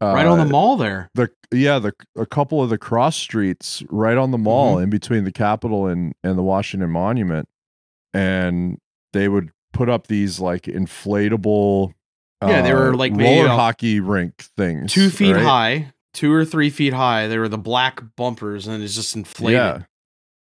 right 0.00 0.26
on 0.26 0.38
the 0.38 0.44
uh, 0.44 0.48
mall 0.48 0.76
there. 0.76 1.10
the 1.14 1.28
yeah 1.52 1.78
the 1.80 1.92
a 2.16 2.24
couple 2.24 2.62
of 2.62 2.70
the 2.70 2.78
cross 2.78 3.16
streets 3.16 3.82
right 3.90 4.16
on 4.16 4.30
the 4.30 4.38
mall 4.38 4.74
Mm-hmm. 4.76 4.84
in 4.84 4.90
between 4.90 5.24
the 5.24 5.32
capitol 5.32 5.86
and 5.88 6.14
and 6.22 6.38
the 6.38 6.42
washington 6.42 6.90
monument 6.90 7.48
and 8.14 8.78
they 9.12 9.28
would 9.28 9.50
put 9.72 9.88
up 9.88 10.06
these 10.06 10.38
like 10.40 10.62
inflatable 10.64 11.92
Yeah, 12.42 12.62
they 12.62 12.72
were, 12.72 12.92
uh, 12.92 12.96
like, 12.96 13.12
maybe 13.12 13.40
roller 13.40 13.48
hockey 13.54 14.00
rink 14.00 14.34
things 14.56 14.92
Two 14.92 15.10
feet 15.10 15.34
right? 15.34 15.44
high, 15.44 15.92
two 16.14 16.32
or 16.32 16.44
three 16.44 16.70
feet 16.70 16.92
high. 16.92 17.26
They 17.26 17.38
were 17.38 17.48
the 17.48 17.58
black 17.58 18.00
bumpers 18.16 18.66
and 18.68 18.82
it's 18.82 18.94
just 18.94 19.16
inflated. 19.16 19.54
yeah 19.58 19.82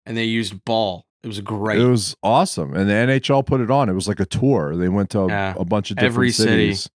And 0.06 0.18
they 0.18 0.26
used 0.26 0.64
ball. 0.66 1.06
It 1.24 1.28
was 1.28 1.40
great. 1.42 1.80
it 1.82 1.88
was 1.88 2.16
awesome 2.22 2.76
and 2.76 2.88
the 2.88 2.94
nhl 2.94 3.44
put 3.44 3.60
it 3.60 3.72
on 3.72 3.90
it 3.90 3.94
was 3.94 4.08
like 4.08 4.20
a 4.20 4.26
tour 4.28 4.76
they 4.76 4.90
went 4.90 5.10
to 5.10 5.22
a, 5.22 5.28
Yeah. 5.28 5.56
a 5.58 5.66
bunch 5.66 5.90
of 5.90 5.98
different 5.98 6.14
Every 6.14 6.32
city. 6.32 6.50
cities 6.52 6.90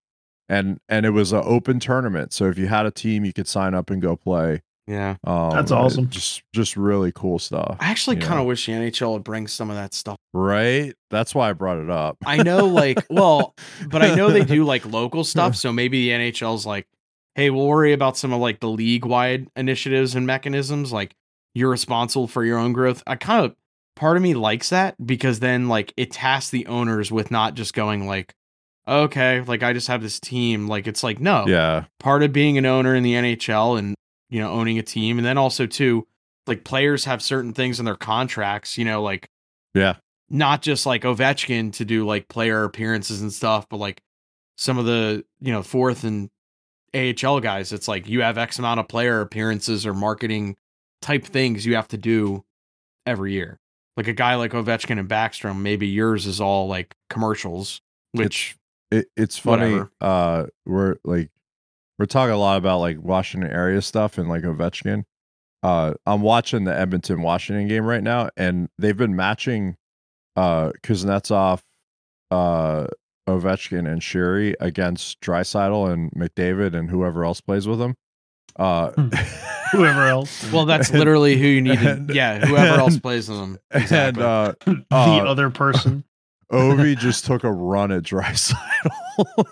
and 0.47 0.79
and 0.87 1.05
it 1.05 1.09
was 1.09 1.33
an 1.33 1.41
open 1.43 1.79
tournament 1.81 2.31
so 2.31 2.45
if 2.45 2.57
you 2.57 2.67
had 2.67 2.85
a 2.85 2.91
team 2.91 3.25
you 3.25 3.33
could 3.33 3.47
sign 3.49 3.73
up 3.73 3.89
and 3.89 4.01
go 4.01 4.15
play 4.15 4.61
yeah. 4.87 5.15
um, 5.25 5.51
That's 5.51 5.71
it- 5.71 5.75
awesome. 5.75 6.09
just 6.09 6.43
just 6.53 6.75
really 6.75 7.11
cool 7.13 7.39
stuff 7.39 7.77
I 7.79 7.89
actually 7.91 8.17
kind 8.17 8.39
of 8.39 8.45
wish 8.45 8.65
the 8.65 8.73
NHL 8.73 9.13
would 9.13 9.23
bring 9.23 9.47
some 9.47 9.69
of 9.69 9.75
that 9.75 9.93
stuff. 9.93 10.17
right 10.33 10.93
that's 11.09 11.35
why 11.35 11.49
i 11.49 11.53
brought 11.53 11.77
it 11.77 11.89
up 11.89 12.17
I 12.25 12.37
know, 12.43 12.65
like, 12.65 13.05
well, 13.09 13.53
but 13.89 14.01
I 14.01 14.15
know 14.15 14.29
they 14.31 14.43
do 14.45 14.63
like 14.73 14.85
local 14.85 15.23
stuff. 15.23 15.55
So 15.55 15.71
maybe 15.73 16.07
the 16.09 16.15
NHL's 16.31 16.65
like, 16.65 16.87
hey, 17.35 17.49
we'll 17.49 17.67
worry 17.67 17.93
about 17.93 18.17
some 18.17 18.31
of 18.33 18.39
like 18.39 18.59
the 18.59 18.69
league 18.69 19.05
wide 19.05 19.47
initiatives 19.55 20.15
and 20.15 20.25
mechanisms. 20.25 20.91
Like, 20.93 21.13
you're 21.53 21.69
responsible 21.69 22.27
for 22.27 22.43
your 22.45 22.57
own 22.57 22.71
growth. 22.73 23.03
I 23.05 23.15
kind 23.15 23.45
of, 23.45 23.55
part 23.97 24.15
of 24.17 24.23
me 24.23 24.33
likes 24.33 24.69
that 24.69 24.95
because 25.05 25.39
then 25.41 25.67
like 25.67 25.93
it 25.97 26.11
tasks 26.11 26.49
the 26.49 26.65
owners 26.67 27.11
with 27.11 27.29
not 27.29 27.53
just 27.55 27.73
going 27.73 28.07
like, 28.07 28.33
okay, 28.87 29.41
like 29.41 29.63
I 29.63 29.73
just 29.73 29.87
have 29.89 30.01
this 30.01 30.19
team. 30.19 30.67
Like, 30.67 30.87
it's 30.87 31.03
like, 31.03 31.19
no, 31.19 31.45
yeah 31.47 31.85
part 31.99 32.23
of 32.23 32.31
being 32.33 32.57
an 32.57 32.65
owner 32.65 32.95
in 32.95 33.03
the 33.03 33.13
NHL 33.13 33.77
and 33.77 33.95
you 34.31 34.39
know 34.39 34.49
owning 34.49 34.79
a 34.79 34.83
team. 34.83 35.19
And 35.19 35.25
then 35.25 35.37
also 35.37 35.67
too 35.67 36.07
like 36.47 36.63
players 36.63 37.05
have 37.05 37.21
certain 37.21 37.53
things 37.53 37.79
in 37.79 37.85
their 37.85 37.95
contracts 37.95 38.77
you 38.77 38.85
know 38.85 39.01
like 39.01 39.29
yeah. 39.73 39.95
not 40.29 40.61
just 40.61 40.85
like 40.85 41.03
Ovechkin 41.03 41.71
to 41.73 41.85
do 41.85 42.05
like 42.05 42.27
player 42.27 42.63
appearances 42.63 43.21
and 43.21 43.31
stuff 43.31 43.67
but 43.69 43.77
like 43.77 44.01
some 44.57 44.77
of 44.77 44.85
the 44.85 45.23
you 45.39 45.51
know 45.51 45.63
fourth 45.63 46.03
and 46.03 46.29
AHL 46.93 47.39
guys 47.39 47.71
it's 47.71 47.87
like 47.87 48.07
you 48.07 48.21
have 48.21 48.37
x 48.37 48.59
amount 48.59 48.79
of 48.79 48.87
player 48.87 49.21
appearances 49.21 49.85
or 49.85 49.93
marketing 49.93 50.57
type 51.01 51.25
things 51.25 51.65
you 51.65 51.75
have 51.75 51.87
to 51.89 51.97
do 51.97 52.43
every 53.05 53.33
year. 53.33 53.59
Like 53.97 54.07
a 54.07 54.13
guy 54.13 54.35
like 54.35 54.51
Ovechkin 54.51 54.99
and 54.99 55.09
Backstrom 55.09 55.61
maybe 55.61 55.87
yours 55.87 56.25
is 56.25 56.41
all 56.41 56.67
like 56.67 56.95
commercials 57.09 57.81
which 58.13 58.57
it, 58.89 59.07
it's 59.15 59.37
funny 59.37 59.71
Whatever. 59.71 59.91
uh 60.01 60.45
we're 60.65 60.95
like 61.03 61.29
we're 62.01 62.05
talking 62.07 62.33
a 62.33 62.37
lot 62.37 62.57
about 62.57 62.79
like 62.79 62.97
washington 62.99 63.51
area 63.51 63.79
stuff 63.79 64.17
and 64.17 64.27
like 64.27 64.41
ovechkin. 64.41 65.03
Uh 65.61 65.93
i'm 66.07 66.21
watching 66.21 66.63
the 66.63 66.75
edmonton 66.75 67.21
washington 67.21 67.67
game 67.67 67.85
right 67.85 68.01
now 68.01 68.27
and 68.35 68.69
they've 68.79 68.97
been 68.97 69.15
matching 69.15 69.75
uh 70.35 70.71
kuznetsov 70.81 71.61
uh 72.31 72.87
ovechkin 73.29 73.87
and 73.87 74.01
Sheary 74.01 74.55
against 74.59 75.21
Draisaitl 75.21 75.93
and 75.93 76.11
mcdavid 76.13 76.73
and 76.73 76.89
whoever 76.89 77.23
else 77.23 77.39
plays 77.39 77.67
with 77.67 77.77
them. 77.77 77.95
Uh 78.55 78.89
Whoever 79.71 80.07
else. 80.07 80.51
well 80.51 80.65
that's 80.65 80.91
literally 80.91 81.37
who 81.37 81.45
you 81.45 81.61
need 81.61 81.79
to 81.81 81.91
And- 81.91 82.09
yeah 82.09 82.43
whoever 82.45 82.79
else 82.79 82.97
plays 82.97 83.27
them. 83.27 83.59
and 83.69 84.17
uh 84.17 84.53
the 84.65 84.83
uh, 84.89 85.23
other 85.25 85.51
person. 85.51 86.03
Ovi 86.51 86.97
just 86.97 87.25
took 87.25 87.43
a 87.43 87.51
run 87.51 87.91
at 87.91 88.03
Draisaitl 88.03 88.55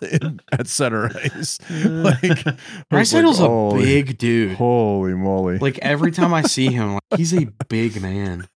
in, 0.21 0.41
at 0.51 0.67
center 0.67 1.11
ice. 1.15 1.57
Like, 1.69 2.45
was 2.91 3.13
like, 3.13 3.49
a 3.49 3.73
big 3.77 4.17
dude. 4.17 4.55
Holy 4.57 5.13
moly! 5.13 5.59
Like 5.59 5.79
every 5.79 6.11
time 6.11 6.33
I 6.33 6.41
see 6.43 6.67
him, 6.67 6.93
like 6.93 7.01
he's 7.17 7.33
a 7.33 7.45
big 7.69 8.01
man. 8.01 8.47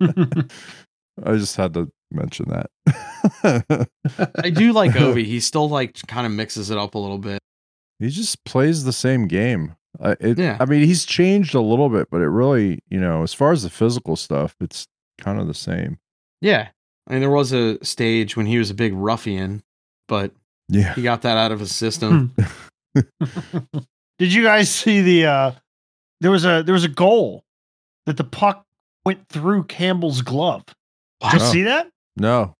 I 0.00 1.32
just 1.36 1.56
had 1.56 1.74
to 1.74 1.90
mention 2.10 2.46
that. 2.48 3.88
I 4.42 4.50
do 4.50 4.72
like 4.72 4.92
Ovi. 4.92 5.24
He 5.24 5.40
still 5.40 5.68
like 5.68 5.98
kind 6.06 6.26
of 6.26 6.32
mixes 6.32 6.70
it 6.70 6.78
up 6.78 6.94
a 6.94 6.98
little 6.98 7.18
bit. 7.18 7.40
he 7.98 8.08
just 8.08 8.44
plays 8.44 8.84
the 8.84 8.92
same 8.92 9.26
game. 9.26 9.76
Uh, 9.98 10.14
it, 10.20 10.38
Yeah. 10.38 10.56
I 10.60 10.66
mean, 10.66 10.84
he's 10.84 11.04
changed 11.04 11.54
a 11.54 11.60
little 11.60 11.88
bit, 11.88 12.08
but 12.10 12.20
it 12.20 12.28
really, 12.28 12.80
you 12.88 13.00
know, 13.00 13.22
as 13.22 13.32
far 13.32 13.52
as 13.52 13.62
the 13.62 13.70
physical 13.70 14.16
stuff, 14.16 14.54
it's 14.60 14.86
kind 15.18 15.40
of 15.40 15.46
the 15.46 15.54
same. 15.54 15.98
Yeah. 16.40 16.68
I 17.08 17.12
mean, 17.12 17.20
there 17.20 17.30
was 17.30 17.52
a 17.52 17.82
stage 17.84 18.36
when 18.36 18.46
he 18.46 18.58
was 18.58 18.70
a 18.70 18.74
big 18.74 18.92
ruffian, 18.94 19.62
but 20.08 20.32
Yeah. 20.68 20.94
he 20.94 21.02
got 21.02 21.22
that 21.22 21.36
out 21.38 21.52
of 21.52 21.60
his 21.60 21.74
system. 21.74 22.34
Did 24.18 24.32
you 24.32 24.42
guys 24.42 24.70
see 24.74 25.02
the 25.02 25.26
uh 25.26 25.52
there 26.20 26.30
was 26.30 26.44
a 26.44 26.62
there 26.64 26.72
was 26.72 26.84
a 26.84 26.88
goal 26.88 27.44
that 28.06 28.16
the 28.16 28.24
puck 28.24 28.64
went 29.04 29.28
through 29.28 29.64
Campbell's 29.64 30.22
glove. 30.22 30.64
Did 31.20 31.32
you 31.34 31.38
Wow. 31.38 31.52
see 31.52 31.62
that? 31.62 31.88
No. 32.16 32.54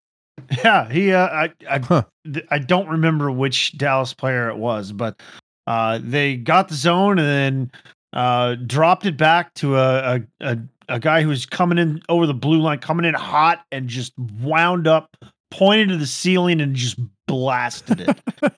Yeah, 0.63 0.89
he 0.91 1.13
uh 1.13 1.27
I 1.27 1.53
I, 1.69 1.79
Huh. 1.79 2.03
th- 2.33 2.47
I 2.51 2.59
don't 2.59 2.89
remember 2.89 3.31
which 3.31 3.77
Dallas 3.79 4.13
player 4.13 4.49
it 4.51 4.57
was, 4.59 4.93
but 4.93 5.21
uh 5.67 5.99
they 6.03 6.37
got 6.37 6.69
the 6.69 6.75
zone 6.75 7.19
and 7.19 7.27
then 7.29 7.73
uh 8.17 8.55
dropped 8.67 9.07
it 9.07 9.17
back 9.17 9.55
to 9.55 9.77
a 9.77 10.17
a 10.17 10.21
a, 10.41 10.59
a 10.89 10.99
guy 10.99 11.23
who 11.23 11.29
was 11.29 11.47
coming 11.47 11.79
in 11.79 12.03
over 12.09 12.27
the 12.27 12.35
blue 12.35 12.59
line, 12.61 12.79
coming 12.79 13.05
in 13.05 13.15
hot 13.15 13.65
and 13.71 13.89
just 13.89 14.13
wound 14.41 14.87
up, 14.89 15.17
pointed 15.51 15.91
to 15.91 15.97
the 15.97 16.07
ceiling 16.07 16.61
and 16.61 16.75
just 16.75 16.99
blasted 17.29 18.01
it. 18.01 18.19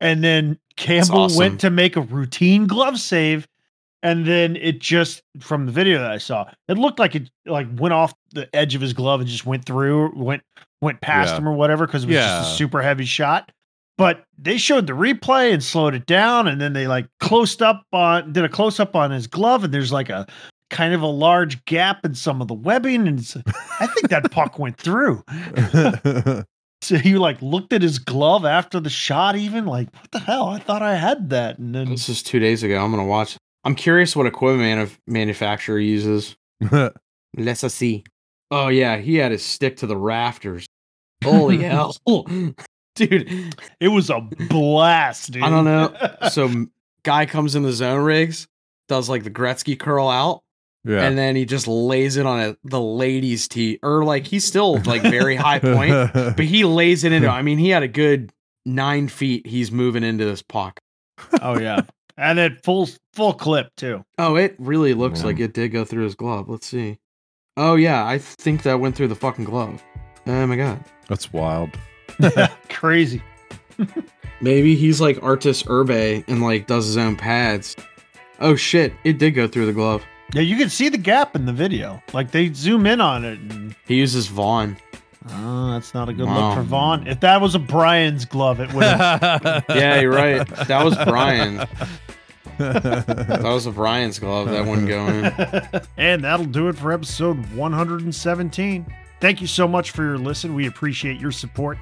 and 0.00 0.22
then 0.22 0.58
Campbell 0.76 1.22
awesome. 1.22 1.38
went 1.38 1.60
to 1.60 1.70
make 1.70 1.96
a 1.96 2.00
routine 2.02 2.66
glove 2.66 2.98
save 2.98 3.46
and 4.02 4.26
then 4.26 4.54
it 4.56 4.80
just 4.80 5.22
from 5.40 5.64
the 5.64 5.72
video 5.72 5.98
that 5.98 6.10
I 6.10 6.18
saw, 6.18 6.44
it 6.68 6.76
looked 6.76 6.98
like 6.98 7.14
it 7.14 7.30
like 7.46 7.66
went 7.78 7.94
off 7.94 8.12
the 8.34 8.54
edge 8.54 8.74
of 8.74 8.82
his 8.82 8.92
glove 8.92 9.20
and 9.20 9.28
just 9.28 9.46
went 9.46 9.64
through, 9.64 10.12
went 10.14 10.42
went 10.82 11.00
past 11.00 11.30
Yeah. 11.32 11.38
him 11.38 11.48
or 11.48 11.54
whatever 11.54 11.86
because 11.86 12.04
it 12.04 12.08
was 12.08 12.16
Yeah. 12.16 12.40
just 12.40 12.52
a 12.52 12.56
super 12.56 12.82
heavy 12.82 13.06
shot. 13.06 13.50
But 13.96 14.24
they 14.36 14.58
showed 14.58 14.86
the 14.86 14.92
replay 14.92 15.52
and 15.52 15.62
slowed 15.62 15.94
it 15.94 16.06
down, 16.06 16.48
and 16.48 16.60
then 16.60 16.72
they 16.72 16.86
like 16.88 17.06
closed 17.20 17.62
up 17.62 17.84
on 17.92 18.32
did 18.32 18.44
a 18.44 18.48
close 18.48 18.80
up 18.80 18.96
on 18.96 19.10
his 19.10 19.26
glove, 19.26 19.64
and 19.64 19.72
there's 19.72 19.92
like 19.92 20.08
a 20.08 20.26
kind 20.70 20.94
of 20.94 21.02
a 21.02 21.06
large 21.06 21.64
gap 21.66 22.04
in 22.04 22.14
some 22.14 22.42
of 22.42 22.48
the 22.48 22.54
webbing, 22.54 23.06
and 23.06 23.20
it's, 23.20 23.36
I 23.36 23.86
think 23.86 24.08
that 24.08 24.30
puck 24.32 24.58
went 24.58 24.76
through. 24.78 25.22
So 26.84 26.98
he 26.98 27.14
like 27.14 27.40
looked 27.40 27.72
at 27.72 27.80
his 27.80 27.98
glove 27.98 28.44
after 28.44 28.78
the 28.78 28.90
shot, 28.90 29.36
even 29.36 29.64
like 29.64 29.90
what 29.94 30.10
the 30.10 30.18
hell? 30.18 30.48
I 30.48 30.58
thought 30.58 30.82
I 30.82 30.96
had 30.96 31.30
that, 31.30 31.58
and 31.58 31.74
then 31.74 31.88
This 31.88 32.10
is 32.10 32.22
two 32.22 32.38
days 32.38 32.62
ago. 32.62 32.84
I'm 32.84 32.90
gonna 32.90 33.06
watch. 33.06 33.38
I'm 33.64 33.74
curious 33.74 34.14
what 34.14 34.26
equipment 34.26 34.90
manuf- 34.90 34.98
manufacturer 35.06 35.78
uses. 35.78 36.36
Let's 37.38 37.72
see. 37.72 38.04
Oh 38.50 38.68
yeah, 38.68 38.98
he 38.98 39.14
had 39.16 39.32
his 39.32 39.42
stick 39.42 39.78
to 39.78 39.86
the 39.86 39.96
rafters. 39.96 40.66
Holy 41.24 41.56
hell, 41.62 41.96
dude! 42.94 43.54
it 43.80 43.88
was 43.88 44.10
a 44.10 44.20
blast. 44.20 45.32
Dude. 45.32 45.42
I 45.42 45.50
don't 45.50 45.64
know. 45.64 45.94
So 46.30 46.66
guy 47.02 47.26
comes 47.26 47.54
in 47.54 47.62
the 47.62 47.72
zone 47.72 48.02
rigs, 48.04 48.46
does 48.88 49.08
like 49.08 49.24
the 49.24 49.30
Gretzky 49.30 49.78
curl 49.78 50.08
out, 50.08 50.42
yeah. 50.84 51.02
and 51.02 51.16
then 51.18 51.36
he 51.36 51.44
just 51.44 51.66
lays 51.68 52.16
it 52.16 52.26
on 52.26 52.40
a, 52.40 52.56
the 52.64 52.80
ladies' 52.80 53.48
tee, 53.48 53.78
or 53.82 54.04
like 54.04 54.26
he's 54.26 54.44
still 54.44 54.78
like 54.82 55.02
very 55.02 55.36
high 55.36 55.58
point, 55.58 56.12
but 56.14 56.40
he 56.40 56.64
lays 56.64 57.04
it 57.04 57.12
into. 57.12 57.28
I 57.28 57.42
mean, 57.42 57.58
he 57.58 57.70
had 57.70 57.82
a 57.82 57.88
good 57.88 58.32
nine 58.66 59.08
feet. 59.08 59.46
He's 59.46 59.70
moving 59.70 60.02
into 60.04 60.24
this 60.24 60.42
puck. 60.42 60.80
oh 61.42 61.58
yeah, 61.58 61.82
and 62.16 62.38
it 62.38 62.62
full 62.64 62.88
full 63.12 63.32
clip 63.34 63.68
too. 63.76 64.04
Oh, 64.18 64.36
it 64.36 64.56
really 64.58 64.94
looks 64.94 65.20
Yeah. 65.20 65.26
like 65.26 65.40
it 65.40 65.52
did 65.54 65.68
go 65.70 65.84
through 65.84 66.04
his 66.04 66.14
glove. 66.14 66.48
Let's 66.48 66.66
see. 66.66 66.98
Oh 67.56 67.76
yeah, 67.76 68.04
I 68.04 68.18
think 68.18 68.62
that 68.64 68.80
went 68.80 68.96
through 68.96 69.08
the 69.08 69.14
fucking 69.14 69.44
glove. 69.44 69.82
Oh 70.26 70.46
my 70.46 70.56
god. 70.56 70.84
That's 71.08 71.32
wild. 71.32 71.70
Crazy. 72.68 73.22
Maybe 74.40 74.74
he's 74.76 75.00
like 75.00 75.22
Arturs 75.22 75.62
Irbe 75.64 76.24
and 76.28 76.42
like 76.42 76.66
does 76.66 76.86
his 76.86 76.96
own 76.96 77.16
pads. 77.16 77.76
Oh 78.40 78.56
shit, 78.56 78.92
it 79.04 79.18
did 79.18 79.32
go 79.32 79.46
through 79.46 79.66
the 79.66 79.72
glove. 79.72 80.02
Yeah, 80.32 80.42
you 80.42 80.56
can 80.56 80.68
see 80.68 80.88
the 80.88 80.98
gap 80.98 81.36
in 81.36 81.46
the 81.46 81.52
video. 81.52 82.02
Like 82.12 82.30
they 82.30 82.52
zoom 82.52 82.86
in 82.86 83.00
on 83.00 83.24
it. 83.24 83.38
And, 83.38 83.74
He 83.86 83.96
uses 83.96 84.26
Vaughn. 84.26 84.76
Oh, 85.30 85.70
that's 85.72 85.94
not 85.94 86.08
a 86.08 86.12
good 86.12 86.26
Wow. 86.26 86.48
look 86.50 86.58
for 86.58 86.62
Vaughn. 86.64 87.06
If 87.06 87.20
that 87.20 87.40
was 87.40 87.54
a 87.54 87.58
Brian's 87.58 88.24
glove, 88.26 88.60
it 88.60 88.72
would 88.74 88.84
have. 88.84 89.64
Yeah, 89.70 90.00
you're 90.00 90.10
right. 90.12 90.46
That 90.68 90.84
was 90.84 90.96
Brian. 91.04 91.66
That 92.58 93.40
was 93.42 93.66
a 93.66 93.72
Brian's 93.72 94.20
glove. 94.20 94.48
That 94.48 94.64
one 94.64 94.86
going. 94.86 95.24
and 95.96 96.22
that'll 96.22 96.46
do 96.46 96.68
it 96.68 96.76
for 96.78 96.92
episode 96.92 97.36
117. 97.52 98.86
Thank 99.20 99.40
you 99.40 99.48
so 99.48 99.66
much 99.66 99.90
for 99.90 100.02
your 100.04 100.18
listen. 100.18 100.54
We 100.54 100.68
appreciate 100.68 101.20
your 101.20 101.32
support. 101.32 101.78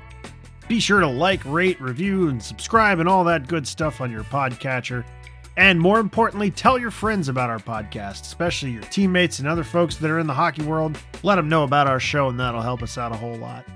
Be 0.68 0.80
sure 0.80 1.00
to 1.00 1.06
like, 1.06 1.44
rate, 1.44 1.80
review, 1.80 2.28
and 2.28 2.42
subscribe 2.42 2.98
and 2.98 3.08
all 3.08 3.24
that 3.24 3.48
good 3.48 3.66
stuff 3.66 4.00
on 4.00 4.10
your 4.10 4.24
podcatcher. 4.24 5.04
And 5.56 5.78
more 5.78 6.00
importantly, 6.00 6.50
tell 6.50 6.78
your 6.78 6.90
friends 6.90 7.28
about 7.28 7.50
our 7.50 7.58
podcast, 7.58 8.22
especially 8.22 8.70
your 8.70 8.82
teammates 8.84 9.38
and 9.38 9.46
other 9.46 9.64
folks 9.64 9.96
that 9.96 10.10
are 10.10 10.18
in 10.18 10.26
the 10.26 10.32
hockey 10.32 10.62
world. 10.62 10.96
Let 11.22 11.34
them 11.36 11.48
know 11.48 11.64
about 11.64 11.86
our 11.86 12.00
show, 12.00 12.28
and 12.28 12.40
that'll 12.40 12.62
help 12.62 12.82
us 12.82 12.96
out 12.96 13.12
a 13.12 13.16
whole 13.16 13.36
lot. 13.36 13.66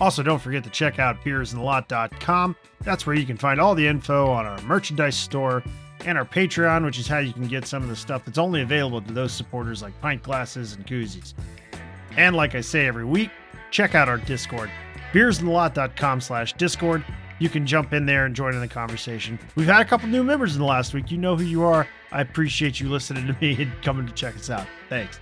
Also, 0.00 0.22
don't 0.22 0.40
forget 0.40 0.64
to 0.64 0.70
check 0.70 0.98
out 0.98 1.22
beersintheLot.com. 1.22 2.56
That's 2.82 3.06
where 3.06 3.16
you 3.16 3.26
can 3.26 3.36
find 3.36 3.60
all 3.60 3.74
the 3.74 3.86
info 3.86 4.30
on 4.30 4.46
our 4.46 4.60
merchandise 4.62 5.16
store 5.16 5.62
and 6.06 6.16
our 6.16 6.24
Patreon, 6.24 6.84
which 6.84 6.98
is 6.98 7.08
how 7.08 7.18
you 7.18 7.32
can 7.32 7.48
get 7.48 7.66
some 7.66 7.82
of 7.82 7.88
the 7.88 7.96
stuff 7.96 8.24
that's 8.24 8.38
only 8.38 8.62
available 8.62 9.02
to 9.02 9.12
those 9.12 9.32
supporters 9.32 9.82
like 9.82 10.00
pint 10.00 10.22
glasses 10.22 10.74
and 10.74 10.86
koozies. 10.86 11.34
And 12.16 12.36
like 12.36 12.54
I 12.54 12.60
say 12.60 12.86
every 12.86 13.04
week, 13.04 13.30
check 13.70 13.94
out 13.94 14.08
our 14.08 14.18
Discord, 14.18 14.70
beersintheLot.com 15.12 16.20
slash 16.20 16.52
Discord. 16.54 17.04
You 17.38 17.48
can 17.48 17.66
jump 17.66 17.92
in 17.92 18.06
there 18.06 18.26
and 18.26 18.34
join 18.34 18.54
in 18.54 18.60
the 18.60 18.68
conversation. 18.68 19.38
We've 19.54 19.66
had 19.66 19.80
a 19.80 19.84
couple 19.84 20.08
new 20.08 20.24
members 20.24 20.54
in 20.54 20.60
the 20.60 20.66
last 20.66 20.92
week. 20.92 21.10
You 21.10 21.18
know 21.18 21.36
who 21.36 21.44
you 21.44 21.62
are. 21.62 21.86
I 22.10 22.20
appreciate 22.20 22.80
you 22.80 22.88
listening 22.88 23.26
to 23.26 23.36
me 23.40 23.56
and 23.62 23.82
coming 23.82 24.06
to 24.06 24.12
check 24.12 24.34
us 24.36 24.50
out. 24.50 24.66
Thanks. 24.88 25.20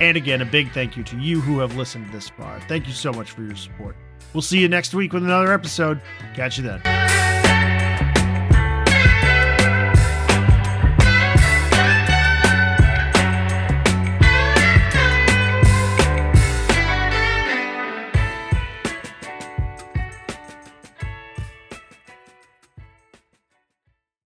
And 0.00 0.16
again, 0.16 0.42
a 0.42 0.44
big 0.44 0.72
thank 0.72 0.96
you 0.96 1.04
to 1.04 1.18
you 1.18 1.40
who 1.40 1.60
have 1.60 1.76
listened 1.76 2.12
this 2.12 2.28
far. 2.28 2.60
Thank 2.68 2.86
you 2.86 2.92
so 2.92 3.12
much 3.12 3.30
for 3.30 3.42
your 3.42 3.56
support. 3.56 3.96
We'll 4.32 4.42
see 4.42 4.58
you 4.58 4.68
next 4.68 4.94
week 4.94 5.12
with 5.12 5.22
another 5.22 5.52
episode. 5.52 6.00
Catch 6.34 6.58
you 6.58 6.64
then. 6.64 7.03